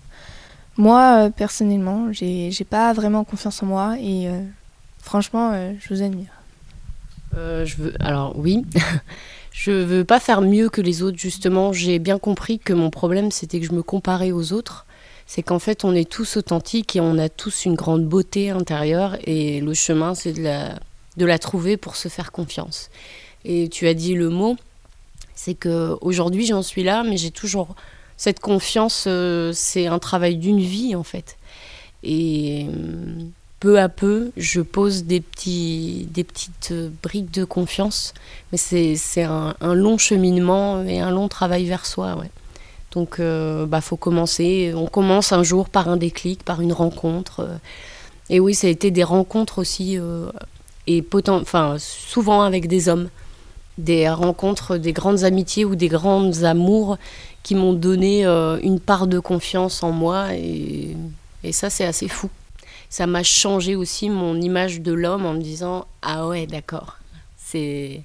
Moi, 0.79 1.27
euh, 1.27 1.31
personnellement, 1.31 2.09
j'ai 2.11 2.67
pas 2.69 2.95
vraiment 2.95 3.23
confiance 3.23 3.63
en 3.63 3.67
moi 3.67 3.97
et 4.01 4.29
euh, 4.29 4.41
franchement, 4.99 5.51
euh, 5.53 5.75
je 5.79 5.95
vous 5.95 6.03
admire. 6.03 6.31
Je 7.35 7.77
veux, 7.77 7.93
alors 8.01 8.35
oui, 8.39 8.65
je 9.53 9.71
veux 9.71 10.05
pas 10.05 10.21
faire 10.21 10.41
mieux 10.41 10.71
que 10.71 10.81
les 10.81 11.03
autres 11.03 11.19
justement. 11.19 11.71
J'ai 11.71 11.99
bien 11.99 12.19
compris 12.19 12.59
que 12.59 12.73
mon 12.73 12.89
problème 12.89 13.31
c'était 13.31 13.61
que 13.61 13.67
je 13.67 13.73
me 13.73 13.83
comparais 13.83 14.33
aux 14.33 14.55
autres. 14.55 14.87
C'est 15.27 15.43
qu'en 15.43 15.59
fait 15.59 15.85
on 15.85 15.95
est 15.95 16.09
tous 16.11 16.39
authentiques 16.39 16.97
et 16.97 17.01
on 17.01 17.19
a 17.19 17.29
tous 17.29 17.67
une 17.67 17.75
grande 17.75 18.07
beauté 18.07 18.49
intérieure 18.49 19.19
et 19.25 19.61
le 19.61 19.75
chemin 19.75 20.15
c'est 20.15 20.33
de 20.33 21.27
la 21.27 21.39
trouver 21.39 21.77
pour 21.77 21.97
se 21.97 22.09
faire 22.09 22.33
confiance. 22.33 22.89
Et 23.45 23.69
tu 23.69 23.87
as 23.87 23.93
dit 23.93 24.15
le 24.15 24.31
mot, 24.31 24.57
c'est 25.47 25.55
que 25.55 25.97
aujourd'hui 26.01 26.45
j'en 26.45 26.63
suis 26.63 26.83
là, 26.83 27.05
mais 27.05 27.17
j'ai 27.17 27.31
toujours 27.31 27.77
cette 28.17 28.41
confiance. 28.41 29.05
euh, 29.07 29.53
c'est 29.55 29.87
un 29.87 30.01
travail 30.01 30.39
d'une 30.39 30.59
vie 30.59 30.97
en 30.97 31.05
fait. 31.05 31.37
Et 32.03 32.67
euh, 32.69 33.23
peu 33.61 33.79
à 33.79 33.89
peu, 33.89 34.33
je 34.37 34.61
pose 34.61 35.05
des, 35.05 35.21
petites 35.21 36.73
euh, 36.73 36.91
briques 37.01 37.31
de 37.31 37.45
confiance. 37.45 38.13
Mais 38.51 38.59
c'est 38.59 39.23
un, 39.23 39.55
long 39.61 39.99
cheminement 39.99 40.83
et 40.83 40.99
un 40.99 41.13
long 41.13 41.29
travail 41.29 41.67
vers 41.67 41.87
soi. 41.87 42.17
Donc, 42.91 43.17
il 43.21 43.67
bah, 43.69 43.81
faut 43.81 43.97
commencer. 43.97 44.73
On 44.75 44.89
commence 44.89 45.31
un 45.33 45.45
jour 45.45 45.69
par 45.69 45.89
un 45.89 45.97
déclic, 45.97 46.43
par 46.43 46.61
une 46.61 46.73
rencontre. 46.73 47.49
Et 48.31 48.41
oui, 48.41 48.53
ça 48.55 48.67
a 48.67 48.71
été 48.71 48.91
des 48.91 49.05
rencontres 49.05 49.59
aussi, 49.61 49.99
et 50.89 51.05
souvent 51.79 52.43
avec 52.43 52.67
des 52.67 52.89
hommes. 52.89 53.11
Des 53.79 54.09
rencontres, 54.09 54.79
des 54.79 54.93
grandes 54.93 55.25
amitiés 55.25 55.65
ou 55.65 55.77
des 55.77 55.89
grandes 55.89 56.45
amours 56.45 56.99
qui 57.43 57.55
m'ont 57.55 57.75
donné 57.75 58.25
euh, 58.27 58.59
une 58.63 58.81
part 58.81 59.07
de 59.07 59.19
confiance 59.19 59.83
en 59.83 59.93
moi. 59.93 60.35
Et, 60.35 60.97
et 61.45 61.53
ça, 61.53 61.71
c'est 61.71 61.85
assez 61.85 62.09
fou 62.09 62.31
ça 62.89 63.07
m'a 63.07 63.23
changé 63.23 63.77
aussi 63.77 64.09
mon 64.09 64.41
image 64.41 64.81
de 64.81 64.93
l'homme 64.93 65.27
en 65.27 65.35
me 65.35 65.41
disant 65.41 65.87
ah 66.03 66.27
ouais 66.27 66.47
d'accord 66.47 66.99
c'est 67.37 68.03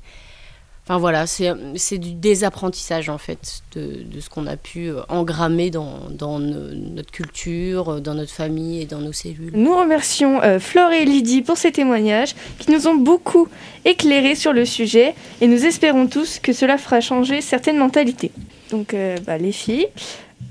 enfin 0.92 1.00
voilà 1.00 1.26
c'est 1.26 1.50
c'est 1.76 1.98
du 1.98 2.12
désapprentissage 2.12 3.08
en 3.08 3.18
fait 3.18 3.62
de, 3.76 4.04
de 4.04 4.20
ce 4.20 4.30
qu'on 4.30 4.46
a 4.46 4.58
pu 4.58 4.90
euh, 4.90 5.02
engrammer 5.08 5.70
dans, 5.70 6.00
dans 6.10 6.38
no- 6.38 6.74
notre 6.74 7.12
culture 7.12 7.88
euh, 7.94 8.00
dans 8.02 8.14
notre 8.14 8.34
famille 8.34 8.82
et 8.82 8.86
dans 8.86 9.00
nos 9.00 9.14
cellules 9.14 9.52
Nous 9.54 9.74
remercions 9.74 10.44
euh, 10.44 10.60
Flore 10.60 10.92
et 10.92 11.06
Lydie 11.06 11.44
pour 11.44 11.56
ces 11.56 11.72
témoignages 11.72 12.36
qui 12.60 12.72
nous 12.72 12.88
ont 12.88 12.96
beaucoup 12.96 13.48
éclairés 13.86 14.36
sur 14.36 14.52
le 14.52 14.66
sujet 14.66 15.16
et 15.40 15.48
nous 15.48 15.66
espérons 15.66 16.08
tous 16.08 16.40
que 16.40 16.52
cela 16.52 16.78
fera 16.78 17.00
changer 17.00 17.40
certaines 17.40 17.78
mentalités. 17.78 18.32
Donc 18.70 18.94
euh, 18.94 19.16
bah, 19.26 19.38
les 19.38 19.54
filles, 19.54 19.88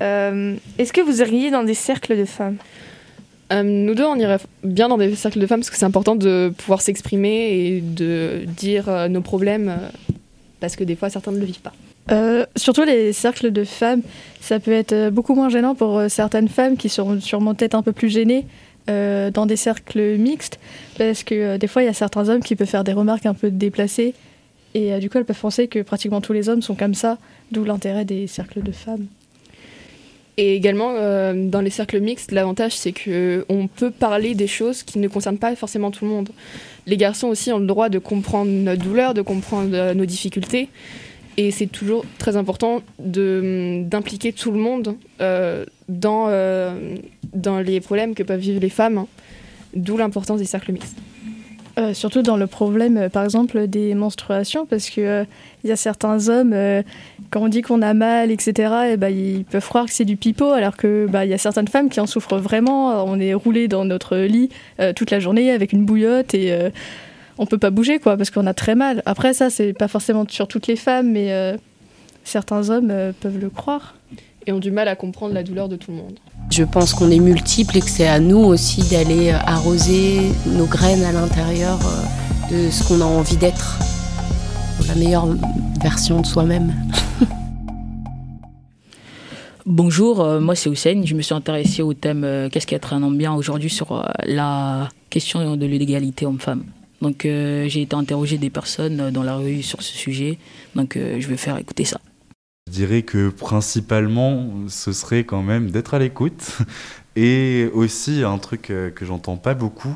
euh, 0.01 0.57
est-ce 0.79 0.95
que 0.95 1.03
vous 1.03 1.21
iriez 1.21 1.51
dans 1.51 1.65
des 1.65 1.75
cercles 1.75 2.17
de 2.17 2.25
femmes? 2.25 2.57
Euh, 3.53 3.63
nous 3.63 3.95
deux, 3.95 4.05
on 4.05 4.17
irait 4.17 4.39
bien 4.65 4.89
dans 4.89 4.97
des 4.97 5.15
cercles 5.17 5.41
de 5.41 5.47
femmes 5.47 5.61
parce 5.61 5.71
que 5.71 5.77
c'est 5.77 5.85
important 5.85 6.17
de 6.17 6.51
pouvoir 6.57 6.81
s'exprimer 6.81 7.51
et 7.53 7.81
de 7.83 8.45
dire 8.47 8.89
euh, 8.89 9.09
nos 9.09 9.21
problèmes 9.23 9.69
euh, 9.69 9.89
parce 10.61 10.77
que 10.77 10.85
des 10.85 10.97
fois 10.97 11.11
certains 11.11 11.33
ne 11.33 11.39
le 11.39 11.45
vivent 11.47 11.61
pas. 11.61 11.73
Euh, 12.11 12.45
surtout 12.57 12.85
les 12.85 13.13
cercles 13.13 13.51
de 13.51 13.65
femmes, 13.65 14.03
ça 14.41 14.59
peut 14.61 14.73
être 14.73 14.93
euh, 14.93 15.11
beaucoup 15.11 15.35
moins 15.35 15.49
gênant 15.49 15.75
pour 15.75 15.99
euh, 15.99 16.09
certaines 16.09 16.49
femmes 16.49 16.77
qui 16.77 16.89
seront 16.89 17.21
sûrement 17.21 17.55
peut-être 17.55 17.75
un 17.75 17.83
peu 17.83 17.93
plus 17.93 18.09
gênées 18.09 18.47
euh, 18.89 19.31
dans 19.31 19.47
des 19.47 19.57
cercles 19.57 20.17
mixtes, 20.17 20.59
parce 20.99 21.23
que 21.23 21.35
euh, 21.35 21.59
des 21.59 21.67
fois 21.67 21.83
il 21.83 21.87
y 21.87 21.89
a 21.89 21.95
certains 21.95 22.29
hommes 22.29 22.43
qui 22.43 22.57
peuvent 22.57 22.69
faire 22.69 22.85
des 22.85 22.93
remarques 22.93 23.27
un 23.27 23.35
peu 23.35 23.51
déplacées, 23.51 24.15
et 24.75 24.99
du 24.99 25.11
coup 25.11 25.19
elles 25.19 25.25
peuvent 25.25 25.39
penser 25.39 25.69
que 25.69 25.81
pratiquement 25.81 26.21
tous 26.21 26.33
les 26.33 26.49
hommes 26.49 26.63
sont 26.63 26.75
comme 26.75 26.95
ça, 26.95 27.19
d'où 27.53 27.65
l'intérêt 27.65 28.05
des 28.05 28.27
cercles 28.27 28.63
de 28.63 28.73
femmes. 28.73 29.07
Et 30.37 30.55
également, 30.55 30.93
euh, 30.95 31.35
dans 31.35 31.61
les 31.61 31.69
cercles 31.69 32.01
mixtes, 32.01 32.33
l'avantage 32.33 32.75
c'est 32.75 32.93
que 32.93 33.45
on 33.51 33.67
peut 33.67 33.91
parler 33.91 34.35
des 34.35 34.47
choses 34.47 34.83
qui 34.83 34.99
ne 34.99 35.07
concernent 35.07 35.39
pas 35.39 35.55
forcément 35.55 35.91
tout 35.91 36.07
le 36.07 36.11
monde. 36.11 36.31
Les 36.87 36.97
garçons 36.97 37.29
aussi 37.29 37.53
ont 37.53 37.59
le 37.59 37.67
droit 37.67 37.89
de 37.89 37.99
comprendre 37.99 38.51
notre 38.51 38.83
douleur, 38.83 39.15
de 39.15 39.23
comprendre 39.23 39.71
euh, 39.75 39.95
nos 39.95 40.07
difficultés. 40.07 40.69
Et 41.37 41.51
c'est 41.51 41.67
toujours 41.67 42.05
très 42.19 42.37
important 42.37 42.83
de- 42.99 43.83
d'impliquer 43.85 44.33
tout 44.33 44.51
le 44.51 44.59
monde 44.59 44.97
euh, 45.21 45.65
dans, 45.89 46.27
euh, 46.29 46.97
dans 47.33 47.61
les 47.61 47.81
problèmes 47.81 48.15
que 48.15 48.23
peuvent 48.23 48.41
vivre 48.41 48.61
les 48.61 48.69
femmes, 48.69 48.99
hein. 48.99 49.07
d'où 49.75 49.97
l'importance 49.97 50.39
des 50.41 50.45
cercles 50.47 50.73
mixtes. 50.73 50.99
Euh, 51.81 51.95
surtout 51.95 52.21
dans 52.21 52.37
le 52.37 52.47
problème, 52.47 52.99
euh, 52.99 53.09
par 53.09 53.25
exemple, 53.25 53.67
des 53.67 53.95
menstruations, 53.95 54.67
parce 54.67 54.91
que 54.91 55.01
euh, 55.01 55.25
y 55.65 55.73
a 55.73 55.77
certains 55.77 56.29
hommes, 56.29 56.55
quand 57.31 57.43
on 57.43 57.49
dit 57.49 57.63
qu'on 57.63 57.81
a 57.81 57.95
mal, 57.95 58.31
etc., 58.31 58.75
et 58.93 58.97
ben, 58.97 59.09
ils 59.09 59.45
peuvent 59.45 59.67
croire 59.67 59.87
que 59.87 59.93
c'est 59.93 60.05
du 60.05 60.17
pipeau, 60.17 60.51
alors 60.51 60.77
que 60.77 61.07
bah, 61.09 61.25
y 61.25 61.33
a 61.33 61.39
certaines 61.39 61.69
femmes 61.69 61.89
qui 61.89 62.01
en 62.01 62.07
souffrent 62.07 62.37
vraiment. 62.37 63.05
On 63.05 63.19
est 63.19 63.33
roulé 63.35 63.67
dans 63.69 63.85
notre 63.85 64.17
lit 64.17 64.51
toute 64.97 65.11
la 65.11 65.21
journée 65.21 65.51
avec 65.51 65.73
une 65.73 65.85
bouillotte 65.85 66.35
et 66.35 66.71
on 67.39 67.47
peut 67.47 67.59
pas 67.59 67.71
bouger, 67.71 67.99
quoi, 67.99 68.17
parce 68.17 68.31
qu'on 68.31 68.47
a 68.47 68.55
très 68.55 68.75
mal. 68.75 69.03
Après, 69.07 69.35
ça, 69.35 69.51
c'est 69.51 69.73
pas 69.73 69.89
forcément 69.89 70.25
sur 70.29 70.49
toutes 70.49 70.67
les 70.67 70.77
femmes, 70.77 71.11
mais 71.13 71.57
certains 72.25 72.71
hommes 72.71 72.93
peuvent 73.21 73.39
le 73.39 73.51
croire. 73.51 73.97
Et 74.47 74.53
ont 74.53 74.59
du 74.59 74.71
mal 74.71 74.89
à 74.89 74.97
comprendre 74.97 75.35
la 75.35 75.43
douleur 75.43 75.69
de 75.69 75.77
tout 75.77 75.91
le 75.91 75.99
monde. 75.99 76.19
Je 76.51 76.65
pense 76.65 76.95
qu'on 76.95 77.13
est 77.13 77.21
multiples 77.21 77.79
et 77.79 77.81
que 77.81 77.89
c'est 77.89 78.09
à 78.09 78.19
nous 78.19 78.39
aussi 78.39 78.83
d'aller 78.91 79.31
euh, 79.31 79.39
arroser 79.47 80.33
nos 80.47 80.67
graines 80.67 81.05
à 81.05 81.13
l'intérieur 81.13 81.79
euh, 81.87 82.67
de 82.67 82.71
ce 82.71 82.83
qu'on 82.83 83.01
a 83.01 83.05
envie 83.05 83.37
d'être. 83.37 83.79
La 84.89 84.97
meilleure 84.97 85.29
version 85.81 86.21
de 86.21 86.27
soi-même. 86.27 86.75
Bonjour, 89.65 90.23
euh, 90.23 90.41
moi 90.41 90.57
c'est 90.57 90.69
Hussein. 90.69 91.03
Je 91.05 91.15
me 91.15 91.23
suis 91.23 91.35
intéressé 91.35 91.83
au 91.83 91.95
thème 91.95 92.49
Qu'est-ce 92.51 92.67
qu'être 92.67 92.95
un 92.95 93.03
homme 93.05 93.17
bien 93.17 93.33
aujourd'hui 93.33 93.71
sur 93.71 94.05
la 94.25 94.89
question 95.09 95.57
de 95.57 95.67
l'égalité 95.67 96.27
homme-femme. 96.27 96.65
Donc 97.01 97.21
j'ai 97.23 97.83
été 97.83 97.95
interrogé 97.95 98.39
des 98.39 98.51
personnes 98.51 99.11
dans 99.11 99.23
la 99.23 99.37
rue 99.37 99.63
sur 99.63 99.83
ce 99.83 99.97
sujet. 99.97 100.39
Donc 100.75 100.99
je 100.99 101.27
vais 101.29 101.37
faire 101.37 101.57
écouter 101.59 101.85
ça. 101.85 102.01
Je 102.71 102.75
dirais 102.77 103.03
que 103.03 103.31
principalement, 103.31 104.49
ce 104.69 104.93
serait 104.93 105.25
quand 105.25 105.43
même 105.43 105.73
d'être 105.73 105.93
à 105.95 105.99
l'écoute 105.99 106.59
et 107.17 107.69
aussi 107.75 108.23
un 108.23 108.39
truc 108.39 108.71
euh, 108.71 108.91
que 108.91 109.05
j'entends 109.05 109.37
pas 109.37 109.55
beaucoup, 109.55 109.93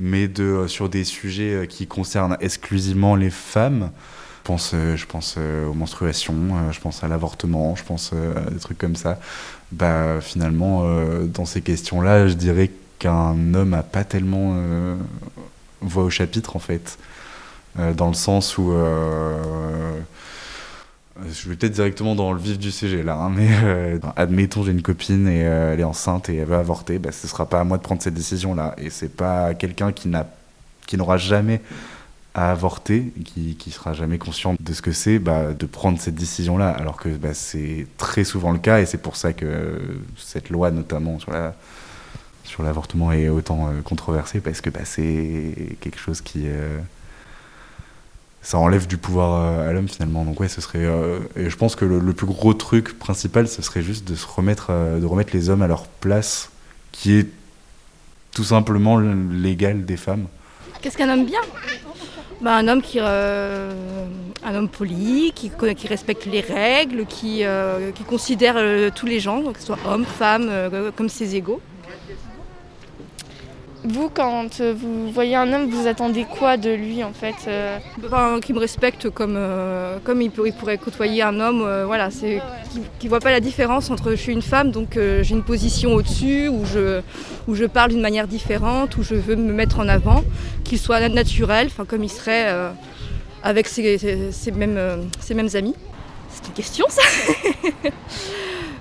mais 0.00 0.26
de, 0.26 0.42
euh, 0.42 0.66
sur 0.66 0.88
des 0.88 1.04
sujets 1.04 1.54
euh, 1.54 1.66
qui 1.66 1.86
concernent 1.86 2.36
exclusivement 2.40 3.14
les 3.14 3.30
femmes. 3.30 3.92
Je 4.38 4.42
pense, 4.42 4.72
je 4.72 5.06
pense 5.06 5.36
aux 5.36 5.74
menstruations, 5.74 6.72
je 6.72 6.80
pense 6.80 7.04
à 7.04 7.08
l'avortement, 7.08 7.76
je 7.76 7.84
pense 7.84 8.12
à 8.14 8.50
des 8.50 8.58
trucs 8.58 8.78
comme 8.78 8.96
ça. 8.96 9.20
Bah, 9.70 10.22
finalement, 10.22 10.86
dans 11.26 11.44
ces 11.44 11.60
questions-là, 11.60 12.28
je 12.28 12.32
dirais 12.32 12.70
qu'un 12.98 13.52
homme 13.52 13.74
a 13.74 13.82
pas 13.82 14.04
tellement 14.04 14.56
voix 15.82 16.04
au 16.04 16.08
chapitre 16.08 16.56
en 16.56 16.60
fait, 16.60 16.98
dans 17.76 18.08
le 18.08 18.14
sens 18.14 18.56
où 18.56 18.72
je 21.26 21.48
vais 21.48 21.56
peut-être 21.56 21.72
directement 21.72 22.14
dans 22.14 22.32
le 22.32 22.38
vif 22.38 22.58
du 22.58 22.70
sujet 22.70 23.02
là, 23.02 23.16
hein, 23.16 23.30
mais 23.34 23.48
euh, 23.64 23.98
admettons 24.16 24.62
j'ai 24.62 24.72
une 24.72 24.82
copine 24.82 25.26
et 25.28 25.46
euh, 25.46 25.74
elle 25.74 25.80
est 25.80 25.84
enceinte 25.84 26.28
et 26.28 26.36
elle 26.36 26.46
veut 26.46 26.56
avorter, 26.56 26.98
bah, 26.98 27.12
ce 27.12 27.26
sera 27.26 27.46
pas 27.46 27.60
à 27.60 27.64
moi 27.64 27.78
de 27.78 27.82
prendre 27.82 28.02
cette 28.02 28.14
décision 28.14 28.54
là, 28.54 28.74
et 28.78 28.90
c'est 28.90 29.14
pas 29.14 29.54
quelqu'un 29.54 29.92
qui 29.92 30.08
n'a 30.08 30.26
qui 30.86 30.96
n'aura 30.96 31.18
jamais 31.18 31.60
à 32.34 32.50
avorter, 32.50 33.12
qui 33.24 33.56
qui 33.56 33.70
sera 33.70 33.92
jamais 33.92 34.18
conscient 34.18 34.54
de 34.58 34.72
ce 34.72 34.82
que 34.82 34.92
c'est, 34.92 35.18
bah, 35.18 35.52
de 35.52 35.66
prendre 35.66 36.00
cette 36.00 36.14
décision 36.14 36.56
là, 36.56 36.70
alors 36.70 36.96
que 36.96 37.08
bah, 37.08 37.34
c'est 37.34 37.86
très 37.96 38.24
souvent 38.24 38.52
le 38.52 38.58
cas 38.58 38.80
et 38.80 38.86
c'est 38.86 38.98
pour 38.98 39.16
ça 39.16 39.32
que 39.32 39.80
cette 40.16 40.50
loi 40.50 40.70
notamment 40.70 41.18
sur 41.18 41.32
la 41.32 41.54
sur 42.48 42.62
l'avortement 42.62 43.12
est 43.12 43.28
autant 43.28 43.68
euh, 43.68 43.82
controversée 43.82 44.40
parce 44.40 44.60
que 44.60 44.70
bah, 44.70 44.80
c'est 44.84 45.76
quelque 45.80 45.98
chose 45.98 46.20
qui 46.20 46.44
euh, 46.46 46.78
ça 48.48 48.56
enlève 48.56 48.86
du 48.86 48.96
pouvoir 48.96 49.42
euh, 49.42 49.68
à 49.68 49.74
l'homme 49.74 49.88
finalement. 49.88 50.24
Donc 50.24 50.40
ouais, 50.40 50.48
ce 50.48 50.62
serait. 50.62 50.78
euh, 50.82 51.18
et 51.36 51.50
je 51.50 51.56
pense 51.58 51.76
que 51.76 51.84
le, 51.84 52.12
plus 52.14 52.26
gros 52.26 52.54
truc 52.54 52.98
principal, 52.98 53.46
ce 53.46 53.60
serait 53.60 53.82
juste 53.82 54.08
de 54.08 54.14
se 54.14 54.26
remettre, 54.26 54.68
euh, 54.70 54.98
de 54.98 55.04
remettre 55.04 55.34
les 55.34 55.50
hommes 55.50 55.60
à 55.60 55.66
leur 55.66 55.86
place, 55.86 56.48
qui 56.90 57.18
est 57.18 57.26
tout 58.32 58.44
simplement 58.44 58.98
l'égal 58.98 59.84
des 59.84 59.98
femmes. 59.98 60.28
Qu'est-ce 60.80 60.96
qu'un 60.96 61.12
homme 61.12 61.26
bien? 61.26 61.40
Bah, 62.40 62.56
Un 62.56 62.68
homme 62.68 62.80
qui, 62.80 63.00
un 63.00 64.54
homme 64.54 64.68
poli, 64.70 65.32
qui, 65.34 65.50
qui 65.76 65.86
respecte 65.86 66.24
les 66.24 66.40
règles, 66.40 67.04
qui, 67.04 67.42
qui 67.94 68.04
considère 68.04 68.56
tous 68.94 69.06
les 69.06 69.20
gens, 69.20 69.42
que 69.52 69.60
ce 69.60 69.66
soit 69.66 69.78
hommes, 69.86 70.06
femmes, 70.06 70.48
euh, 70.48 70.90
comme 70.96 71.10
ses 71.10 71.36
égaux. 71.36 71.60
Vous, 73.90 74.10
quand 74.12 74.60
euh, 74.60 74.74
vous 74.76 75.10
voyez 75.12 75.34
un 75.36 75.52
homme, 75.52 75.70
vous 75.70 75.86
attendez 75.86 76.24
quoi 76.38 76.56
de 76.56 76.70
lui 76.70 77.02
en 77.02 77.12
fait 77.12 77.34
euh 77.46 77.78
Enfin, 78.04 78.38
qui 78.40 78.52
me 78.52 78.58
respecte 78.58 79.08
comme, 79.10 79.34
euh, 79.36 79.98
comme 80.04 80.20
il, 80.20 80.30
il 80.44 80.52
pourrait 80.52 80.78
côtoyer 80.78 81.22
un 81.22 81.40
homme, 81.40 81.66
voilà, 81.86 82.10
c'est 82.10 82.42
qui 82.98 83.06
ne 83.06 83.08
voit 83.08 83.20
pas 83.20 83.30
la 83.30 83.40
différence 83.40 83.90
entre 83.90 84.10
je 84.10 84.16
suis 84.16 84.32
une 84.32 84.42
femme, 84.42 84.70
donc 84.72 84.90
j'ai 84.96 85.30
une 85.34 85.42
position 85.42 85.94
au-dessus, 85.94 86.48
où 86.48 86.64
je, 86.66 87.00
où 87.46 87.54
je 87.54 87.64
parle 87.64 87.90
d'une 87.90 88.00
manière 88.02 88.28
différente, 88.28 88.96
où 88.98 89.02
je 89.02 89.14
veux 89.14 89.36
me 89.36 89.52
mettre 89.52 89.80
en 89.80 89.88
avant, 89.88 90.22
qu'il 90.64 90.78
soit 90.78 91.08
naturel, 91.08 91.68
comme 91.88 92.04
il 92.04 92.10
serait 92.10 92.52
avec 93.42 93.68
ses, 93.68 93.96
ses- 93.98 94.32
ses 94.32 94.50
mêmes, 94.50 94.78
ses 95.20 95.34
mêmes 95.34 95.48
amis. 95.54 95.74
C'est 96.30 96.46
une 96.48 96.52
question 96.54 96.84
ça 96.90 97.02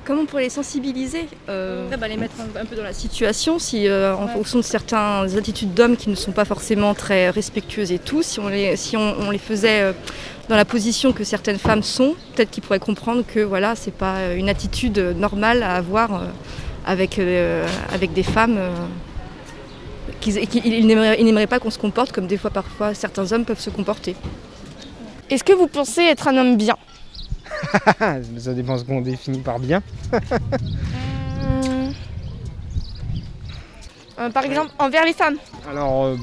Comment 0.07 0.21
on 0.21 0.25
pourrait 0.25 0.43
les 0.43 0.49
sensibiliser 0.49 1.27
Euh, 1.49 1.89
bah, 1.97 2.07
Les 2.07 2.15
mettre 2.15 2.35
un, 2.39 2.61
un 2.61 2.65
peu 2.65 2.77
dans 2.77 2.83
la 2.83 2.93
situation, 2.93 3.59
si 3.59 3.89
euh, 3.89 4.15
en 4.15 4.27
fonction 4.29 4.57
de 4.59 4.63
certaines 4.63 5.37
attitudes 5.37 5.73
d'hommes 5.73 5.97
qui 5.97 6.09
ne 6.09 6.15
sont 6.15 6.31
pas 6.31 6.45
forcément 6.45 6.93
très 6.93 7.29
respectueuses 7.29 7.91
et 7.91 7.99
tout, 7.99 8.23
si 8.23 8.39
on 8.39 8.47
les, 8.47 8.77
si 8.77 8.95
on, 8.95 9.15
on 9.19 9.31
les 9.31 9.37
faisait 9.37 9.81
euh, 9.81 9.91
dans 10.47 10.55
la 10.55 10.63
position 10.63 11.11
que 11.11 11.25
certaines 11.25 11.57
femmes 11.59 11.83
sont, 11.83 12.15
peut-être 12.35 12.49
qu'ils 12.51 12.63
pourraient 12.63 12.79
comprendre 12.79 13.23
que 13.27 13.41
voilà, 13.41 13.75
c'est 13.75 13.91
pas 13.93 14.33
une 14.33 14.47
attitude 14.47 14.97
normale 14.97 15.61
à 15.61 15.75
avoir 15.75 16.13
euh, 16.15 16.25
avec, 16.85 17.19
euh, 17.19 17.67
avec 17.93 18.13
des 18.13 18.23
femmes. 18.23 18.55
euh, 18.57 18.69
qu'ils- 20.21 20.47
qu'ils- 20.47 20.65
ils 20.65 20.87
n'aimeraient 20.87 21.17
ils 21.19 21.25
n'aimeraient 21.25 21.47
pas 21.47 21.59
qu'on 21.59 21.69
se 21.69 21.77
comporte 21.77 22.13
comme 22.13 22.27
des 22.27 22.37
fois 22.37 22.49
parfois 22.49 22.93
certains 22.93 23.29
hommes 23.33 23.43
peuvent 23.43 23.59
se 23.59 23.69
comporter. 23.69 24.15
Est-ce 25.29 25.43
que 25.43 25.51
vous 25.51 25.67
pensez 25.67 26.01
être 26.03 26.29
un 26.29 26.37
homme 26.37 26.55
bien? 26.55 26.77
Ça 28.37 28.53
dépend 28.53 28.77
ce 28.77 28.83
qu'on 28.83 29.01
définit 29.01 29.39
par 29.39 29.59
bien. 29.59 29.81
Euh, 34.19 34.29
Par 34.31 34.43
exemple, 34.43 34.71
envers 34.79 35.05
les 35.05 35.13
femmes. 35.13 35.37
Alors, 35.69 36.05
euh, 36.05 36.17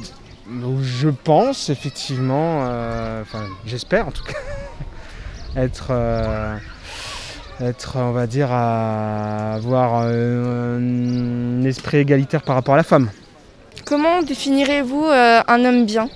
je 0.83 1.09
pense 1.09 1.71
effectivement, 1.71 2.65
euh, 2.67 3.23
enfin 3.23 3.45
j'espère 3.67 4.09
en 4.09 4.11
tout 4.11 4.25
cas, 4.25 4.39
être, 5.57 5.93
être, 7.61 7.97
on 7.97 8.13
va 8.13 8.27
dire, 8.27 8.49
à 8.51 9.55
avoir 9.55 9.95
un 9.95 11.63
esprit 11.63 11.99
égalitaire 11.99 12.43
par 12.43 12.57
rapport 12.57 12.75
à 12.75 12.79
la 12.79 12.83
femme. 12.83 13.11
Comment 13.85 14.23
définirez-vous 14.23 15.07
un 15.07 15.65
homme 15.65 15.87
bien? 15.87 16.09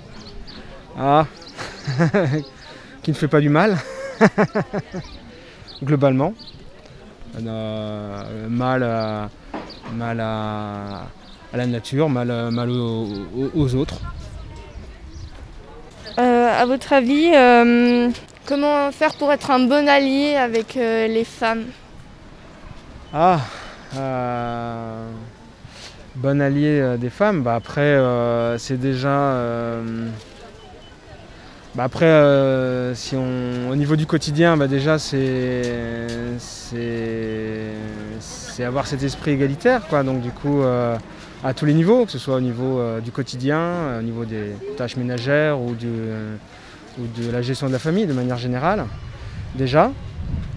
Ah, 0.97 1.27
qui 3.03 3.11
ne 3.11 3.15
fait 3.15 3.27
pas 3.29 3.39
du 3.39 3.49
mal, 3.49 3.77
globalement. 5.83 6.33
Euh, 7.45 8.47
mal 8.49 8.83
à, 8.83 9.29
mal 9.93 10.19
à, 10.19 11.07
à 11.53 11.57
la 11.57 11.65
nature, 11.65 12.09
mal, 12.09 12.51
mal 12.51 12.69
aux, 12.69 13.75
autres. 13.75 13.99
Euh, 16.17 16.61
À 16.61 16.65
votre 16.65 16.91
avis, 16.93 17.31
euh, 17.33 18.09
comment 18.45 18.91
faire 18.91 19.13
pour 19.15 19.31
être 19.31 19.51
un 19.51 19.59
bon 19.59 19.87
allié 19.87 20.35
avec 20.35 20.75
euh, 20.75 21.07
les 21.07 21.23
femmes? 21.23 21.65
Ah, 23.13 23.39
euh, 23.95 25.09
bon 26.15 26.41
allié 26.41 26.79
euh, 26.81 26.97
des 26.97 27.09
femmes. 27.09 27.41
Bah 27.41 27.55
après, 27.55 27.81
euh, 27.81 28.57
c'est 28.57 28.77
déjà. 28.77 29.09
Bah 31.75 31.83
après, 31.83 32.05
euh, 32.05 32.95
si 32.95 33.15
on, 33.15 33.69
au 33.71 33.75
niveau 33.75 33.95
du 33.95 34.05
quotidien, 34.07 34.57
bah 34.57 34.67
déjà 34.67 34.97
c'est 34.97 35.61
avoir 38.65 38.87
cet 38.87 39.03
esprit 39.03 39.31
égalitaire, 39.31 39.87
quoi. 39.87 40.03
Donc 40.03 40.21
du 40.21 40.31
coup, 40.31 40.61
euh, 40.61 40.97
à 41.43 41.53
tous 41.53 41.65
les 41.65 41.73
niveaux, 41.73 42.05
que 42.05 42.11
ce 42.11 42.17
soit 42.17 42.35
au 42.35 42.41
niveau 42.41 42.79
euh, 42.79 42.99
du 42.99 43.11
quotidien, 43.11 43.97
au 43.99 44.01
niveau 44.01 44.25
des 44.25 44.51
tâches 44.77 44.97
ménagères 44.97 45.59
ou, 45.59 45.69
ou 45.69 47.07
de 47.21 47.31
la 47.31 47.41
gestion 47.41 47.67
de 47.67 47.71
la 47.71 47.79
famille 47.79 48.05
de 48.05 48.13
manière 48.13 48.37
générale, 48.37 48.85
déjà. 49.55 49.91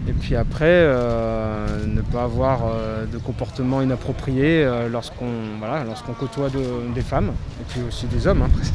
Et 0.09 0.13
puis 0.13 0.35
après, 0.35 0.85
ne 1.87 2.01
pas 2.13 2.25
avoir 2.25 2.63
de 3.11 3.19
comportement 3.19 3.81
inapproprié 3.83 4.69
lorsqu'on 4.91 5.31
voilà, 5.61 5.85
côtoie 6.19 6.49
de- 6.51 6.93
des 6.93 7.03
femmes, 7.03 7.31
et 7.61 7.65
puis 7.69 7.81
aussi 7.87 8.07
des 8.07 8.27
hommes. 8.27 8.43
hein. 8.43 8.51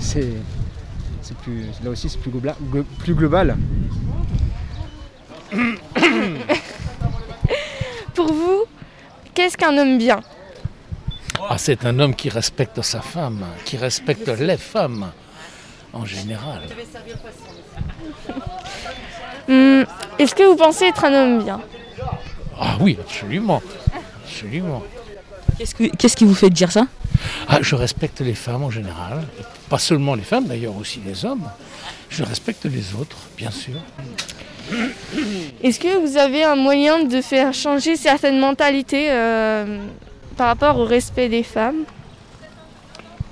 c'est 1.27 1.37
plus, 1.37 1.65
là 1.83 1.89
aussi, 1.89 2.07
c'est 2.09 2.19
plus, 2.19 2.31
gobla- 2.31 2.55
glo- 2.71 2.85
plus 2.99 3.13
global. 3.13 3.57
Pour 8.13 8.31
vous, 8.33 8.63
qu'est-ce 9.33 9.57
qu'un 9.57 9.77
homme 9.77 9.97
bien? 9.97 10.21
Ah, 11.49 11.57
c'est 11.57 11.85
un 11.85 11.99
homme 11.99 12.15
qui 12.15 12.29
respecte 12.29 12.81
sa 12.81 13.01
femme, 13.01 13.45
qui 13.65 13.77
respecte 13.77 14.27
les 14.27 14.57
femmes. 14.57 15.11
en 15.93 16.05
général. 16.05 16.61
Hum, 19.49 19.85
Est-ce 20.19 20.35
que 20.35 20.43
vous 20.43 20.55
pensez 20.55 20.85
être 20.85 21.05
un 21.05 21.13
homme 21.13 21.43
bien? 21.43 21.59
Ah 22.59 22.77
oui, 22.81 22.97
absolument. 22.99 23.61
Absolument. 24.23 24.83
Qu'est-ce, 25.57 25.73
que- 25.75 25.95
qu'est-ce 25.95 26.15
qui 26.15 26.25
vous 26.25 26.35
fait 26.35 26.49
dire 26.49 26.71
ça? 26.71 26.85
Ah, 27.47 27.59
je 27.61 27.75
respecte 27.75 28.21
les 28.21 28.35
femmes 28.35 28.63
en 28.63 28.69
général. 28.69 29.23
Pas 29.69 29.79
seulement 29.79 30.15
les 30.15 30.21
femmes, 30.23 30.45
d'ailleurs 30.45 30.75
aussi 30.77 31.01
les 31.05 31.25
hommes. 31.25 31.43
Je 32.09 32.23
respecte 32.23 32.65
les 32.65 32.93
autres, 32.93 33.17
bien 33.37 33.51
sûr. 33.51 33.75
Est-ce 35.63 35.79
que 35.79 35.97
vous 36.05 36.17
avez 36.17 36.43
un 36.43 36.55
moyen 36.55 37.03
de 37.03 37.21
faire 37.21 37.53
changer 37.53 37.95
certaines 37.95 38.39
mentalités 38.39 39.07
euh, 39.09 39.79
par 40.35 40.47
rapport 40.47 40.77
au 40.77 40.85
respect 40.85 41.29
des 41.29 41.43
femmes? 41.43 41.83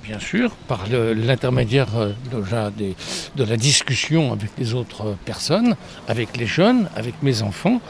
Bien 0.04 0.20
sûr, 0.20 0.52
par 0.68 0.86
le- 0.90 1.14
l'intermédiaire 1.14 1.88
euh, 1.98 2.14
déjà 2.32 2.70
des- 2.70 2.96
de 3.36 3.44
la 3.44 3.58
discussion 3.58 4.34
avec 4.34 4.52
les 4.58 4.74
autres 4.74 5.16
personnes, 5.26 5.76
avec 6.08 6.38
les 6.38 6.46
jeunes, 6.48 6.90
avec 6.96 7.16
mes 7.24 7.42
enfants, 7.42 7.82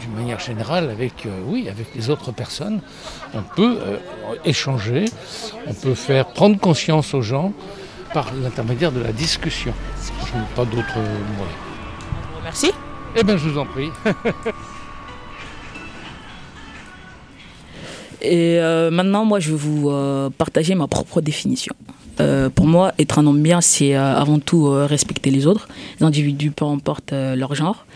d'une 0.00 0.14
manière 0.14 0.40
générale 0.40 0.90
avec, 0.90 1.26
euh, 1.26 1.40
oui, 1.46 1.68
avec 1.68 1.94
les 1.94 2.10
autres 2.10 2.32
personnes, 2.32 2.80
on 3.34 3.42
peut 3.42 3.78
euh, 3.80 3.98
échanger, 4.44 5.06
on 5.66 5.74
peut 5.74 5.94
faire 5.94 6.26
prendre 6.26 6.58
conscience 6.58 7.14
aux 7.14 7.22
gens 7.22 7.52
par 8.12 8.32
l'intermédiaire 8.34 8.92
de 8.92 9.00
la 9.00 9.12
discussion. 9.12 9.72
Je 10.26 10.38
n'ai 10.38 10.44
pas 10.54 10.64
d'autres 10.64 10.98
euh, 10.98 11.18
moyens. 11.36 11.58
Merci. 12.42 12.72
Eh 13.16 13.22
bien, 13.22 13.36
je 13.36 13.48
vous 13.48 13.58
en 13.58 13.66
prie. 13.66 13.90
Et 18.22 18.58
euh, 18.58 18.90
maintenant, 18.90 19.24
moi, 19.24 19.40
je 19.40 19.50
vais 19.50 19.56
vous 19.56 19.88
euh, 19.90 20.28
partager 20.30 20.74
ma 20.74 20.86
propre 20.86 21.20
définition. 21.20 21.74
Euh, 22.20 22.50
pour 22.50 22.66
moi, 22.66 22.92
être 22.98 23.18
un 23.18 23.26
homme 23.26 23.42
bien, 23.42 23.60
c'est 23.60 23.96
euh, 23.96 24.14
avant 24.14 24.38
tout 24.38 24.66
euh, 24.66 24.86
respecter 24.86 25.30
les 25.30 25.46
autres, 25.46 25.68
les 25.98 26.06
individus, 26.06 26.50
peu 26.50 26.66
importe 26.66 27.12
euh, 27.12 27.34
leur 27.34 27.54
genre. 27.54 27.86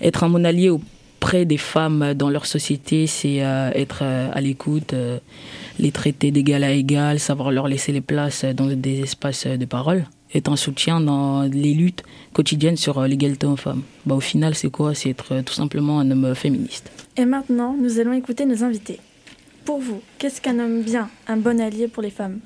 Être 0.00 0.22
un 0.22 0.28
bon 0.28 0.46
allié 0.46 0.70
auprès 1.18 1.44
des 1.44 1.56
femmes 1.58 2.14
dans 2.14 2.30
leur 2.30 2.46
société, 2.46 3.08
c'est 3.08 3.42
euh, 3.42 3.70
être 3.74 4.00
euh, 4.02 4.30
à 4.32 4.40
l'écoute, 4.40 4.92
euh, 4.92 5.18
les 5.80 5.90
traiter 5.90 6.30
d'égal 6.30 6.62
à 6.62 6.70
égal, 6.70 7.18
savoir 7.18 7.50
leur 7.50 7.66
laisser 7.66 7.90
les 7.90 8.00
places 8.00 8.44
dans 8.44 8.66
des 8.66 9.00
espaces 9.00 9.46
de 9.46 9.64
parole, 9.64 10.04
être 10.32 10.48
un 10.48 10.54
soutien 10.56 11.00
dans 11.00 11.42
les 11.42 11.74
luttes 11.74 12.04
quotidiennes 12.32 12.76
sur 12.76 12.98
euh, 12.98 13.08
l'égalité 13.08 13.46
hommes-femmes. 13.46 13.82
Bah, 14.06 14.14
au 14.14 14.20
final, 14.20 14.54
c'est 14.54 14.70
quoi? 14.70 14.94
C'est 14.94 15.10
être 15.10 15.32
euh, 15.32 15.42
tout 15.42 15.54
simplement 15.54 15.98
un 15.98 16.08
homme 16.12 16.36
féministe. 16.36 16.88
Et 17.16 17.24
maintenant, 17.24 17.74
nous 17.76 17.98
allons 17.98 18.12
écouter 18.12 18.46
nos 18.46 18.62
invités. 18.62 19.00
Pour 19.64 19.80
vous, 19.80 20.00
qu'est-ce 20.18 20.40
qu'un 20.40 20.60
homme 20.60 20.82
bien, 20.82 21.10
un 21.26 21.36
bon 21.36 21.60
allié 21.60 21.88
pour 21.88 22.04
les 22.04 22.10
femmes? 22.10 22.38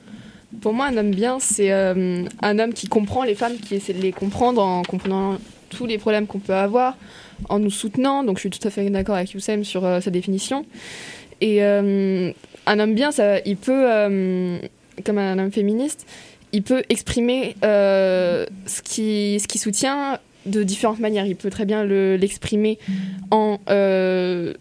Pour 0.62 0.72
moi, 0.72 0.86
un 0.86 0.96
homme 0.96 1.10
bien, 1.10 1.38
c'est 1.40 1.72
euh, 1.72 2.24
un 2.40 2.58
homme 2.58 2.72
qui 2.72 2.86
comprend 2.88 3.22
les 3.24 3.34
femmes, 3.34 3.56
qui 3.58 3.74
essaie 3.74 3.92
de 3.92 4.00
les 4.00 4.12
comprendre 4.12 4.62
en 4.62 4.82
comprenant 4.82 5.36
tous 5.68 5.86
les 5.86 5.98
problèmes 5.98 6.26
qu'on 6.26 6.38
peut 6.38 6.54
avoir, 6.54 6.96
en 7.49 7.59
nous 7.59 7.70
soutenant. 7.70 8.24
Donc, 8.24 8.36
je 8.36 8.40
suis 8.40 8.51
tout 8.51 8.66
à 8.66 8.70
fait 8.70 8.88
d'accord 8.90 9.16
avec 9.16 9.32
Youssem 9.32 9.64
sur 9.64 9.84
euh, 9.84 10.01
sa 10.01 10.11
définition. 10.11 10.64
Et 11.40 11.62
euh, 11.62 12.30
un 12.66 12.78
homme 12.78 12.95
bien, 12.95 13.11
ça, 13.12 13.40
il 13.40 13.57
peut, 13.57 13.84
euh, 13.90 14.59
comme 15.05 15.18
un 15.18 15.38
homme 15.38 15.53
féministe, 15.53 16.07
il 16.53 16.62
peut 16.62 16.82
exprimer 16.88 17.57
ce 17.62 18.82
qui 18.82 19.40
ce 19.40 19.49
qui 19.49 19.59
soutient 19.59 20.18
de 20.45 20.62
différentes 20.62 21.01
manières. 21.01 21.24
Il 21.26 21.34
peut 21.36 21.51
très 21.51 21.64
bien 21.64 21.82
le- 21.82 22.16
l'exprimer 22.16 22.78
en 23.30 23.59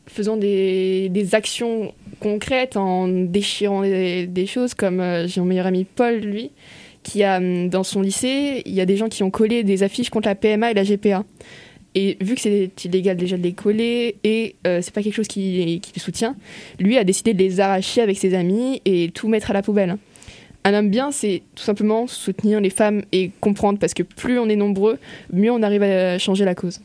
faisant 0.07 0.37
des, 0.37 1.09
des 1.09 1.35
actions 1.35 1.93
concrètes, 2.21 2.77
en 2.77 3.07
déchirant 3.07 3.81
des, 3.81 4.45
choses, 4.47 4.73
comme 4.73 5.03
j'ai 5.25 5.41
mon 5.41 5.47
meilleur 5.47 5.65
ami 5.65 5.83
Paul, 5.83 6.15
lui, 6.19 6.51
qui 7.03 7.23
a 7.23 7.39
dans 7.67 7.83
son 7.83 8.01
lycée, 8.01 8.61
il 8.65 8.73
y 8.73 8.81
a 8.81 8.85
des 8.85 8.95
gens 8.95 9.09
qui 9.09 9.23
ont 9.23 9.31
collé 9.31 9.63
des 9.63 9.83
affiches 9.83 10.09
contre 10.09 10.27
la 10.27 10.35
PMA 10.35 10.71
et 10.71 10.73
la 10.73 10.83
GPA. 10.83 11.23
Et 11.93 12.17
vu 12.21 12.35
que 12.35 12.41
c'est 12.41 12.71
illégal 12.85 13.17
déjà 13.17 13.37
de 13.37 13.43
les 13.43 13.51
coller 13.51 14.15
et 14.23 14.55
euh, 14.65 14.81
c'est 14.81 14.93
pas 14.93 15.03
quelque 15.03 15.15
chose 15.15 15.27
qui, 15.27 15.79
qui 15.81 15.91
le 15.95 15.99
soutient, 15.99 16.35
lui 16.79 16.97
a 16.97 17.03
décidé 17.03 17.33
de 17.33 17.39
les 17.39 17.59
arracher 17.59 18.01
avec 18.01 18.17
ses 18.17 18.33
amis 18.33 18.81
et 18.85 19.11
tout 19.13 19.27
mettre 19.27 19.51
à 19.51 19.53
la 19.53 19.61
poubelle. 19.61 19.97
Un 20.63 20.73
homme 20.73 20.89
bien, 20.89 21.11
c'est 21.11 21.41
tout 21.55 21.63
simplement 21.63 22.07
soutenir 22.07 22.61
les 22.61 22.69
femmes 22.69 23.01
et 23.11 23.31
comprendre 23.41 23.79
parce 23.79 23.93
que 23.93 24.03
plus 24.03 24.37
on 24.37 24.47
est 24.47 24.55
nombreux, 24.55 24.99
mieux 25.33 25.51
on 25.51 25.63
arrive 25.63 25.83
à 25.83 26.19
changer 26.19 26.45
la 26.45 26.55
cause. 26.55 26.79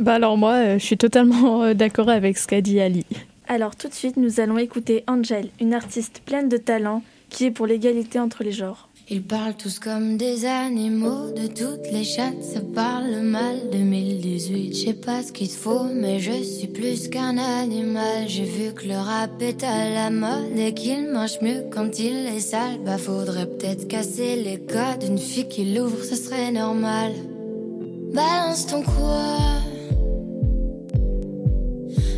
Bah 0.00 0.14
alors 0.14 0.36
moi, 0.36 0.54
euh, 0.54 0.78
je 0.78 0.84
suis 0.84 0.96
totalement 0.96 1.62
euh, 1.62 1.74
d'accord 1.74 2.08
avec 2.08 2.38
ce 2.38 2.46
qu'a 2.46 2.60
dit 2.60 2.80
Ali. 2.80 3.04
Alors 3.46 3.76
tout 3.76 3.88
de 3.88 3.94
suite, 3.94 4.16
nous 4.16 4.40
allons 4.40 4.58
écouter 4.58 5.04
Angel, 5.06 5.48
une 5.60 5.74
artiste 5.74 6.22
pleine 6.24 6.48
de 6.48 6.56
talent 6.56 7.02
qui 7.28 7.44
est 7.44 7.50
pour 7.50 7.66
l'égalité 7.66 8.18
entre 8.18 8.42
les 8.42 8.52
genres. 8.52 8.88
Ils 9.10 9.22
parlent 9.22 9.54
tous 9.54 9.78
comme 9.80 10.16
des 10.16 10.46
animaux, 10.46 11.30
de 11.30 11.46
toutes 11.46 11.92
les 11.92 12.04
chattes, 12.04 12.42
ça 12.42 12.60
parle 12.74 13.20
mal. 13.20 13.68
2018, 13.70 14.74
je 14.74 14.86
sais 14.86 14.94
pas 14.94 15.22
ce 15.22 15.30
qu'il 15.30 15.50
faut, 15.50 15.84
mais 15.92 16.20
je 16.20 16.42
suis 16.42 16.68
plus 16.68 17.08
qu'un 17.08 17.36
animal. 17.36 18.26
J'ai 18.28 18.44
vu 18.44 18.72
que 18.72 18.88
le 18.88 18.96
rap 18.96 19.42
est 19.42 19.62
à 19.62 19.90
la 19.90 20.08
mode 20.08 20.56
et 20.56 20.72
qu'il 20.72 21.08
marche 21.08 21.42
mieux 21.42 21.64
quand 21.70 21.98
il 21.98 22.28
est 22.28 22.40
sale. 22.40 22.78
Bah 22.82 22.96
faudrait 22.96 23.46
peut-être 23.46 23.88
casser 23.88 24.36
les 24.36 24.58
codes, 24.58 25.06
une 25.06 25.18
fille 25.18 25.48
qui 25.48 25.74
l'ouvre, 25.74 26.02
ce 26.02 26.16
serait 26.16 26.50
normal. 26.50 27.12
Balance 28.14 28.66
ton 28.68 28.82
quoi? 28.82 29.60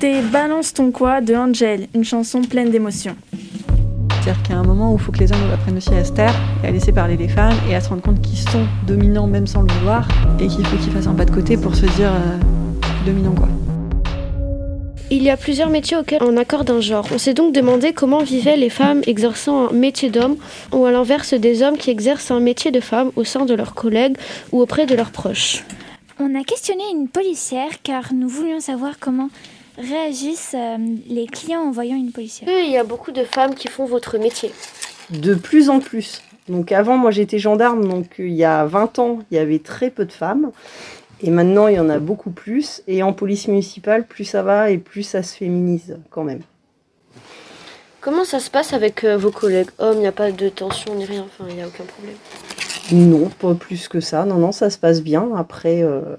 venons 0.00 0.12
d'écouter 0.12 0.20
Balance 0.30 0.74
ton 0.74 0.90
quoi 0.90 1.20
de 1.20 1.34
Angel, 1.34 1.88
une 1.94 2.04
chanson 2.04 2.42
pleine 2.42 2.70
d'émotions. 2.70 3.16
C'est-à-dire 4.22 4.42
qu'il 4.42 4.54
y 4.54 4.54
a 4.54 4.60
un 4.60 4.64
moment 4.64 4.92
où 4.92 4.96
il 4.96 5.00
faut 5.00 5.12
que 5.12 5.18
les 5.18 5.32
hommes 5.32 5.50
apprennent 5.52 5.76
aussi 5.76 5.94
à 5.94 6.04
se 6.04 6.12
taire 6.12 6.34
et 6.62 6.68
à 6.68 6.70
laisser 6.70 6.92
parler 6.92 7.16
les 7.16 7.28
femmes 7.28 7.56
et 7.68 7.74
à 7.74 7.80
se 7.80 7.88
rendre 7.88 8.02
compte 8.02 8.20
qu'ils 8.20 8.38
sont 8.38 8.66
dominants 8.86 9.26
même 9.26 9.46
sans 9.46 9.62
le 9.62 9.72
vouloir 9.72 10.06
et 10.38 10.46
qu'il 10.46 10.66
faut 10.66 10.76
qu'ils 10.76 10.92
fassent 10.92 11.06
un 11.06 11.14
pas 11.14 11.24
de 11.24 11.30
côté 11.30 11.56
pour 11.56 11.74
se 11.74 11.86
dire 11.86 12.12
euh, 12.12 12.38
dominant 13.06 13.34
quoi. 13.34 13.48
Il 15.12 15.24
y 15.24 15.30
a 15.30 15.36
plusieurs 15.36 15.70
métiers 15.70 15.96
auxquels 15.96 16.22
on 16.22 16.36
accorde 16.36 16.70
un 16.70 16.80
genre. 16.80 17.08
On 17.12 17.18
s'est 17.18 17.34
donc 17.34 17.52
demandé 17.52 17.92
comment 17.92 18.22
vivaient 18.22 18.56
les 18.56 18.70
femmes 18.70 19.00
exerçant 19.08 19.68
un 19.68 19.72
métier 19.72 20.08
d'homme 20.08 20.36
ou 20.72 20.84
à 20.84 20.92
l'inverse 20.92 21.34
des 21.34 21.62
hommes 21.62 21.76
qui 21.76 21.90
exercent 21.90 22.30
un 22.30 22.38
métier 22.38 22.70
de 22.70 22.80
femme 22.80 23.10
au 23.16 23.24
sein 23.24 23.44
de 23.44 23.54
leurs 23.54 23.74
collègues 23.74 24.16
ou 24.52 24.60
auprès 24.60 24.86
de 24.86 24.94
leurs 24.94 25.10
proches. 25.10 25.64
On 26.20 26.38
a 26.38 26.44
questionné 26.44 26.84
une 26.94 27.08
policière 27.08 27.82
car 27.82 28.14
nous 28.14 28.28
voulions 28.28 28.60
savoir 28.60 29.00
comment 29.00 29.30
réagissent 29.78 30.54
euh, 30.54 30.76
les 31.08 31.26
clients 31.26 31.62
en 31.62 31.70
voyant 31.70 31.96
une 31.96 32.12
policière. 32.12 32.48
Il 32.48 32.70
y 32.70 32.76
a 32.76 32.84
beaucoup 32.84 33.12
de 33.12 33.24
femmes 33.24 33.54
qui 33.54 33.68
font 33.68 33.84
votre 33.84 34.18
métier. 34.18 34.52
De 35.10 35.34
plus 35.34 35.70
en 35.70 35.80
plus. 35.80 36.22
Donc 36.48 36.72
avant, 36.72 36.96
moi 36.96 37.10
j'étais 37.10 37.38
gendarme, 37.38 37.86
donc 37.86 38.18
euh, 38.18 38.26
il 38.26 38.34
y 38.34 38.44
a 38.44 38.64
20 38.64 38.98
ans, 38.98 39.18
il 39.30 39.36
y 39.36 39.38
avait 39.38 39.58
très 39.60 39.90
peu 39.90 40.04
de 40.04 40.12
femmes. 40.12 40.50
Et 41.22 41.30
maintenant, 41.30 41.68
il 41.68 41.74
y 41.74 41.80
en 41.80 41.90
a 41.90 41.98
beaucoup 41.98 42.30
plus. 42.30 42.82
Et 42.86 43.02
en 43.02 43.12
police 43.12 43.46
municipale, 43.48 44.06
plus 44.06 44.24
ça 44.24 44.42
va 44.42 44.70
et 44.70 44.78
plus 44.78 45.02
ça 45.02 45.22
se 45.22 45.36
féminise 45.36 45.98
quand 46.10 46.24
même. 46.24 46.40
Comment 48.00 48.24
ça 48.24 48.40
se 48.40 48.50
passe 48.50 48.72
avec 48.72 49.04
euh, 49.04 49.18
vos 49.18 49.30
collègues? 49.30 49.68
Hommes 49.78 49.96
Il 49.96 50.00
n'y 50.00 50.06
a 50.06 50.12
pas 50.12 50.32
de 50.32 50.48
tension 50.48 50.94
ni 50.94 51.04
rien, 51.04 51.22
enfin, 51.24 51.44
il 51.50 51.56
n'y 51.56 51.62
a 51.62 51.66
aucun 51.66 51.84
problème. 51.84 52.16
Non, 52.92 53.28
pas 53.28 53.54
plus 53.54 53.88
que 53.88 54.00
ça. 54.00 54.24
Non, 54.24 54.36
non, 54.36 54.52
ça 54.52 54.70
se 54.70 54.78
passe 54.78 55.02
bien. 55.02 55.28
Après, 55.36 55.82
euh, 55.82 56.16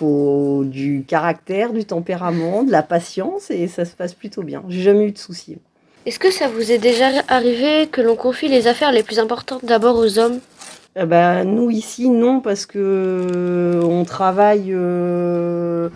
faut 0.00 0.64
du 0.64 1.04
caractère, 1.06 1.72
du 1.74 1.84
tempérament, 1.84 2.62
de 2.62 2.72
la 2.72 2.82
patience 2.82 3.50
et 3.50 3.68
ça 3.68 3.84
se 3.84 3.94
passe 3.94 4.14
plutôt 4.14 4.42
bien. 4.42 4.62
J'ai 4.68 4.80
jamais 4.80 5.04
eu 5.04 5.12
de 5.12 5.18
soucis. 5.18 5.58
Est-ce 6.06 6.18
que 6.18 6.30
ça 6.30 6.48
vous 6.48 6.72
est 6.72 6.78
déjà 6.78 7.08
arrivé 7.28 7.86
que 7.86 8.00
l'on 8.00 8.16
confie 8.16 8.48
les 8.48 8.66
affaires 8.66 8.92
les 8.92 9.02
plus 9.02 9.18
importantes 9.18 9.62
d'abord 9.64 9.96
aux 9.96 10.18
hommes? 10.18 10.38
Eh 10.96 11.04
ben, 11.04 11.44
nous 11.44 11.70
ici, 11.70 12.08
non, 12.08 12.40
parce 12.40 12.64
que 12.64 12.78
euh, 12.78 13.82
on 13.82 14.04
travaille 14.04 14.72
euh, 14.72 15.90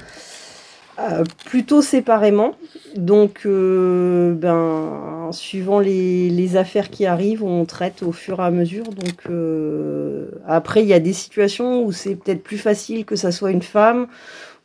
euh, 0.99 1.24
plutôt 1.45 1.82
séparément. 1.82 2.55
Donc, 2.97 3.42
euh, 3.47 4.32
ben, 4.34 5.30
suivant 5.32 5.80
les, 5.80 6.30
les 6.30 6.57
affaires 6.57 6.90
qui 6.90 7.07
arrivent, 7.07 7.42
on 7.42 7.64
traite 7.64 8.03
au 8.03 8.12
fur 8.12 8.38
et 8.40 8.45
à 8.45 8.51
mesure. 8.51 8.84
Donc, 8.84 9.26
euh, 9.28 10.28
après, 10.47 10.82
il 10.82 10.88
y 10.88 10.95
a 10.95 11.01
des 11.01 11.12
situations 11.12 11.82
où 11.84 11.92
c'est 11.92 12.14
peut-être 12.14 12.42
plus 12.42 12.59
facile 12.59 13.05
que 13.05 13.16
ça 13.16 13.32
soit 13.32 13.51
une 13.51 13.62
femme 13.62 14.07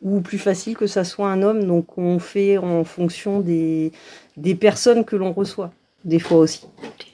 ou 0.02 0.22
plus 0.22 0.38
facile 0.38 0.78
que 0.78 0.88
ça 0.88 1.04
soit 1.04 1.30
un 1.30 1.42
homme. 1.42 1.64
Donc, 1.64 1.98
on 1.98 2.20
fait 2.20 2.58
en 2.58 2.84
fonction 2.84 3.40
des, 3.40 3.92
des 4.38 4.56
personnes 4.56 5.06
que 5.06 5.16
l'on 5.16 5.34
reçoit, 5.34 5.72
des 6.06 6.20
fois 6.20 6.38
aussi. 6.38 6.68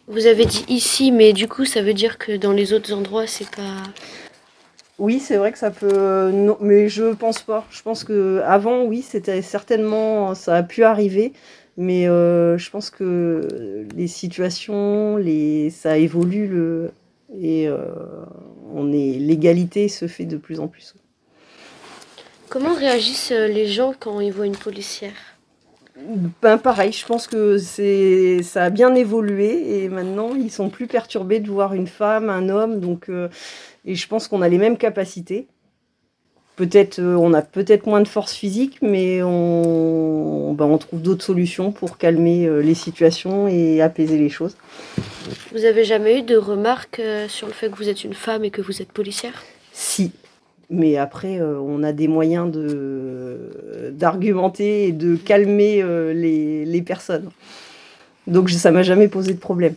Vous 0.08 0.28
avez 0.28 0.46
dit 0.46 0.66
ici, 0.68 1.12
mais 1.12 1.34
du 1.34 1.48
coup, 1.48 1.66
ça 1.66 1.82
veut 1.82 1.94
dire 1.94 2.18
que 2.18 2.38
dans 2.38 2.52
les 2.52 2.74
autres 2.74 2.94
endroits, 2.94 3.26
c'est 3.26 3.50
pas. 3.50 3.82
Oui, 4.98 5.20
c'est 5.20 5.38
vrai 5.38 5.52
que 5.52 5.58
ça 5.58 5.72
peut. 5.72 6.32
Non, 6.32 6.58
mais 6.62 6.88
je 6.88 7.14
pense 7.14 7.42
pas. 7.42 7.66
Je 7.70 7.82
pense 7.82 8.04
que 8.04 8.42
avant, 8.46 8.84
oui, 8.84 9.02
c'était 9.02 9.42
certainement, 9.42 10.36
ça 10.36 10.56
a 10.56 10.64
pu 10.64 10.84
arriver, 10.84 11.34
mais 11.78 12.08
euh, 12.08 12.58
je 12.58 12.70
pense 12.70 12.90
que 12.90 13.86
les 13.96 14.08
situations, 14.08 15.18
les, 15.18 15.70
ça 15.70 15.98
évolue 15.98 16.90
et 17.42 17.68
euh, 17.68 17.78
on 18.74 18.92
est 18.94 19.18
l'égalité 19.20 19.90
se 19.90 20.08
fait 20.08 20.26
de 20.26 20.38
plus 20.38 20.60
en 20.60 20.68
plus. 20.68 20.96
Comment 22.50 22.74
réagissent 22.74 23.32
euh, 23.32 23.48
les 23.48 23.68
gens 23.68 23.94
quand 24.00 24.20
ils 24.22 24.32
voient 24.32 24.46
une 24.46 24.56
policière? 24.56 25.35
Ben 26.42 26.58
pareil, 26.58 26.92
je 26.92 27.06
pense 27.06 27.26
que 27.26 27.58
c'est 27.58 28.44
ça 28.44 28.66
a 28.66 28.70
bien 28.70 28.94
évolué 28.96 29.84
et 29.84 29.90
maintenant 29.90 30.36
ils 30.36 30.52
sont 30.52 30.70
plus 30.70 30.88
perturbés 30.88 31.40
de 31.40 31.50
voir 31.50 31.74
une 31.74 31.88
femme, 31.88 32.30
un 32.30 32.50
homme, 32.50 32.82
donc 32.82 33.08
euh, 33.08 33.30
et 33.86 33.96
je 33.96 34.06
pense 34.08 34.28
qu'on 34.28 34.42
a 34.42 34.50
les 34.50 34.58
mêmes 34.58 34.78
capacités. 34.78 35.48
Peut-être 36.58 37.00
euh, 37.00 37.16
on 37.16 37.34
a 37.34 37.42
peut-être 37.42 37.86
moins 37.86 38.02
de 38.02 38.10
force 38.10 38.34
physique, 38.34 38.80
mais 38.82 39.24
on, 39.24 40.54
ben, 40.54 40.66
on 40.66 40.78
trouve 40.78 41.02
d'autres 41.02 41.24
solutions 41.24 41.72
pour 41.72 41.98
calmer 41.98 42.46
euh, 42.46 42.60
les 42.60 42.76
situations 42.76 43.48
et 43.48 43.82
apaiser 43.82 44.18
les 44.18 44.30
choses. 44.30 44.58
Vous 45.54 45.64
avez 45.64 45.86
jamais 45.86 46.20
eu 46.20 46.22
de 46.24 46.36
remarques 46.36 47.02
sur 47.30 47.48
le 47.48 47.54
fait 47.54 47.70
que 47.70 47.78
vous 47.78 47.88
êtes 47.88 48.04
une 48.04 48.14
femme 48.14 48.44
et 48.44 48.52
que 48.52 48.62
vous 48.62 48.82
êtes 48.82 48.92
policière? 48.92 49.44
Si, 49.72 50.12
mais 50.70 50.98
après 50.98 51.40
euh, 51.40 51.60
on 51.60 51.84
a 51.84 51.92
des 51.92 52.08
moyens 52.08 52.52
de 52.52 53.92
d'argumenter 53.92 54.88
et 54.88 54.92
de 54.92 55.16
calmer 55.16 55.82
euh, 55.82 56.14
les, 56.14 56.66
les 56.66 56.82
personnes. 56.82 57.30
Donc 58.28 58.50
ça 58.50 58.72
m'a 58.72 58.84
jamais 58.84 59.08
posé 59.08 59.34
de 59.34 59.40
problème. 59.40 59.76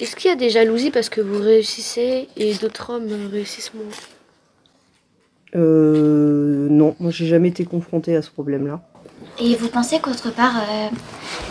Est-ce 0.00 0.16
qu'il 0.16 0.30
y 0.30 0.32
a 0.32 0.36
des 0.36 0.48
jalousies 0.50 0.90
parce 0.90 1.10
que 1.10 1.20
vous 1.20 1.38
réussissez 1.38 2.28
et 2.36 2.54
d'autres 2.54 2.90
hommes 2.90 3.08
réussissent 3.30 3.74
moins? 3.74 3.84
Euh, 5.56 6.68
non, 6.70 6.96
moi 7.00 7.10
j'ai 7.10 7.26
jamais 7.26 7.48
été 7.48 7.64
confrontée 7.64 8.16
à 8.16 8.22
ce 8.22 8.30
problème-là. 8.30 8.80
Et 9.38 9.54
vous 9.56 9.68
pensez 9.68 10.00
qu'autre 10.00 10.30
part, 10.30 10.56
euh, 10.58 10.88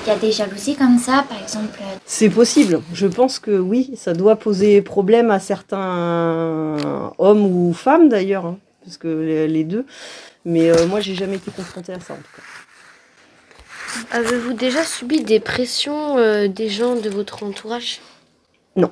il 0.05 0.09
y 0.09 0.11
a 0.11 0.17
des 0.17 0.31
jalousies 0.31 0.75
comme 0.75 0.99
ça, 0.99 1.25
par 1.27 1.41
exemple 1.41 1.79
euh, 1.81 1.97
C'est 2.05 2.29
possible. 2.29 2.81
Je 2.93 3.07
pense 3.07 3.39
que 3.39 3.57
oui, 3.57 3.91
ça 3.95 4.13
doit 4.13 4.35
poser 4.35 4.81
problème 4.81 5.31
à 5.31 5.39
certains 5.39 6.77
hommes 7.17 7.45
ou 7.45 7.73
femmes 7.73 8.09
d'ailleurs, 8.09 8.45
hein, 8.45 8.59
parce 8.83 8.97
que 8.97 9.07
les, 9.07 9.47
les 9.47 9.63
deux. 9.63 9.85
Mais 10.45 10.69
euh, 10.69 10.85
moi, 10.87 10.99
j'ai 10.99 11.15
jamais 11.15 11.37
été 11.37 11.51
confrontée 11.51 11.93
à 11.93 11.99
ça 11.99 12.13
en 12.13 12.17
tout 12.17 12.23
cas. 12.35 12.43
Avez-vous 14.11 14.53
déjà 14.53 14.83
subi 14.83 15.23
des 15.23 15.39
pressions 15.39 16.17
euh, 16.17 16.47
des 16.47 16.69
gens 16.69 16.95
de 16.95 17.09
votre 17.09 17.43
entourage? 17.43 18.01
Non. 18.75 18.91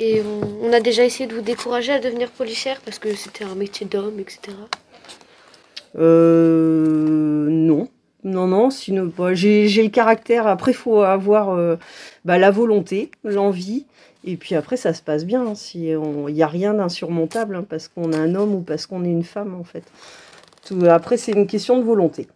Et 0.00 0.20
on, 0.22 0.66
on 0.68 0.72
a 0.72 0.80
déjà 0.80 1.04
essayé 1.04 1.28
de 1.28 1.34
vous 1.34 1.40
décourager 1.42 1.92
à 1.92 2.00
devenir 2.00 2.30
policière 2.30 2.80
parce 2.84 2.98
que 2.98 3.14
c'était 3.14 3.44
un 3.44 3.54
métier 3.54 3.86
d'homme, 3.86 4.18
etc. 4.18 4.56
Euh, 5.96 7.46
non. 7.50 7.88
Non, 8.24 8.46
non, 8.46 8.70
sinon, 8.70 9.12
bah, 9.16 9.34
j'ai 9.34 9.68
j'ai 9.68 9.82
le 9.82 9.90
caractère. 9.90 10.46
Après, 10.46 10.70
il 10.70 10.76
faut 10.76 11.00
avoir 11.02 11.50
euh, 11.50 11.76
bah, 12.24 12.38
la 12.38 12.50
volonté, 12.50 13.10
l'envie. 13.22 13.84
Et 14.26 14.36
puis 14.36 14.54
après, 14.54 14.78
ça 14.78 14.94
se 14.94 15.02
passe 15.02 15.26
bien. 15.26 15.42
hein, 15.46 15.54
si 15.54 15.90
on- 15.94 16.26
Il 16.28 16.34
n'y 16.34 16.42
a 16.42 16.46
rien 16.46 16.72
d'insurmontable 16.72 17.56
hein, 17.56 17.64
parce 17.68 17.88
qu'on 17.88 18.12
est 18.12 18.16
un 18.16 18.34
homme 18.34 18.54
ou 18.54 18.60
parce 18.60 18.86
qu'on 18.86 19.04
est 19.04 19.10
une 19.10 19.24
femme, 19.24 19.54
en 19.54 19.64
fait. 19.64 19.82
Tout, 20.66 20.78
après, 20.88 21.18
c'est 21.18 21.32
une 21.32 21.46
question 21.46 21.76
de 21.78 21.82
volonté 21.84 22.26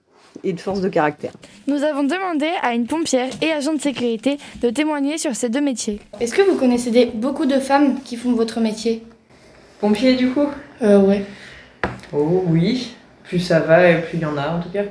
et 0.45 0.53
de 0.53 0.61
force 0.61 0.83
de 0.83 0.91
caractère. 0.91 1.33
Nous 1.67 1.83
avons 1.83 2.05
demandé 2.05 2.47
à 2.63 2.75
une 2.75 2.87
pompière 2.87 3.31
et 3.41 3.51
agent 3.51 3.73
de 3.73 3.81
sécurité 3.81 4.37
de 4.61 4.69
témoigner 4.69 5.17
sur 5.17 5.35
ces 5.35 5.49
deux 5.49 5.63
métiers. 5.63 5.99
Est-ce 6.21 6.35
que 6.35 6.43
vous 6.43 6.57
connaissez 6.59 6.91
des- 6.91 7.07
beaucoup 7.07 7.47
de 7.47 7.59
femmes 7.59 7.99
qui 8.05 8.17
font 8.17 8.33
votre 8.35 8.61
métier? 8.61 9.03
Pompier 9.81 10.15
du 10.17 10.29
coup? 10.29 10.49
Euh, 10.83 11.01
ouais. 11.01 11.25
Oh 12.13 12.45
oui, 12.47 12.95
plus 13.29 13.39
ça 13.39 13.61
va 13.61 13.89
et 13.91 14.01
plus 14.01 14.17
il 14.17 14.23
y 14.23 14.25
en 14.27 14.39
a 14.39 14.49
en 14.49 14.61
tout 14.61 14.71
cas. 14.71 14.85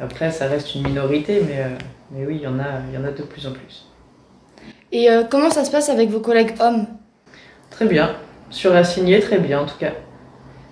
Après 0.00 0.30
ça 0.30 0.46
reste 0.48 0.74
une 0.74 0.82
minorité 0.82 1.42
mais, 1.46 1.58
euh, 1.58 1.68
mais 2.10 2.26
oui 2.26 2.36
il 2.36 2.42
y, 2.42 2.46
en 2.46 2.58
a, 2.58 2.80
il 2.88 2.94
y 2.94 2.98
en 2.98 3.04
a 3.04 3.10
de 3.12 3.22
plus 3.22 3.46
en 3.46 3.52
plus. 3.52 3.86
Et 4.92 5.10
euh, 5.10 5.24
comment 5.30 5.50
ça 5.50 5.64
se 5.64 5.70
passe 5.70 5.90
avec 5.90 6.08
vos 6.08 6.20
collègues 6.20 6.54
hommes? 6.58 6.86
Très 7.70 7.86
bien, 7.86 8.16
surassigné 8.50 9.20
très 9.20 9.38
bien 9.38 9.60
en 9.60 9.66
tout 9.66 9.78
cas. 9.78 9.92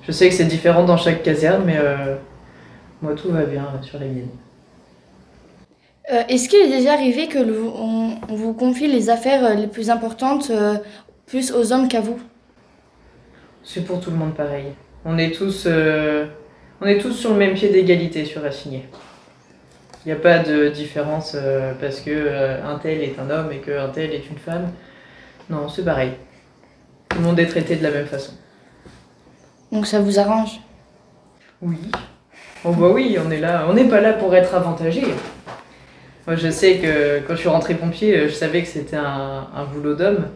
Je 0.06 0.12
sais 0.12 0.28
que 0.28 0.34
c'est 0.34 0.46
différent 0.46 0.84
dans 0.84 0.96
chaque 0.96 1.22
caserne 1.22 1.64
mais 1.66 1.76
euh, 1.78 2.16
moi 3.02 3.14
tout 3.14 3.30
va 3.30 3.44
bien 3.44 3.66
sur 3.82 3.98
les 3.98 4.08
miennes. 4.08 4.28
Est-ce 6.28 6.50
qu'il 6.50 6.60
est 6.60 6.68
déjà 6.68 6.92
arrivé 6.92 7.28
que 7.28 7.38
le- 7.38 7.62
on, 7.62 8.18
on 8.28 8.34
vous 8.34 8.52
confie 8.52 8.88
les 8.88 9.08
affaires 9.08 9.56
les 9.56 9.66
plus 9.66 9.88
importantes 9.88 10.52
plus 11.26 11.50
aux 11.52 11.72
hommes 11.72 11.88
qu'à 11.88 12.02
vous? 12.02 12.18
C'est 13.62 13.86
pour 13.86 14.00
tout 14.00 14.10
le 14.10 14.16
monde 14.16 14.34
pareil. 14.34 14.74
On 15.04 15.18
est 15.18 15.32
tous, 15.32 15.64
euh, 15.66 16.26
on 16.80 16.86
est 16.86 16.98
tous 16.98 17.12
sur 17.12 17.30
le 17.32 17.36
même 17.36 17.54
pied 17.54 17.68
d'égalité 17.68 18.24
surassigné. 18.24 18.88
Il 20.04 20.08
n'y 20.08 20.12
a 20.12 20.20
pas 20.20 20.38
de 20.38 20.68
différence 20.68 21.32
euh, 21.34 21.72
parce 21.80 22.00
que 22.00 22.10
euh, 22.10 22.64
un 22.64 22.78
tel 22.78 23.02
est 23.02 23.18
un 23.18 23.30
homme 23.30 23.52
et 23.52 23.58
qu'un 23.58 23.88
tel 23.88 24.12
est 24.12 24.28
une 24.30 24.38
femme. 24.38 24.70
Non, 25.50 25.68
c'est 25.68 25.84
pareil. 25.84 26.12
Tout 27.08 27.18
le 27.18 27.24
monde 27.24 27.38
est 27.38 27.46
traité 27.46 27.76
de 27.76 27.82
la 27.82 27.90
même 27.90 28.06
façon. 28.06 28.32
Donc 29.72 29.86
ça 29.86 30.00
vous 30.00 30.18
arrange? 30.18 30.60
Oui. 31.60 31.78
Oh 32.64 32.72
bah 32.72 32.88
oui, 32.92 33.18
on 33.24 33.30
est 33.30 33.40
là. 33.40 33.66
On 33.68 33.74
n'est 33.74 33.88
pas 33.88 34.00
là 34.00 34.14
pour 34.14 34.34
être 34.34 34.54
avantagé. 34.54 35.02
Moi, 36.26 36.36
je 36.36 36.48
sais 36.48 36.78
que 36.78 37.20
quand 37.26 37.34
je 37.34 37.40
suis 37.40 37.48
rentrée 37.48 37.74
pompier, 37.74 38.28
je 38.28 38.32
savais 38.32 38.62
que 38.62 38.68
c'était 38.68 38.96
un, 38.96 39.48
un 39.54 39.64
boulot 39.64 39.94
d'homme. 39.94 40.28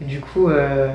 Et 0.00 0.04
du 0.06 0.20
coup, 0.20 0.48
euh, 0.48 0.88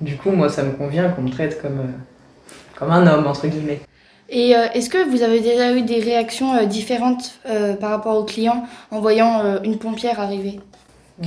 du 0.00 0.16
coup, 0.16 0.30
moi, 0.30 0.48
ça 0.48 0.62
me 0.62 0.72
convient 0.72 1.08
qu'on 1.10 1.22
me 1.22 1.30
traite 1.30 1.60
comme, 1.60 1.80
euh, 1.80 2.78
comme 2.78 2.90
un 2.90 3.06
homme, 3.06 3.26
entre 3.26 3.46
guillemets. 3.46 3.80
Et 4.28 4.56
euh, 4.56 4.66
est-ce 4.74 4.90
que 4.90 5.08
vous 5.08 5.22
avez 5.22 5.40
déjà 5.40 5.72
eu 5.72 5.82
des 5.82 6.00
réactions 6.00 6.54
euh, 6.56 6.64
différentes 6.64 7.40
par 7.80 7.90
rapport 7.90 8.16
aux 8.16 8.24
clients 8.24 8.64
en 8.90 9.00
voyant 9.00 9.62
une 9.62 9.78
pompière 9.78 10.20
arriver? 10.20 10.60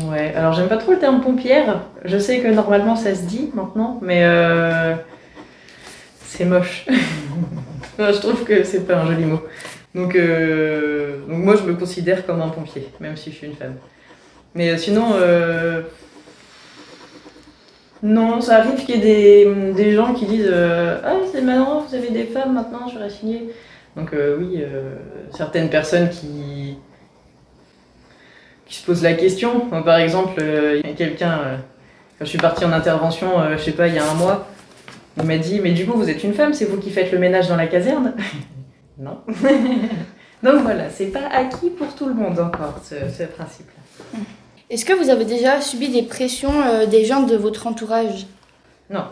Ouais, 0.06 0.34
alors 0.36 0.54
j'aime 0.54 0.68
pas 0.68 0.78
trop 0.78 0.92
le 0.92 1.00
terme 1.00 1.22
pompière. 1.22 1.82
Je 2.06 2.18
sais 2.18 2.40
que 2.40 2.48
normalement 2.48 2.96
ça 2.96 3.16
se 3.16 3.22
dit 3.22 3.50
maintenant, 3.54 4.00
mais 4.02 4.24
c'est 6.26 6.46
moche. 6.46 6.86
Je 8.00 8.20
trouve 8.20 8.46
que 8.46 8.64
c'est 8.64 8.88
pas 8.88 8.98
un 8.98 9.08
joli 9.08 9.26
mot. 9.26 9.42
Donc, 9.96 10.16
euh, 10.16 11.20
donc 11.28 11.40
moi 11.40 11.56
je 11.56 11.64
me 11.64 11.76
considère 11.76 12.26
comme 12.26 12.42
un 12.42 12.50
pompier, 12.50 12.88
même 13.00 13.18
si 13.18 13.32
je 13.32 13.38
suis 13.38 13.48
une 13.48 13.56
femme. 13.56 13.76
Mais 14.56 14.78
sinon, 14.78 15.12
euh, 15.14 15.82
non, 18.02 18.40
ça 18.40 18.58
arrive 18.58 18.86
qu'il 18.86 18.96
y 18.96 18.98
ait 18.98 19.46
des, 19.46 19.74
des 19.74 19.94
gens 19.94 20.14
qui 20.14 20.26
disent 20.26 20.50
euh, 20.50 21.02
Ah, 21.04 21.16
c'est 21.32 21.42
marrant, 21.42 21.82
vous 21.82 21.96
avez 21.96 22.10
des 22.10 22.26
femmes 22.26 22.54
maintenant 22.54 22.88
sur 22.88 23.00
la 23.00 23.10
signée. 23.10 23.50
Donc, 23.96 24.14
euh, 24.14 24.38
oui, 24.40 24.58
euh, 24.58 24.96
certaines 25.36 25.70
personnes 25.70 26.10
qui, 26.10 26.78
qui 28.66 28.76
se 28.76 28.86
posent 28.86 29.04
la 29.04 29.14
question. 29.14 29.66
Moi, 29.66 29.84
par 29.84 29.98
exemple, 29.98 30.42
il 30.42 30.88
y 30.88 30.92
a 30.92 30.96
quelqu'un, 30.96 31.40
quand 32.18 32.26
je 32.26 32.30
suis 32.30 32.38
partie 32.38 32.64
en 32.64 32.72
intervention, 32.72 33.32
je 33.58 33.62
sais 33.62 33.74
pas, 33.74 33.88
il 33.88 33.96
y 33.96 34.00
a 34.00 34.10
un 34.10 34.14
mois, 34.14 34.48
il 35.18 35.24
m'a 35.24 35.38
dit 35.38 35.60
Mais 35.60 35.72
du 35.72 35.86
coup, 35.86 35.98
vous 35.98 36.10
êtes 36.10 36.24
une 36.24 36.34
femme, 36.34 36.54
c'est 36.54 36.66
vous 36.66 36.78
qui 36.78 36.92
faites 36.92 37.12
le 37.12 37.20
ménage 37.20 37.50
dans 37.50 37.58
la 37.58 37.68
caserne 37.68 38.14
Non. 38.98 39.22
Donc 40.44 40.62
voilà, 40.62 40.90
c'est 40.90 41.08
pas 41.08 41.28
acquis 41.34 41.70
pour 41.70 41.94
tout 41.96 42.06
le 42.06 42.14
monde 42.14 42.40
encore, 42.40 42.80
ce, 42.82 42.96
ce 42.96 43.24
principe-là. 43.24 44.20
Est-ce 44.70 44.86
que 44.86 44.94
vous 44.94 45.10
avez 45.10 45.26
déjà 45.26 45.62
subi 45.62 45.90
des 45.90 46.04
pressions 46.04 46.62
euh, 46.62 46.86
des 46.86 47.06
gens 47.06 47.24
de 47.24 47.36
votre 47.36 47.66
entourage? 47.66 48.28
Non. 48.90 49.06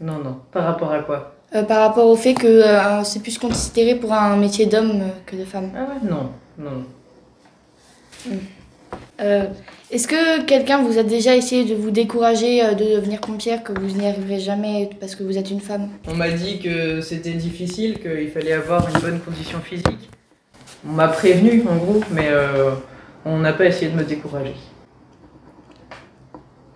Non, 0.00 0.18
non. 0.18 0.38
Par 0.52 0.64
rapport 0.64 0.92
à 0.92 1.00
quoi? 1.00 1.34
Euh, 1.54 1.62
par 1.62 1.80
rapport 1.80 2.06
au 2.06 2.16
fait 2.16 2.34
que 2.34 2.46
euh, 2.46 3.04
c'est 3.04 3.20
plus 3.20 3.38
considéré 3.38 3.94
pour 3.94 4.12
un 4.12 4.36
métier 4.36 4.66
d'homme 4.66 5.00
euh, 5.02 5.08
que 5.26 5.36
de 5.36 5.44
femme 5.44 5.70
Ah 5.76 5.80
ouais, 5.80 6.08
non, 6.10 6.30
non. 6.58 6.84
Euh, 9.20 9.46
Est-ce 9.90 10.06
que 10.06 10.42
quelqu'un 10.44 10.82
vous 10.82 10.98
a 10.98 11.02
déjà 11.02 11.34
essayé 11.34 11.64
de 11.64 11.74
vous 11.74 11.90
décourager 11.90 12.64
euh, 12.64 12.74
de 12.74 12.96
devenir 12.96 13.20
pompière, 13.20 13.62
que 13.62 13.72
vous 13.72 13.96
n'y 13.98 14.06
arriverez 14.06 14.40
jamais 14.40 14.90
parce 15.00 15.14
que 15.14 15.22
vous 15.24 15.36
êtes 15.36 15.50
une 15.50 15.60
femme? 15.60 15.88
On 16.06 16.14
m'a 16.14 16.30
dit 16.30 16.58
que 16.60 17.00
c'était 17.00 17.32
difficile, 17.32 17.98
qu'il 18.00 18.30
fallait 18.30 18.52
avoir 18.52 18.88
une 18.88 19.00
bonne 19.00 19.20
condition 19.20 19.58
physique. 19.60 20.10
On 20.88 20.92
m'a 20.92 21.08
prévenu 21.08 21.64
en 21.68 21.76
gros, 21.76 22.00
mais 22.12 22.28
euh, 22.28 22.72
on 23.28 23.38
n'a 23.38 23.52
pas 23.52 23.66
essayé 23.66 23.90
de 23.90 23.96
me 23.96 24.04
décourager. 24.04 24.54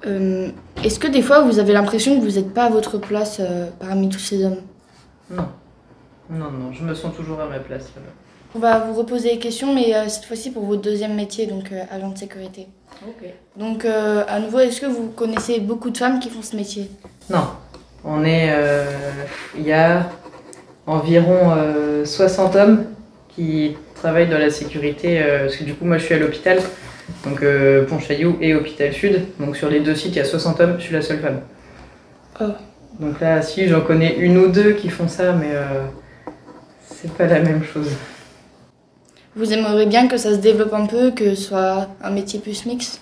Euh, 0.07 0.49
Est-ce 0.85 0.99
que 0.99 1.07
des 1.09 1.23
fois 1.23 1.43
vous 1.43 1.59
avez 1.59 1.73
l'impression 1.73 2.19
que 2.19 2.25
vous 2.25 2.33
n'êtes 2.33 2.53
pas 2.53 2.65
à 2.65 2.71
votre 2.71 2.99
place 2.99 3.39
euh, 3.41 3.69
parmi 3.79 4.09
tous 4.09 4.19
ces 4.19 4.45
hommes? 4.45 4.59
Non. 5.31 5.47
Non, 6.31 6.51
non, 6.51 6.73
je 6.73 6.83
me 6.83 6.95
sens 6.95 7.15
toujours 7.15 7.41
à 7.41 7.47
ma 7.47 7.59
place 7.59 7.85
là-bas. 7.95 8.09
On 8.55 8.59
va 8.59 8.81
vous 8.81 8.95
reposer 8.95 9.31
les 9.33 9.39
questions, 9.39 9.75
mais 9.75 9.95
euh, 9.95 10.09
cette 10.09 10.25
fois-ci 10.25 10.51
pour 10.51 10.65
votre 10.65 10.83
deuxième 10.83 11.15
métier, 11.15 11.47
donc 11.47 11.71
euh, 11.73 11.83
agent 11.91 12.09
de 12.11 12.19
sécurité. 12.19 12.69
Ok. 13.07 13.29
Donc 13.57 13.85
euh, 13.85 14.25
à 14.29 14.41
nouveau, 14.41 14.59
est-ce 14.59 14.81
que 14.81 14.87
vous 14.87 15.09
connaissez 15.09 15.61
beaucoup 15.61 15.91
de 15.91 15.97
femmes 15.99 16.19
qui 16.21 16.29
font 16.31 16.43
ce 16.43 16.57
métier? 16.57 16.91
Non. 17.31 17.47
On 18.05 18.25
est. 18.25 18.49
euh, 18.53 18.85
Il 19.57 19.63
y 19.65 19.73
a 19.73 20.11
environ 20.87 21.55
euh, 21.57 22.05
60 22.05 22.57
hommes 22.57 22.85
qui 23.35 23.77
travaillent 23.95 24.29
dans 24.29 24.39
la 24.39 24.51
sécurité, 24.51 25.21
euh, 25.23 25.45
parce 25.47 25.57
que 25.57 25.65
du 25.65 25.75
coup, 25.75 25.85
moi 25.85 25.99
je 25.99 26.05
suis 26.05 26.15
à 26.15 26.19
l'hôpital, 26.19 26.59
donc 27.25 27.43
euh, 27.43 27.85
Pontchaillou 27.85 28.37
et 28.41 28.55
Hôpital 28.55 28.93
Sud. 28.93 29.23
Donc 29.39 29.57
sur 29.57 29.69
les 29.69 29.81
deux 29.81 29.95
sites, 29.95 30.15
il 30.15 30.19
y 30.19 30.21
a 30.21 30.25
60 30.25 30.61
hommes, 30.61 30.75
je 30.79 30.85
suis 30.85 30.95
la 30.95 31.03
seule 31.03 31.21
femme. 31.21 31.41
Oh. 32.41 32.53
Donc 33.01 33.21
là, 33.21 33.43
si, 33.43 33.69
j'en 33.69 33.81
connais 33.81 34.17
une 34.19 34.39
ou 34.39 34.49
deux 34.49 34.73
qui 34.73 34.89
font 34.89 35.09
ça, 35.09 35.33
mais 35.33 35.51
euh, 35.51 35.85
c'est 36.89 37.13
pas 37.13 37.27
la 37.27 37.41
même 37.41 37.65
chose. 37.65 37.91
Vous 39.35 39.53
aimeriez 39.53 39.87
bien 39.87 40.09
que 40.09 40.19
ça 40.19 40.31
se 40.33 40.39
développe 40.39 40.75
un 40.75 40.87
peu, 40.87 41.11
que 41.11 41.35
ce 41.35 41.43
soit 41.43 41.89
un 42.03 42.11
métier 42.11 42.39
plus 42.39 42.67
mix? 42.67 43.01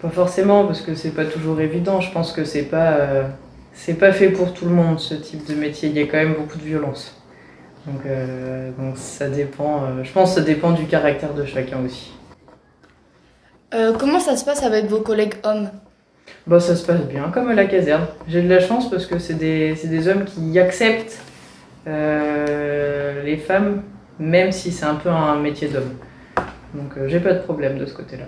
Pas 0.00 0.08
forcément, 0.08 0.66
parce 0.66 0.82
que 0.82 0.94
c'est 0.94 1.10
pas 1.10 1.24
toujours 1.24 1.60
évident. 1.60 2.00
Je 2.00 2.12
pense 2.12 2.32
que 2.32 2.44
c'est 2.44 2.62
pas, 2.62 2.92
euh, 2.92 3.24
c'est 3.72 3.94
pas 3.94 4.12
fait 4.12 4.28
pour 4.28 4.54
tout 4.54 4.66
le 4.66 4.72
monde 4.72 5.00
ce 5.00 5.14
type 5.14 5.48
de 5.48 5.54
métier. 5.54 5.88
Il 5.88 5.96
y 5.96 6.00
a 6.00 6.06
quand 6.06 6.18
même 6.18 6.34
beaucoup 6.34 6.58
de 6.58 6.64
violence. 6.64 7.16
Donc, 7.86 8.06
euh, 8.06 8.70
donc 8.78 8.96
ça 8.96 9.28
dépend. 9.28 9.84
euh, 9.84 10.04
je 10.04 10.12
pense 10.12 10.30
que 10.34 10.40
ça 10.40 10.46
dépend 10.46 10.72
du 10.72 10.86
caractère 10.86 11.34
de 11.34 11.44
chacun 11.44 11.78
aussi. 11.84 12.12
Euh, 13.74 13.92
Comment 13.98 14.20
ça 14.20 14.36
se 14.36 14.44
passe 14.44 14.62
avec 14.62 14.86
vos 14.86 15.00
collègues 15.00 15.34
hommes? 15.42 15.70
Bah, 16.46 16.60
ça 16.60 16.76
se 16.76 16.86
passe 16.86 17.02
bien, 17.02 17.30
comme 17.30 17.48
à 17.50 17.54
la 17.54 17.66
caserne. 17.66 18.06
J'ai 18.28 18.42
de 18.42 18.48
la 18.48 18.60
chance 18.60 18.90
parce 18.90 19.06
que 19.06 19.18
c'est 19.18 19.34
des, 19.34 19.74
des 19.74 20.08
hommes 20.08 20.24
qui 20.24 20.58
acceptent 20.58 21.18
les 21.86 23.36
femmes, 23.36 23.82
même 24.18 24.52
si 24.52 24.72
c'est 24.72 24.86
un 24.86 24.94
peu 24.94 25.10
un 25.10 25.36
métier 25.36 25.68
d'homme. 25.68 25.92
Donc 26.74 26.92
j'ai 27.06 27.20
pas 27.20 27.32
de 27.34 27.40
problème 27.40 27.78
de 27.78 27.84
ce 27.86 27.94
côté-là. 27.94 28.24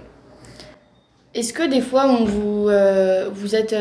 Est-ce 1.34 1.52
que 1.52 1.66
des 1.68 1.80
fois 1.80 2.06
on 2.06 2.24
vous, 2.24 2.68
vous 3.32 3.56
êtes 3.56 3.74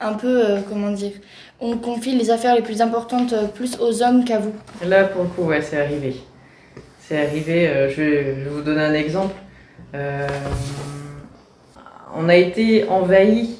un 0.00 0.14
peu, 0.14 0.44
euh, 0.44 0.60
comment 0.68 0.90
dire, 0.90 1.12
on 1.60 1.76
confie 1.76 2.16
les 2.16 2.30
affaires 2.30 2.54
les 2.54 2.62
plus 2.62 2.80
importantes 2.80 3.32
euh, 3.32 3.46
plus 3.46 3.78
aux 3.80 4.02
hommes 4.02 4.24
qu'à 4.24 4.38
vous 4.38 4.52
Là, 4.84 5.04
pour 5.04 5.22
le 5.22 5.28
coup, 5.28 5.42
ouais, 5.42 5.62
c'est 5.62 5.80
arrivé. 5.80 6.16
C'est 7.00 7.26
arrivé, 7.26 7.68
euh, 7.68 7.90
je, 7.90 8.02
vais, 8.02 8.36
vous 8.50 8.62
donner 8.62 8.82
un 8.82 8.94
exemple. 8.94 9.34
On 12.16 12.28
a 12.28 12.36
été 12.36 12.88
envahi 12.88 13.56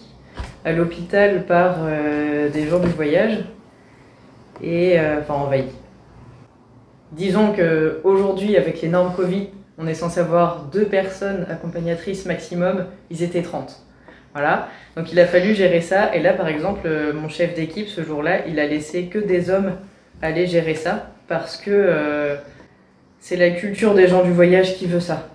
à 0.64 0.72
l'hôpital 0.72 1.44
par 1.46 1.76
des 2.52 2.66
gens 2.66 2.80
du 2.80 2.88
voyage. 2.88 3.44
Et, 4.62 4.98
enfin, 5.20 5.34
envahi. 5.34 5.64
Disons 7.12 7.52
qu'aujourd'hui, 7.52 8.56
avec 8.56 8.82
les 8.82 8.88
normes 8.88 9.14
Covid, 9.14 9.48
on 9.78 9.86
est 9.86 9.94
censé 9.94 10.20
avoir 10.20 10.64
deux 10.72 10.86
personnes 10.86 11.46
accompagnatrices 11.48 12.26
maximum, 12.26 12.86
ils 13.10 13.22
étaient 13.22 13.42
30. 13.42 13.84
Voilà, 14.34 14.68
donc 14.96 15.12
il 15.12 15.20
a 15.20 15.26
fallu 15.26 15.54
gérer 15.54 15.80
ça. 15.80 16.12
Et 16.14 16.20
là, 16.20 16.32
par 16.32 16.48
exemple, 16.48 16.80
euh, 16.86 17.12
mon 17.12 17.28
chef 17.28 17.54
d'équipe, 17.54 17.86
ce 17.88 18.02
jour-là, 18.02 18.46
il 18.48 18.58
a 18.58 18.66
laissé 18.66 19.04
que 19.04 19.18
des 19.20 19.48
hommes 19.48 19.76
aller 20.20 20.48
gérer 20.48 20.74
ça 20.74 21.10
parce 21.28 21.56
que 21.56 21.70
euh, 21.70 22.34
c'est 23.20 23.36
la 23.36 23.50
culture 23.50 23.94
des 23.94 24.08
gens 24.08 24.24
du 24.24 24.32
voyage 24.32 24.74
qui 24.74 24.86
veut 24.86 24.98
ça. 24.98 25.28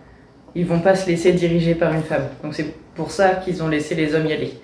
Ils 0.53 0.65
vont 0.65 0.79
pas 0.79 0.95
se 0.95 1.07
laisser 1.07 1.31
diriger 1.31 1.75
par 1.75 1.93
une 1.93 2.03
femme. 2.03 2.27
Donc 2.43 2.53
c'est 2.55 2.73
pour 2.95 3.11
ça 3.11 3.29
qu'ils 3.35 3.63
ont 3.63 3.69
laissé 3.69 3.95
les 3.95 4.13
hommes 4.15 4.27
y 4.27 4.33
aller. 4.33 4.59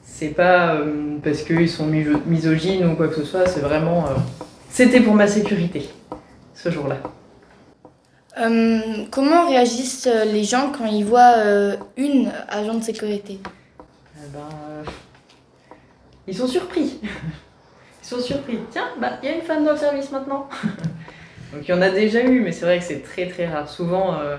C'est 0.00 0.28
pas 0.28 0.74
euh, 0.76 1.16
parce 1.24 1.42
qu'ils 1.42 1.68
sont 1.68 1.88
miso- 1.88 2.20
misogynes 2.24 2.86
ou 2.86 2.94
quoi 2.94 3.08
que 3.08 3.16
ce 3.16 3.24
soit, 3.24 3.48
c'est 3.48 3.60
vraiment. 3.60 4.04
C'était 4.70 5.00
pour 5.00 5.14
ma 5.14 5.26
sécurité, 5.26 5.88
ce 6.54 6.70
jour-là. 6.70 6.98
Comment 9.10 9.48
réagissent 9.48 10.08
les 10.26 10.44
gens 10.44 10.70
quand 10.70 10.84
ils 10.84 11.04
voient 11.04 11.36
une 11.96 12.30
agent 12.50 12.74
de 12.74 12.82
sécurité? 12.84 13.40
Ben, 14.32 14.48
euh, 14.70 14.82
ils 16.26 16.36
sont 16.36 16.46
surpris. 16.46 17.00
Ils 18.02 18.08
sont 18.08 18.20
surpris. 18.20 18.60
Tiens, 18.70 18.86
bah, 19.00 19.18
il 19.20 19.28
y 19.28 19.32
a 19.32 19.34
une 19.34 19.42
femme 19.42 19.64
dans 19.64 19.72
le 19.72 19.78
service 19.78 20.12
maintenant. 20.12 20.48
Donc 21.52 21.66
il 21.66 21.68
y 21.68 21.74
en 21.74 21.82
a 21.82 21.90
déjà 21.90 22.22
eu, 22.22 22.40
mais 22.40 22.52
c'est 22.52 22.64
vrai 22.64 22.78
que 22.78 22.84
c'est 22.84 23.02
très 23.02 23.26
très 23.26 23.48
rare. 23.48 23.68
Souvent, 23.68 24.14
euh, 24.20 24.36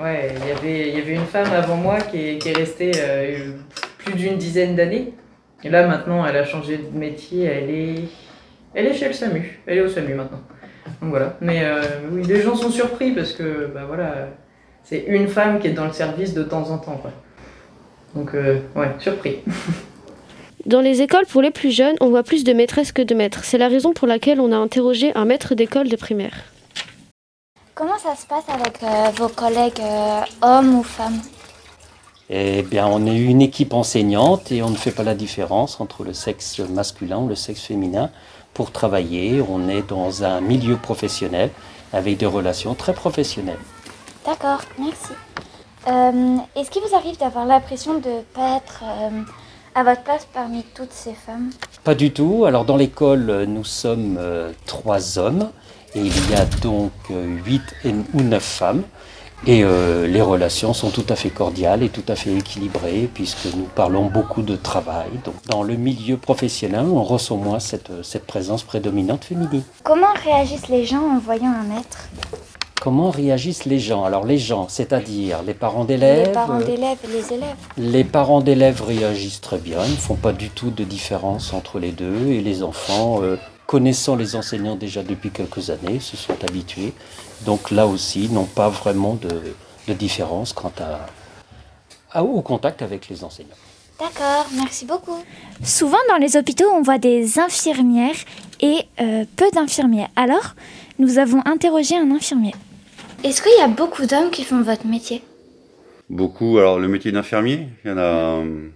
y 0.00 0.02
avait- 0.02 0.88
il 0.88 0.98
y 0.98 1.00
avait 1.02 1.14
une 1.14 1.26
femme 1.26 1.52
avant 1.52 1.76
moi 1.76 2.00
qui 2.00 2.38
est, 2.38 2.56
restée 2.56 2.92
euh, 2.96 3.52
plus 3.98 4.14
d'une 4.14 4.38
dizaine 4.38 4.74
d'années. 4.74 5.12
Et 5.62 5.68
là 5.68 5.86
maintenant, 5.86 6.24
elle 6.24 6.38
a 6.38 6.46
changé 6.46 6.78
de 6.78 6.96
métier. 6.96 7.44
Elle 7.44 7.68
est, 7.68 7.94
elle 8.72 8.86
est 8.86 8.94
chez 8.94 9.08
le 9.08 9.12
SAMU. 9.12 9.60
Elle 9.66 9.76
est 9.76 9.82
au 9.82 9.88
SAMU 9.88 10.14
maintenant. 10.14 10.40
Donc 11.02 11.10
voilà. 11.10 11.36
Mais 11.42 11.70
oui, 12.12 12.22
les 12.22 12.40
gens 12.40 12.56
sont 12.56 12.70
surpris 12.70 13.12
parce 13.12 13.32
que, 13.32 13.66
bah 13.66 13.84
voilà, 13.86 14.28
c'est 14.82 15.04
une 15.06 15.28
femme 15.28 15.58
qui 15.60 15.66
est 15.66 15.72
dans 15.72 15.86
le 15.86 15.92
service 15.92 16.32
de 16.32 16.44
temps 16.44 16.70
en 16.70 16.78
temps, 16.78 16.96
quoi. 16.96 17.12
Donc, 18.14 18.34
euh, 18.34 18.60
ouais, 18.76 18.90
surpris. 18.98 19.38
Dans 20.66 20.80
les 20.80 21.02
écoles 21.02 21.26
pour 21.26 21.42
les 21.42 21.50
plus 21.50 21.70
jeunes, 21.70 21.96
on 22.00 22.08
voit 22.08 22.22
plus 22.22 22.42
de 22.42 22.52
maîtresses 22.54 22.92
que 22.92 23.02
de 23.02 23.14
maîtres. 23.14 23.44
C'est 23.44 23.58
la 23.58 23.68
raison 23.68 23.92
pour 23.92 24.08
laquelle 24.08 24.40
on 24.40 24.50
a 24.50 24.56
interrogé 24.56 25.12
un 25.14 25.26
maître 25.26 25.54
d'école 25.54 25.88
de 25.88 25.96
primaire. 25.96 26.34
Comment 27.74 27.98
ça 27.98 28.14
se 28.14 28.26
passe 28.26 28.44
avec 28.48 28.82
euh, 28.82 29.10
vos 29.16 29.28
collègues 29.28 29.80
euh, 29.80 30.20
hommes 30.40 30.78
ou 30.78 30.82
femmes? 30.82 31.20
Eh 32.30 32.62
bien, 32.62 32.86
on 32.86 33.04
est 33.04 33.18
une 33.18 33.42
équipe 33.42 33.74
enseignante 33.74 34.50
et 34.50 34.62
on 34.62 34.70
ne 34.70 34.76
fait 34.76 34.92
pas 34.92 35.02
la 35.02 35.14
différence 35.14 35.80
entre 35.80 36.04
le 36.04 36.14
sexe 36.14 36.60
masculin 36.60 37.18
ou 37.18 37.28
le 37.28 37.34
sexe 37.34 37.60
féminin. 37.60 38.10
Pour 38.54 38.70
travailler, 38.70 39.42
on 39.46 39.68
est 39.68 39.86
dans 39.86 40.24
un 40.24 40.40
milieu 40.40 40.76
professionnel 40.76 41.50
avec 41.92 42.16
des 42.16 42.26
relations 42.26 42.74
très 42.74 42.94
professionnelles. 42.94 43.58
D'accord, 44.24 44.62
merci. 44.78 45.12
Euh, 45.86 46.36
Est-ce 46.56 46.70
qu'il 46.70 46.82
vous 46.82 46.94
arrive 46.94 47.18
d'avoir 47.18 47.44
l'impression 47.46 47.94
de 47.98 48.08
ne 48.08 48.20
pas 48.34 48.56
être 48.56 48.82
euh, 48.84 49.20
à 49.74 49.84
votre 49.84 50.02
place 50.02 50.26
parmi 50.32 50.62
toutes 50.74 50.92
ces 50.92 51.12
femmes? 51.14 51.50
Pas 51.82 51.94
du 51.94 52.10
tout. 52.12 52.44
Alors, 52.46 52.64
dans 52.64 52.76
l'école, 52.76 53.44
nous 53.48 53.64
sommes 53.64 54.16
euh, 54.18 54.50
trois 54.66 55.18
hommes 55.18 55.50
et 55.94 56.00
il 56.00 56.30
y 56.30 56.34
a 56.34 56.44
donc 56.62 56.92
huit 57.10 57.62
et- 57.84 57.94
ou 58.14 58.22
neuf 58.22 58.42
femmes. 58.44 58.82
Et 59.46 59.62
les 59.62 60.22
relations 60.22 60.72
sont 60.72 60.88
tout 60.88 61.04
à 61.10 61.16
fait 61.16 61.28
cordiales 61.28 61.82
et 61.82 61.90
tout 61.90 62.04
à 62.08 62.16
fait 62.16 62.32
équilibrées 62.32 63.10
puisque 63.12 63.44
nous 63.54 63.64
parlons 63.74 64.06
beaucoup 64.06 64.40
de 64.40 64.56
travail. 64.56 65.08
Donc, 65.22 65.34
dans 65.50 65.62
le 65.62 65.74
milieu 65.76 66.16
professionnel, 66.16 66.86
on 66.90 67.02
ressent 67.04 67.36
moins 67.36 67.58
cette, 67.58 67.90
cette 68.02 68.26
présence 68.26 68.62
prédominante 68.62 69.22
féminine. 69.26 69.62
Comment 69.82 70.14
réagissent 70.24 70.68
les 70.68 70.86
gens 70.86 71.02
en 71.02 71.18
voyant 71.18 71.52
un 71.52 71.64
maître? 71.74 72.08
Comment 72.80 73.10
réagissent 73.10 73.64
les 73.64 73.78
gens? 73.78 74.04
Alors 74.04 74.26
les 74.26 74.36
gens, 74.38 74.66
c'est-à-dire 74.68 75.42
les 75.42 75.54
parents 75.54 75.84
d'élèves 75.84 76.26
Les 76.26 76.32
parents 76.32 76.58
d'élèves 76.58 76.98
et 77.04 77.06
les 77.06 77.32
élèves 77.32 77.56
les 77.78 78.04
parents 78.04 78.40
d'élèves 78.40 78.82
réagissent 78.82 79.40
très 79.40 79.58
bien, 79.58 79.78
ils 79.86 79.92
ne 79.92 79.96
font 79.96 80.16
pas 80.16 80.32
du 80.32 80.50
tout 80.50 80.70
de 80.70 80.84
différence 80.84 81.52
entre 81.54 81.78
les 81.78 81.92
deux 81.92 82.26
et 82.28 82.40
les 82.42 82.62
enfants, 82.62 83.22
euh, 83.22 83.36
connaissant 83.66 84.16
les 84.16 84.36
enseignants 84.36 84.76
déjà 84.76 85.02
depuis 85.02 85.30
quelques 85.30 85.70
années, 85.70 85.98
se 86.00 86.16
sont 86.16 86.36
habitués. 86.46 86.92
Donc 87.46 87.70
là 87.70 87.86
aussi, 87.86 88.28
n'ont 88.28 88.44
pas 88.44 88.68
vraiment 88.68 89.14
de, 89.14 89.54
de 89.88 89.94
différence 89.94 90.52
quant 90.52 90.72
à, 90.80 91.06
à- 92.18 92.22
au 92.22 92.42
contact 92.42 92.82
avec 92.82 93.08
les 93.08 93.24
enseignants. 93.24 93.56
D'accord, 93.98 94.46
merci 94.56 94.84
beaucoup. 94.84 95.16
Souvent 95.62 95.98
dans 96.10 96.16
les 96.16 96.36
hôpitaux, 96.36 96.66
on 96.74 96.82
voit 96.82 96.98
des 96.98 97.38
infirmières 97.38 98.16
et 98.60 98.80
euh, 99.00 99.24
peu 99.36 99.48
d'infirmiers. 99.52 100.06
Alors, 100.16 100.54
nous 100.98 101.18
avons 101.18 101.40
interrogé 101.46 101.96
un 101.96 102.10
infirmier. 102.10 102.54
Est-ce 103.24 103.42
qu'il 103.42 103.52
y 103.58 103.62
a 103.62 103.68
beaucoup 103.68 104.06
d'hommes 104.06 104.30
qui 104.30 104.44
font 104.44 104.60
votre 104.62 104.86
métier? 104.86 105.22
Beaucoup. 106.10 106.58
Alors, 106.58 106.78
le 106.78 106.88
métier 106.88 107.12
d'infirmier, 107.12 107.68
il 107.84 107.90
y 107.90 107.92
en 107.94 107.98
a. 107.98 108.02
euh, 108.42 108.68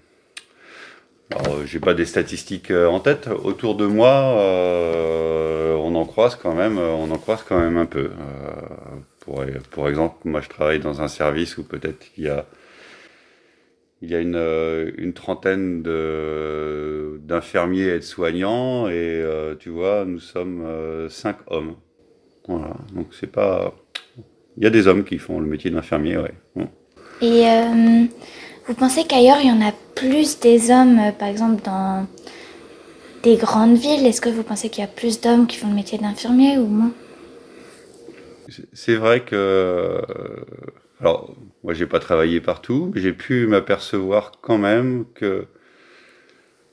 Alors, 1.31 1.66
j'ai 1.66 1.81
pas 1.81 1.95
des 1.95 2.07
statistiques 2.07 2.71
euh, 2.71 2.87
en 2.87 3.01
tête. 3.01 3.29
Autour 3.45 3.77
de 3.77 3.87
moi, 3.87 4.09
euh, 4.39 5.75
on 5.75 5.95
en 5.95 6.07
croise 6.07 6.37
quand 6.37 6.55
même. 6.55 6.79
On 6.79 7.11
en 7.11 7.19
croise 7.19 7.43
quand 7.47 7.59
même 7.61 7.77
un 7.77 7.87
peu. 7.87 8.11
Euh, 8.11 8.11
pour, 9.21 9.45
pour 9.71 9.89
exemple, 9.89 10.16
moi, 10.25 10.41
je 10.41 10.49
travaille 10.49 10.81
dans 10.81 11.03
un 11.03 11.09
service 11.09 11.59
où 11.59 11.64
peut-être 11.64 12.07
il 12.16 12.25
y 12.25 12.29
a 12.29 12.47
il 14.01 14.09
y 14.11 14.14
a 14.14 14.21
une, 14.21 14.93
une 14.97 15.12
trentaine 15.12 15.83
de- 15.83 17.19
d'infirmiers 17.21 17.89
et 17.89 17.99
de 17.99 18.05
soignants, 18.05 18.87
et 18.89 18.93
euh, 18.95 19.57
tu 19.59 19.71
vois, 19.71 20.05
nous 20.05 20.21
sommes 20.21 20.62
euh, 20.64 21.09
cinq 21.09 21.37
hommes. 21.49 21.75
Voilà, 22.49 22.75
donc 22.95 23.09
c'est 23.13 23.31
pas. 23.31 23.75
Il 24.57 24.65
y 24.65 24.67
a 24.67 24.71
des 24.71 24.87
hommes 24.89 25.05
qui 25.05 25.19
font 25.19 25.39
le 25.39 25.47
métier 25.47 25.71
d'infirmier, 25.71 26.17
ouais. 26.17 26.35
Et 27.21 27.47
euh, 27.47 28.05
vous 28.67 28.75
pensez 28.75 29.05
qu'ailleurs, 29.05 29.37
il 29.41 29.49
y 29.49 29.53
en 29.53 29.61
a 29.61 29.73
plus 29.95 30.41
des 30.41 30.71
hommes, 30.71 30.99
euh, 30.99 31.13
par 31.13 31.29
exemple, 31.29 31.63
dans 31.63 32.07
des 33.23 33.37
grandes 33.37 33.77
villes? 33.77 34.07
Est-ce 34.07 34.21
que 34.21 34.31
vous 34.31 34.43
pensez 34.43 34.71
qu'il 34.71 34.83
y 34.83 34.85
a 34.85 34.91
plus 34.91 35.21
d'hommes 35.21 35.47
qui 35.47 35.59
font 35.59 35.69
le 35.69 35.75
métier 35.75 35.99
d'infirmier 35.99 36.57
ou 36.59 36.67
moins? 36.67 36.93
C'est 38.73 38.97
vrai 38.97 39.21
que. 39.21 40.01
Alors, 41.01 41.35
moi, 41.63 41.75
j'ai 41.75 41.87
pas 41.87 42.01
travaillé 42.01 42.41
partout, 42.41 42.91
mais 42.95 43.01
j'ai 43.01 43.13
pu 43.13 43.47
m'apercevoir 43.47 44.33
quand 44.41 44.59
même 44.59 45.05
que 45.15 45.47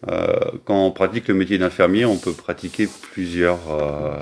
euh, 0.10 0.40
quand 0.64 0.86
on 0.86 0.92
pratique 0.92 1.28
le 1.28 1.34
métier 1.34 1.58
d'infirmier, 1.58 2.06
on 2.06 2.18
peut 2.18 2.34
pratiquer 2.34 2.88
plusieurs. 3.12 3.60
euh, 3.72 4.18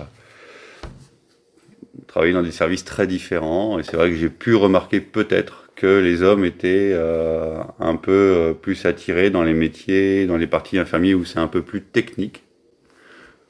travailler 2.08 2.34
dans 2.34 2.44
des 2.44 2.52
services 2.52 2.86
très 2.86 3.08
différents. 3.08 3.80
Et 3.80 3.84
c'est 3.84 3.98
vrai 3.98 4.10
que 4.10 4.16
j'ai 4.16 4.30
pu 4.30 4.56
remarquer 4.56 5.02
peut-être 5.02 5.70
que 5.76 6.00
les 6.00 6.22
hommes 6.22 6.46
étaient 6.46 6.92
euh, 6.94 7.58
un 7.80 7.96
peu 7.96 8.12
euh, 8.12 8.54
plus 8.54 8.86
attirés 8.86 9.30
dans 9.30 9.44
les 9.44 9.54
métiers, 9.54 10.28
dans 10.28 10.38
les 10.38 10.48
parties 10.48 10.78
infirmiers 10.78 11.14
où 11.16 11.26
c'est 11.26 11.40
un 11.40 11.48
peu 11.48 11.62
plus 11.62 11.82
technique. 11.82 12.44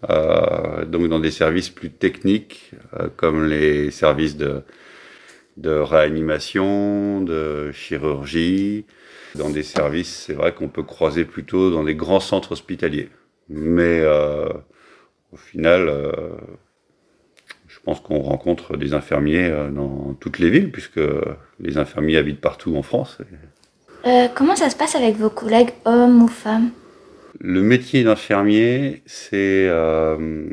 Euh, 0.09 0.85
donc 0.85 1.07
dans 1.07 1.19
des 1.19 1.31
services 1.31 1.69
plus 1.69 1.89
techniques 1.89 2.71
euh, 2.99 3.07
comme 3.15 3.47
les 3.47 3.89
services 3.91 4.35
de, 4.35 4.63
de 5.57 5.71
réanimation, 5.71 7.21
de 7.21 7.71
chirurgie, 7.71 8.85
dans 9.35 9.49
des 9.49 9.63
services, 9.63 10.25
c'est 10.27 10.33
vrai 10.33 10.53
qu'on 10.53 10.69
peut 10.69 10.83
croiser 10.83 11.25
plutôt 11.25 11.71
dans 11.71 11.83
des 11.83 11.95
grands 11.95 12.19
centres 12.19 12.51
hospitaliers. 12.51 13.09
Mais 13.49 13.99
euh, 14.01 14.49
au 15.31 15.37
final, 15.37 15.87
euh, 15.89 16.11
pense 17.83 17.99
qu'on 17.99 18.19
rencontre 18.19 18.77
des 18.77 18.93
infirmiers 18.93 19.49
euh, 19.49 19.69
dans 19.69 20.13
toutes 20.19 20.39
les 20.39 20.49
villes, 20.49 20.71
puisque 20.71 21.01
les 21.59 21.77
infirmiers 21.77 22.17
habitent 22.17 22.41
partout 22.41 22.75
en 22.75 22.81
France. 22.81 23.17
Euh, 24.05 24.27
Comment 24.33 24.55
ça 24.55 24.69
se 24.69 24.75
passe 24.75 24.95
avec 24.95 25.15
vos 25.15 25.29
collègues 25.29 25.71
hommes 25.85 26.23
ou 26.23 26.27
femmes? 26.27 26.71
Le 27.39 27.61
métier 27.61 28.03
d'infirmier, 28.03 29.01
c'est 29.05 29.67
euh, 29.67 30.49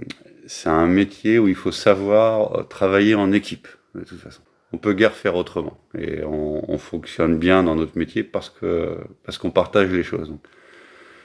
un 0.65 0.87
métier 0.87 1.39
où 1.39 1.49
il 1.49 1.55
faut 1.55 1.73
savoir 1.73 2.69
travailler 2.69 3.15
en 3.15 3.33
équipe, 3.33 3.69
de 3.95 4.03
toute 4.03 4.19
façon. 4.19 4.43
On 4.73 4.79
peut 4.79 4.93
guère 4.93 5.13
faire 5.13 5.35
autrement. 5.35 5.79
Et 5.99 6.23
on, 6.25 6.71
on 6.71 6.79
fonctionne 6.79 7.39
bien 7.39 7.65
dans 7.65 7.75
notre 7.75 7.99
métier 7.99 8.23
parce 8.23 8.51
que 8.51 8.99
parce 9.25 9.37
qu'on 9.37 9.51
partage 9.51 9.91
les 9.91 10.05
choses. 10.05 10.33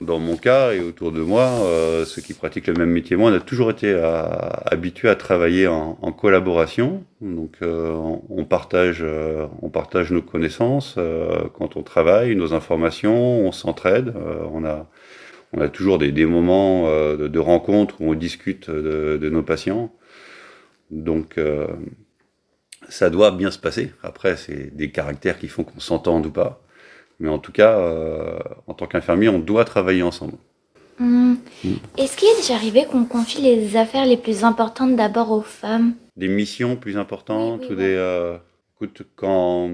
Dans 0.02 0.20
mon 0.20 0.36
cas 0.36 0.74
et 0.74 0.82
autour 0.82 1.14
de 1.14 1.22
moi, 1.22 1.44
euh, 1.64 2.04
ceux 2.04 2.22
qui 2.22 2.34
pratiquent 2.34 2.68
le 2.68 2.74
même 2.74 2.90
métier, 2.90 3.16
moi, 3.16 3.32
on 3.32 3.34
a 3.34 3.40
toujours 3.40 3.70
été 3.72 3.94
à- 3.94 4.64
habitués 4.66 5.08
à 5.10 5.16
travailler 5.16 5.68
en, 5.68 5.96
collaboration. 6.12 7.04
Donc, 7.22 7.56
euh, 7.62 7.94
on, 8.30 8.44
partage, 8.44 9.00
euh, 9.02 9.48
on 9.62 9.70
partage 9.70 10.12
nos 10.12 10.22
connaissances 10.22 10.96
euh, 10.98 11.44
quand 11.54 11.78
on 11.78 11.84
travaille, 11.84 12.36
nos 12.36 12.54
informations, 12.54 13.40
on 13.48 13.52
s'entraide. 13.54 14.10
euh, 14.18 14.44
on 14.54 14.66
a, 14.66 14.90
on 15.54 15.62
a 15.62 15.70
toujours 15.70 15.98
des, 15.98 16.26
moments 16.26 16.88
euh, 16.88 17.16
de, 17.18 17.28
de 17.30 17.40
rencontre 17.40 18.02
où 18.02 18.12
on 18.12 18.16
discute 18.16 18.70
de, 18.70 19.18
de 19.22 19.30
nos 19.30 19.44
patients. 19.44 19.94
Donc, 20.92 21.38
euh, 21.38 21.68
ça 22.90 23.10
doit 23.10 23.32
bien 23.32 23.52
se 23.52 23.60
passer. 23.60 23.92
Après, 24.04 24.36
c'est 24.38 24.76
des 24.76 24.92
caractères 24.92 25.40
qui 25.40 25.48
font 25.48 25.64
qu'on 25.64 25.80
s'entende 25.80 26.26
ou 26.28 26.32
pas. 26.32 26.65
Mais 27.20 27.30
en 27.30 27.40
tout 27.40 27.52
cas, 27.52 27.78
euh, 27.80 28.40
en 28.68 28.74
tant 28.74 28.88
qu'infirmier, 28.88 29.30
on 29.30 29.40
doit 29.40 29.66
travailler 29.66 30.04
ensemble. 30.04 30.34
Hmm. 31.00 31.36
Est-ce 31.98 32.16
qu'il 32.16 32.30
est 32.30 32.38
déjà 32.38 32.56
arrivé 32.56 32.86
qu'on 32.86 33.06
confie 33.06 33.42
les 33.42 33.76
affaires 33.76 34.06
les 34.06 34.18
plus 34.18 34.44
importantes 34.44 34.96
d'abord 34.96 35.32
aux 35.32 35.42
femmes? 35.42 35.94
Des 36.16 36.28
missions 36.30 36.76
plus 36.78 36.98
importantes 36.98 37.64
ou 37.70 37.76
des. 37.76 37.96
euh, 37.98 38.38
écoute, 38.76 39.02
quand 39.16 39.70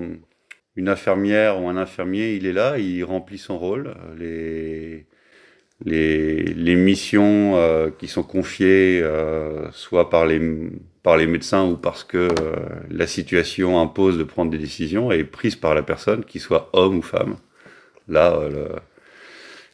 une 0.75 0.89
infirmière 0.89 1.61
ou 1.61 1.67
un 1.69 1.77
infirmier, 1.77 2.35
il 2.35 2.45
est 2.47 2.53
là, 2.53 2.77
il 2.79 3.03
remplit 3.03 3.37
son 3.37 3.57
rôle. 3.59 3.87
euh, 3.87 4.15
Les, 4.17 5.05
les, 5.85 6.43
les 6.53 6.75
missions 6.75 7.55
euh, 7.55 7.89
qui 7.89 8.07
sont 8.07 8.23
confiées, 8.23 9.03
soit 9.71 10.09
par 10.09 10.25
les, 10.25 10.39
par 11.03 11.17
les 11.17 11.27
médecins 11.27 11.65
ou 11.67 11.77
parce 11.77 12.03
que 12.03 12.17
euh, 12.17 12.55
la 12.89 13.07
situation 13.07 13.79
impose 13.81 14.17
de 14.17 14.23
prendre 14.23 14.51
des 14.51 14.57
décisions, 14.57 15.11
est 15.11 15.23
prise 15.23 15.55
par 15.55 15.75
la 15.75 15.83
personne, 15.83 16.23
qu'il 16.25 16.41
soit 16.41 16.69
homme 16.73 16.97
ou 16.99 17.01
femme. 17.01 17.37
Là, 18.07 18.35
euh, 18.35 18.69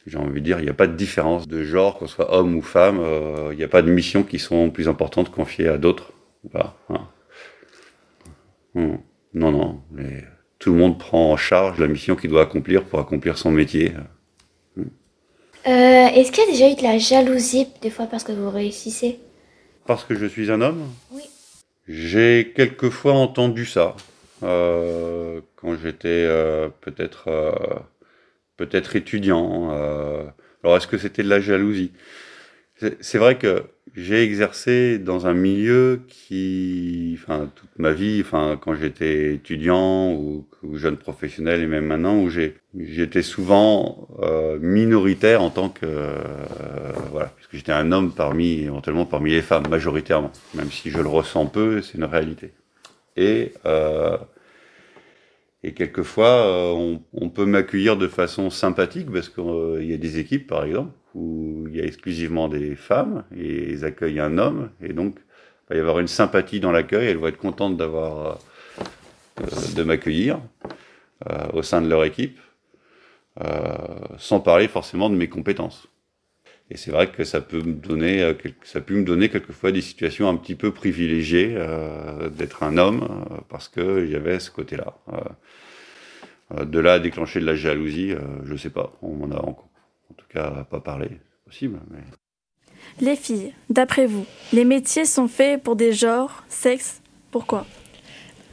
j'ai 0.05 0.17
envie 0.17 0.39
de 0.41 0.45
dire, 0.45 0.59
il 0.59 0.63
n'y 0.63 0.69
a 0.69 0.73
pas 0.73 0.87
de 0.87 0.95
différence 0.95 1.47
de 1.47 1.63
genre, 1.63 1.97
qu'on 1.97 2.07
soit 2.07 2.33
homme 2.33 2.55
ou 2.55 2.61
femme. 2.61 2.99
euh, 2.99 3.49
il 3.51 3.57
n'y 3.57 3.63
a 3.63 3.67
pas 3.67 3.81
de 3.81 3.91
missions 3.91 4.23
qui 4.23 4.39
sont 4.39 4.69
plus 4.69 4.87
importantes 4.87 5.31
confiées 5.31 5.67
à 5.67 5.77
d'autres. 5.77 6.13
Hein. 6.55 7.07
Hum, 8.75 8.99
Non, 9.33 9.51
non. 9.51 9.81
tout 10.59 10.71
le 10.71 10.77
monde 10.79 10.99
prend 10.99 11.31
en 11.33 11.37
charge 11.37 11.79
la 11.79 11.87
mission 11.87 12.15
qu'il 12.15 12.29
doit 12.29 12.43
accomplir 12.43 12.85
pour 12.85 12.99
accomplir 12.99 13.37
son 13.37 13.51
métier. 13.51 13.93
Euh, 15.67 16.07
Est-ce 16.07 16.31
qu'il 16.31 16.43
y 16.45 16.47
a 16.47 16.51
déjà 16.51 16.69
eu 16.71 16.75
de 16.75 16.81
la 16.83 16.97
jalousie 16.97 17.67
des 17.81 17.89
fois 17.91 18.07
parce 18.07 18.23
que 18.23 18.31
vous 18.31 18.49
réussissez? 18.49 19.19
Parce 19.87 20.03
que 20.03 20.15
je 20.15 20.25
suis 20.25 20.51
un 20.51 20.61
homme 20.61 20.83
Oui. 21.11 21.23
J'ai 21.87 22.51
quelquefois 22.55 23.13
entendu 23.13 23.65
ça. 23.65 23.95
euh, 24.43 25.41
quand 25.55 25.75
j'étais 25.77 26.07
euh, 26.27 26.69
peut-être 26.81 27.29
euh, 27.29 27.51
peut-être 28.57 28.95
étudiant. 28.95 29.69
alors 30.63 30.77
est-ce 30.77 30.87
que 30.87 30.97
c'était 30.97 31.23
de 31.23 31.29
la 31.29 31.39
jalousie? 31.39 31.91
C'est 33.01 33.17
vrai 33.17 33.37
que 33.37 33.63
j'ai 33.97 34.21
exercé 34.23 34.99
dans 34.99 35.25
un 35.25 35.33
milieu 35.33 36.01
qui, 36.07 37.17
enfin 37.19 37.49
toute 37.55 37.79
ma 37.79 37.93
vie, 37.93 38.21
enfin 38.23 38.55
quand 38.61 38.75
j'étais 38.75 39.33
étudiant 39.33 40.13
ou, 40.13 40.45
jeune 40.73 40.97
professionnel 40.97 41.61
et 41.61 41.65
même 41.65 41.85
maintenant 41.85 42.19
où 42.19 42.29
j'étais 42.29 43.23
souvent 43.23 44.07
euh, 44.19 44.59
minoritaire 44.59 45.41
en 45.41 45.49
tant 45.49 45.69
que 45.69 45.85
euh, 45.85 46.21
voilà 47.11 47.31
puisque 47.35 47.55
j'étais 47.55 47.71
un 47.71 47.91
homme 47.91 48.11
parmi 48.11 48.59
éventuellement 48.63 49.05
parmi 49.05 49.31
les 49.31 49.41
femmes 49.41 49.67
majoritairement 49.69 50.31
même 50.55 50.69
si 50.69 50.91
je 50.91 50.99
le 50.99 51.07
ressens 51.07 51.47
peu 51.47 51.81
c'est 51.81 51.97
une 51.97 52.03
réalité. 52.03 52.51
Et 53.15 53.53
euh, 53.65 54.17
et 55.63 55.73
quelquefois, 55.73 56.45
euh, 56.45 56.97
on 57.13 57.29
peut 57.29 57.45
m'accueillir 57.45 57.97
de 57.97 58.07
façon 58.07 58.49
sympathique 58.49 59.11
parce 59.11 59.27
qu'il 59.27 59.83
y 59.83 59.93
a 59.93 59.97
des 59.97 60.19
équipes, 60.19 60.47
par 60.47 60.63
exemple, 60.63 60.91
où 61.17 61.65
il 61.67 61.75
y 61.75 61.81
a 61.81 61.85
exclusivement 61.85 62.47
des 62.47 62.75
femmes 62.75 63.23
et 63.35 63.71
ils 63.71 63.85
accueillent 63.85 64.19
un 64.19 64.37
homme. 64.37 64.69
Et 64.81 64.93
donc, 64.93 65.17
il 65.17 65.73
va 65.73 65.75
y 65.75 65.79
avoir 65.79 65.99
une 65.99 66.07
sympathie 66.07 66.59
dans 66.59 66.71
l'accueil. 66.71 67.07
Elles 67.07 67.17
vont 67.17 67.27
être 67.27 67.37
contentes 67.37 67.75
d'avoir, 67.75 68.39
euh, 69.41 69.45
de 69.75 69.83
m'accueillir 69.83 70.39
euh, 71.27 71.47
au 71.53 71.63
sein 71.63 71.81
de 71.81 71.89
leur 71.89 72.03
équipe, 72.05 72.39
euh, 73.41 73.75
sans 74.19 74.39
parler 74.39 74.67
forcément 74.67 75.09
de 75.09 75.15
mes 75.15 75.27
compétences. 75.27 75.87
Et 76.69 76.77
c'est 76.77 76.91
vrai 76.91 77.09
que 77.09 77.23
ça 77.23 77.41
peut 77.41 77.61
me 77.61 77.73
donner, 77.73 78.35
ça 78.63 78.81
peut 78.81 78.93
me 78.93 79.03
donner 79.03 79.29
quelquefois 79.29 79.71
des 79.71 79.81
situations 79.81 80.29
un 80.29 80.35
petit 80.35 80.55
peu 80.55 80.71
privilégiées 80.71 81.57
d'être 82.33 82.61
un 82.61 82.77
homme 82.77 83.25
parce 83.47 83.69
que 83.69 84.13
avait 84.13 84.37
ce 84.41 84.51
côté-là. 84.51 84.97
De 86.65 86.79
là 86.79 86.93
à 86.93 86.99
déclencher 86.99 87.39
de 87.39 87.45
la 87.45 87.55
jalousie, 87.55 88.15
je 88.43 88.55
sais 88.57 88.69
pas. 88.69 88.91
On 89.01 89.13
m'en 89.13 89.31
a 89.31 89.39
en, 89.39 89.57
en 90.11 90.13
tout 90.15 90.25
cas 90.33 90.65
pas 90.69 90.79
parlé. 90.79 91.07
C'est 91.09 91.45
possible. 91.45 91.79
Mais... 91.91 91.99
Les 93.01 93.15
filles, 93.15 93.53
d'après 93.69 94.05
vous, 94.05 94.25
les 94.53 94.65
métiers 94.65 95.05
sont 95.05 95.27
faits 95.27 95.61
pour 95.61 95.75
des 95.75 95.93
genres, 95.93 96.43
sexe, 96.49 97.01
pourquoi? 97.31 97.65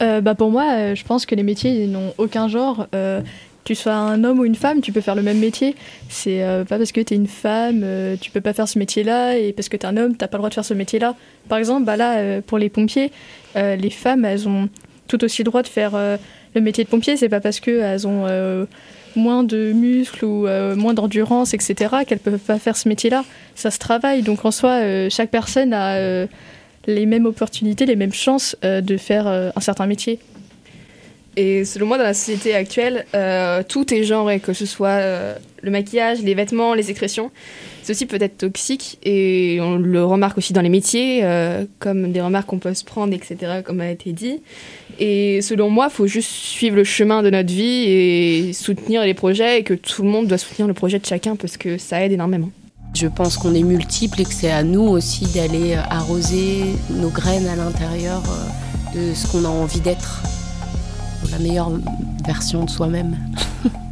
Euh, 0.01 0.21
bah 0.21 0.35
pour 0.35 0.51
moi, 0.51 0.65
euh, 0.71 0.95
je 0.95 1.05
pense 1.05 1.25
que 1.25 1.35
les 1.35 1.43
métiers 1.43 1.71
ils 1.83 1.91
n'ont 1.91 2.13
aucun 2.17 2.47
genre. 2.47 2.87
Euh, 2.93 3.21
tu 3.63 3.73
sois 3.73 3.93
un 3.93 4.23
homme 4.23 4.39
ou 4.39 4.45
une 4.45 4.55
femme, 4.55 4.81
tu 4.81 4.91
peux 4.91 5.01
faire 5.01 5.15
le 5.15 5.23
même 5.23 5.39
métier. 5.39 5.75
C'est 6.07 6.43
euh, 6.43 6.63
pas 6.65 6.77
parce 6.77 6.91
que 6.91 7.01
tu 7.01 7.13
es 7.13 7.17
une 7.17 7.27
femme, 7.27 7.81
euh, 7.83 8.15
tu 8.19 8.29
peux 8.29 8.41
pas 8.41 8.53
faire 8.53 8.67
ce 8.67 8.77
métier-là, 8.77 9.37
et 9.37 9.53
parce 9.53 9.69
que 9.69 9.77
tu 9.77 9.85
es 9.85 9.89
un 9.89 9.97
homme, 9.97 10.15
t'as 10.15 10.27
pas 10.27 10.37
le 10.37 10.41
droit 10.41 10.49
de 10.49 10.53
faire 10.53 10.65
ce 10.65 10.75
métier-là. 10.75 11.15
Par 11.49 11.57
exemple, 11.57 11.85
bah 11.85 11.97
là, 11.97 12.17
euh, 12.17 12.41
pour 12.45 12.59
les 12.59 12.69
pompiers, 12.69 13.11
euh, 13.55 13.75
les 13.75 13.89
femmes, 13.89 14.23
elles 14.23 14.47
ont 14.47 14.69
tout 15.07 15.23
aussi 15.23 15.41
le 15.41 15.45
droit 15.45 15.63
de 15.63 15.67
faire 15.67 15.95
euh, 15.95 16.17
le 16.53 16.61
métier 16.61 16.83
de 16.83 16.89
pompier. 16.89 17.17
C'est 17.17 17.29
pas 17.29 17.39
parce 17.39 17.59
qu'elles 17.59 18.05
ont 18.05 18.25
euh, 18.27 18.65
moins 19.15 19.43
de 19.43 19.71
muscles 19.73 20.25
ou 20.25 20.47
euh, 20.47 20.75
moins 20.75 20.93
d'endurance, 20.93 21.53
etc., 21.53 21.95
qu'elles 22.07 22.19
peuvent 22.19 22.39
pas 22.39 22.59
faire 22.59 22.77
ce 22.77 22.87
métier-là. 22.87 23.23
Ça 23.55 23.71
se 23.71 23.79
travaille. 23.79 24.21
Donc 24.21 24.45
en 24.45 24.51
soi, 24.51 24.81
euh, 24.81 25.09
chaque 25.09 25.31
personne 25.31 25.73
a 25.73 25.95
euh, 25.95 26.27
les 26.87 27.05
mêmes 27.05 27.25
opportunités, 27.25 27.85
les 27.85 27.95
mêmes 27.95 28.13
chances 28.13 28.55
de 28.61 28.97
faire 28.97 29.25
un 29.27 29.59
certain 29.59 29.87
métier. 29.87 30.19
Et 31.35 31.65
selon 31.65 31.87
moi, 31.87 31.97
dans 31.97 32.03
la 32.03 32.13
société 32.13 32.53
actuelle, 32.53 33.05
tout 33.67 33.91
est 33.91 34.03
genré, 34.03 34.39
que 34.39 34.53
ce 34.53 34.67
soit 34.67 34.99
le 35.63 35.71
maquillage, 35.71 36.21
les 36.21 36.35
vêtements, 36.35 36.75
les 36.75 36.91
expressions. 36.91 37.31
Ceci 37.81 38.05
peut 38.05 38.19
être 38.21 38.37
toxique 38.37 38.99
et 39.01 39.57
on 39.61 39.77
le 39.77 40.05
remarque 40.05 40.37
aussi 40.37 40.53
dans 40.53 40.61
les 40.61 40.69
métiers, 40.69 41.23
comme 41.79 42.11
des 42.11 42.21
remarques 42.21 42.45
qu'on 42.45 42.59
peut 42.59 42.75
se 42.75 42.83
prendre, 42.83 43.15
etc., 43.15 43.61
comme 43.65 43.81
a 43.81 43.89
été 43.89 44.11
dit. 44.11 44.41
Et 44.99 45.41
selon 45.41 45.69
moi, 45.69 45.87
il 45.91 45.93
faut 45.93 46.07
juste 46.07 46.29
suivre 46.29 46.75
le 46.75 46.83
chemin 46.83 47.23
de 47.23 47.29
notre 47.29 47.51
vie 47.51 47.83
et 47.87 48.53
soutenir 48.53 49.03
les 49.03 49.13
projets 49.13 49.59
et 49.59 49.63
que 49.63 49.73
tout 49.73 50.03
le 50.03 50.09
monde 50.09 50.27
doit 50.27 50.37
soutenir 50.37 50.67
le 50.67 50.73
projet 50.73 50.99
de 50.99 51.05
chacun 51.05 51.35
parce 51.35 51.57
que 51.57 51.77
ça 51.77 52.03
aide 52.03 52.11
énormément. 52.11 52.49
Je 52.93 53.07
pense 53.07 53.35
qu'on 53.35 53.53
est 53.53 53.63
multiples 53.63 54.21
et 54.21 54.23
que 54.23 54.33
c'est 54.33 54.51
à 54.51 54.63
nous 54.63 54.83
aussi 54.83 55.25
d'aller 55.33 55.75
arroser 55.89 56.63
nos 56.91 57.09
graines 57.09 57.47
à 57.47 57.55
l'intérieur 57.57 58.23
de 58.95 59.13
ce 59.13 59.27
qu'on 59.27 59.43
a 59.43 59.49
envie 59.49 59.81
d'être 59.81 60.23
la 61.31 61.39
meilleure 61.39 61.71
version 62.25 62.63
de 62.63 62.69
soi-même. 62.69 63.17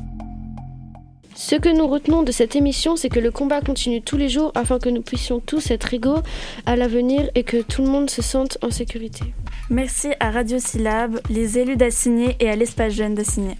Ce 1.45 1.57
que 1.57 1.67
nous 1.67 1.87
retenons 1.87 2.23
de 2.23 2.31
cette 2.31 2.55
émission, 2.55 2.95
c'est 2.95 3.09
que 3.09 3.19
le 3.19 3.29
combat 3.29 3.59
continue 3.59 4.01
tous 4.01 4.15
les 4.15 4.29
jours 4.29 4.53
afin 4.55 4.79
que 4.79 4.87
nous 4.87 5.01
puissions 5.01 5.41
tous 5.41 5.71
être 5.71 5.93
égaux 5.93 6.19
à 6.65 6.77
l'avenir 6.77 7.29
et 7.35 7.43
que 7.43 7.61
tout 7.61 7.81
le 7.81 7.89
monde 7.89 8.09
se 8.09 8.21
sente 8.21 8.57
en 8.61 8.71
sécurité. 8.71 9.33
Merci 9.69 10.13
à 10.21 10.31
Radio 10.31 10.57
Syllab, 10.57 11.19
les 11.29 11.59
élus 11.59 11.75
d'Assigné 11.75 12.37
et 12.39 12.49
à 12.49 12.55
l'Espace 12.55 12.93
Jeune 12.93 13.15
d'Assigné. 13.15 13.57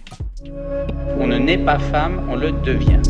On 1.18 1.26
ne 1.26 1.36
naît 1.36 1.58
pas 1.58 1.78
femme, 1.78 2.26
on 2.30 2.36
le 2.36 2.52
devient. 2.52 3.02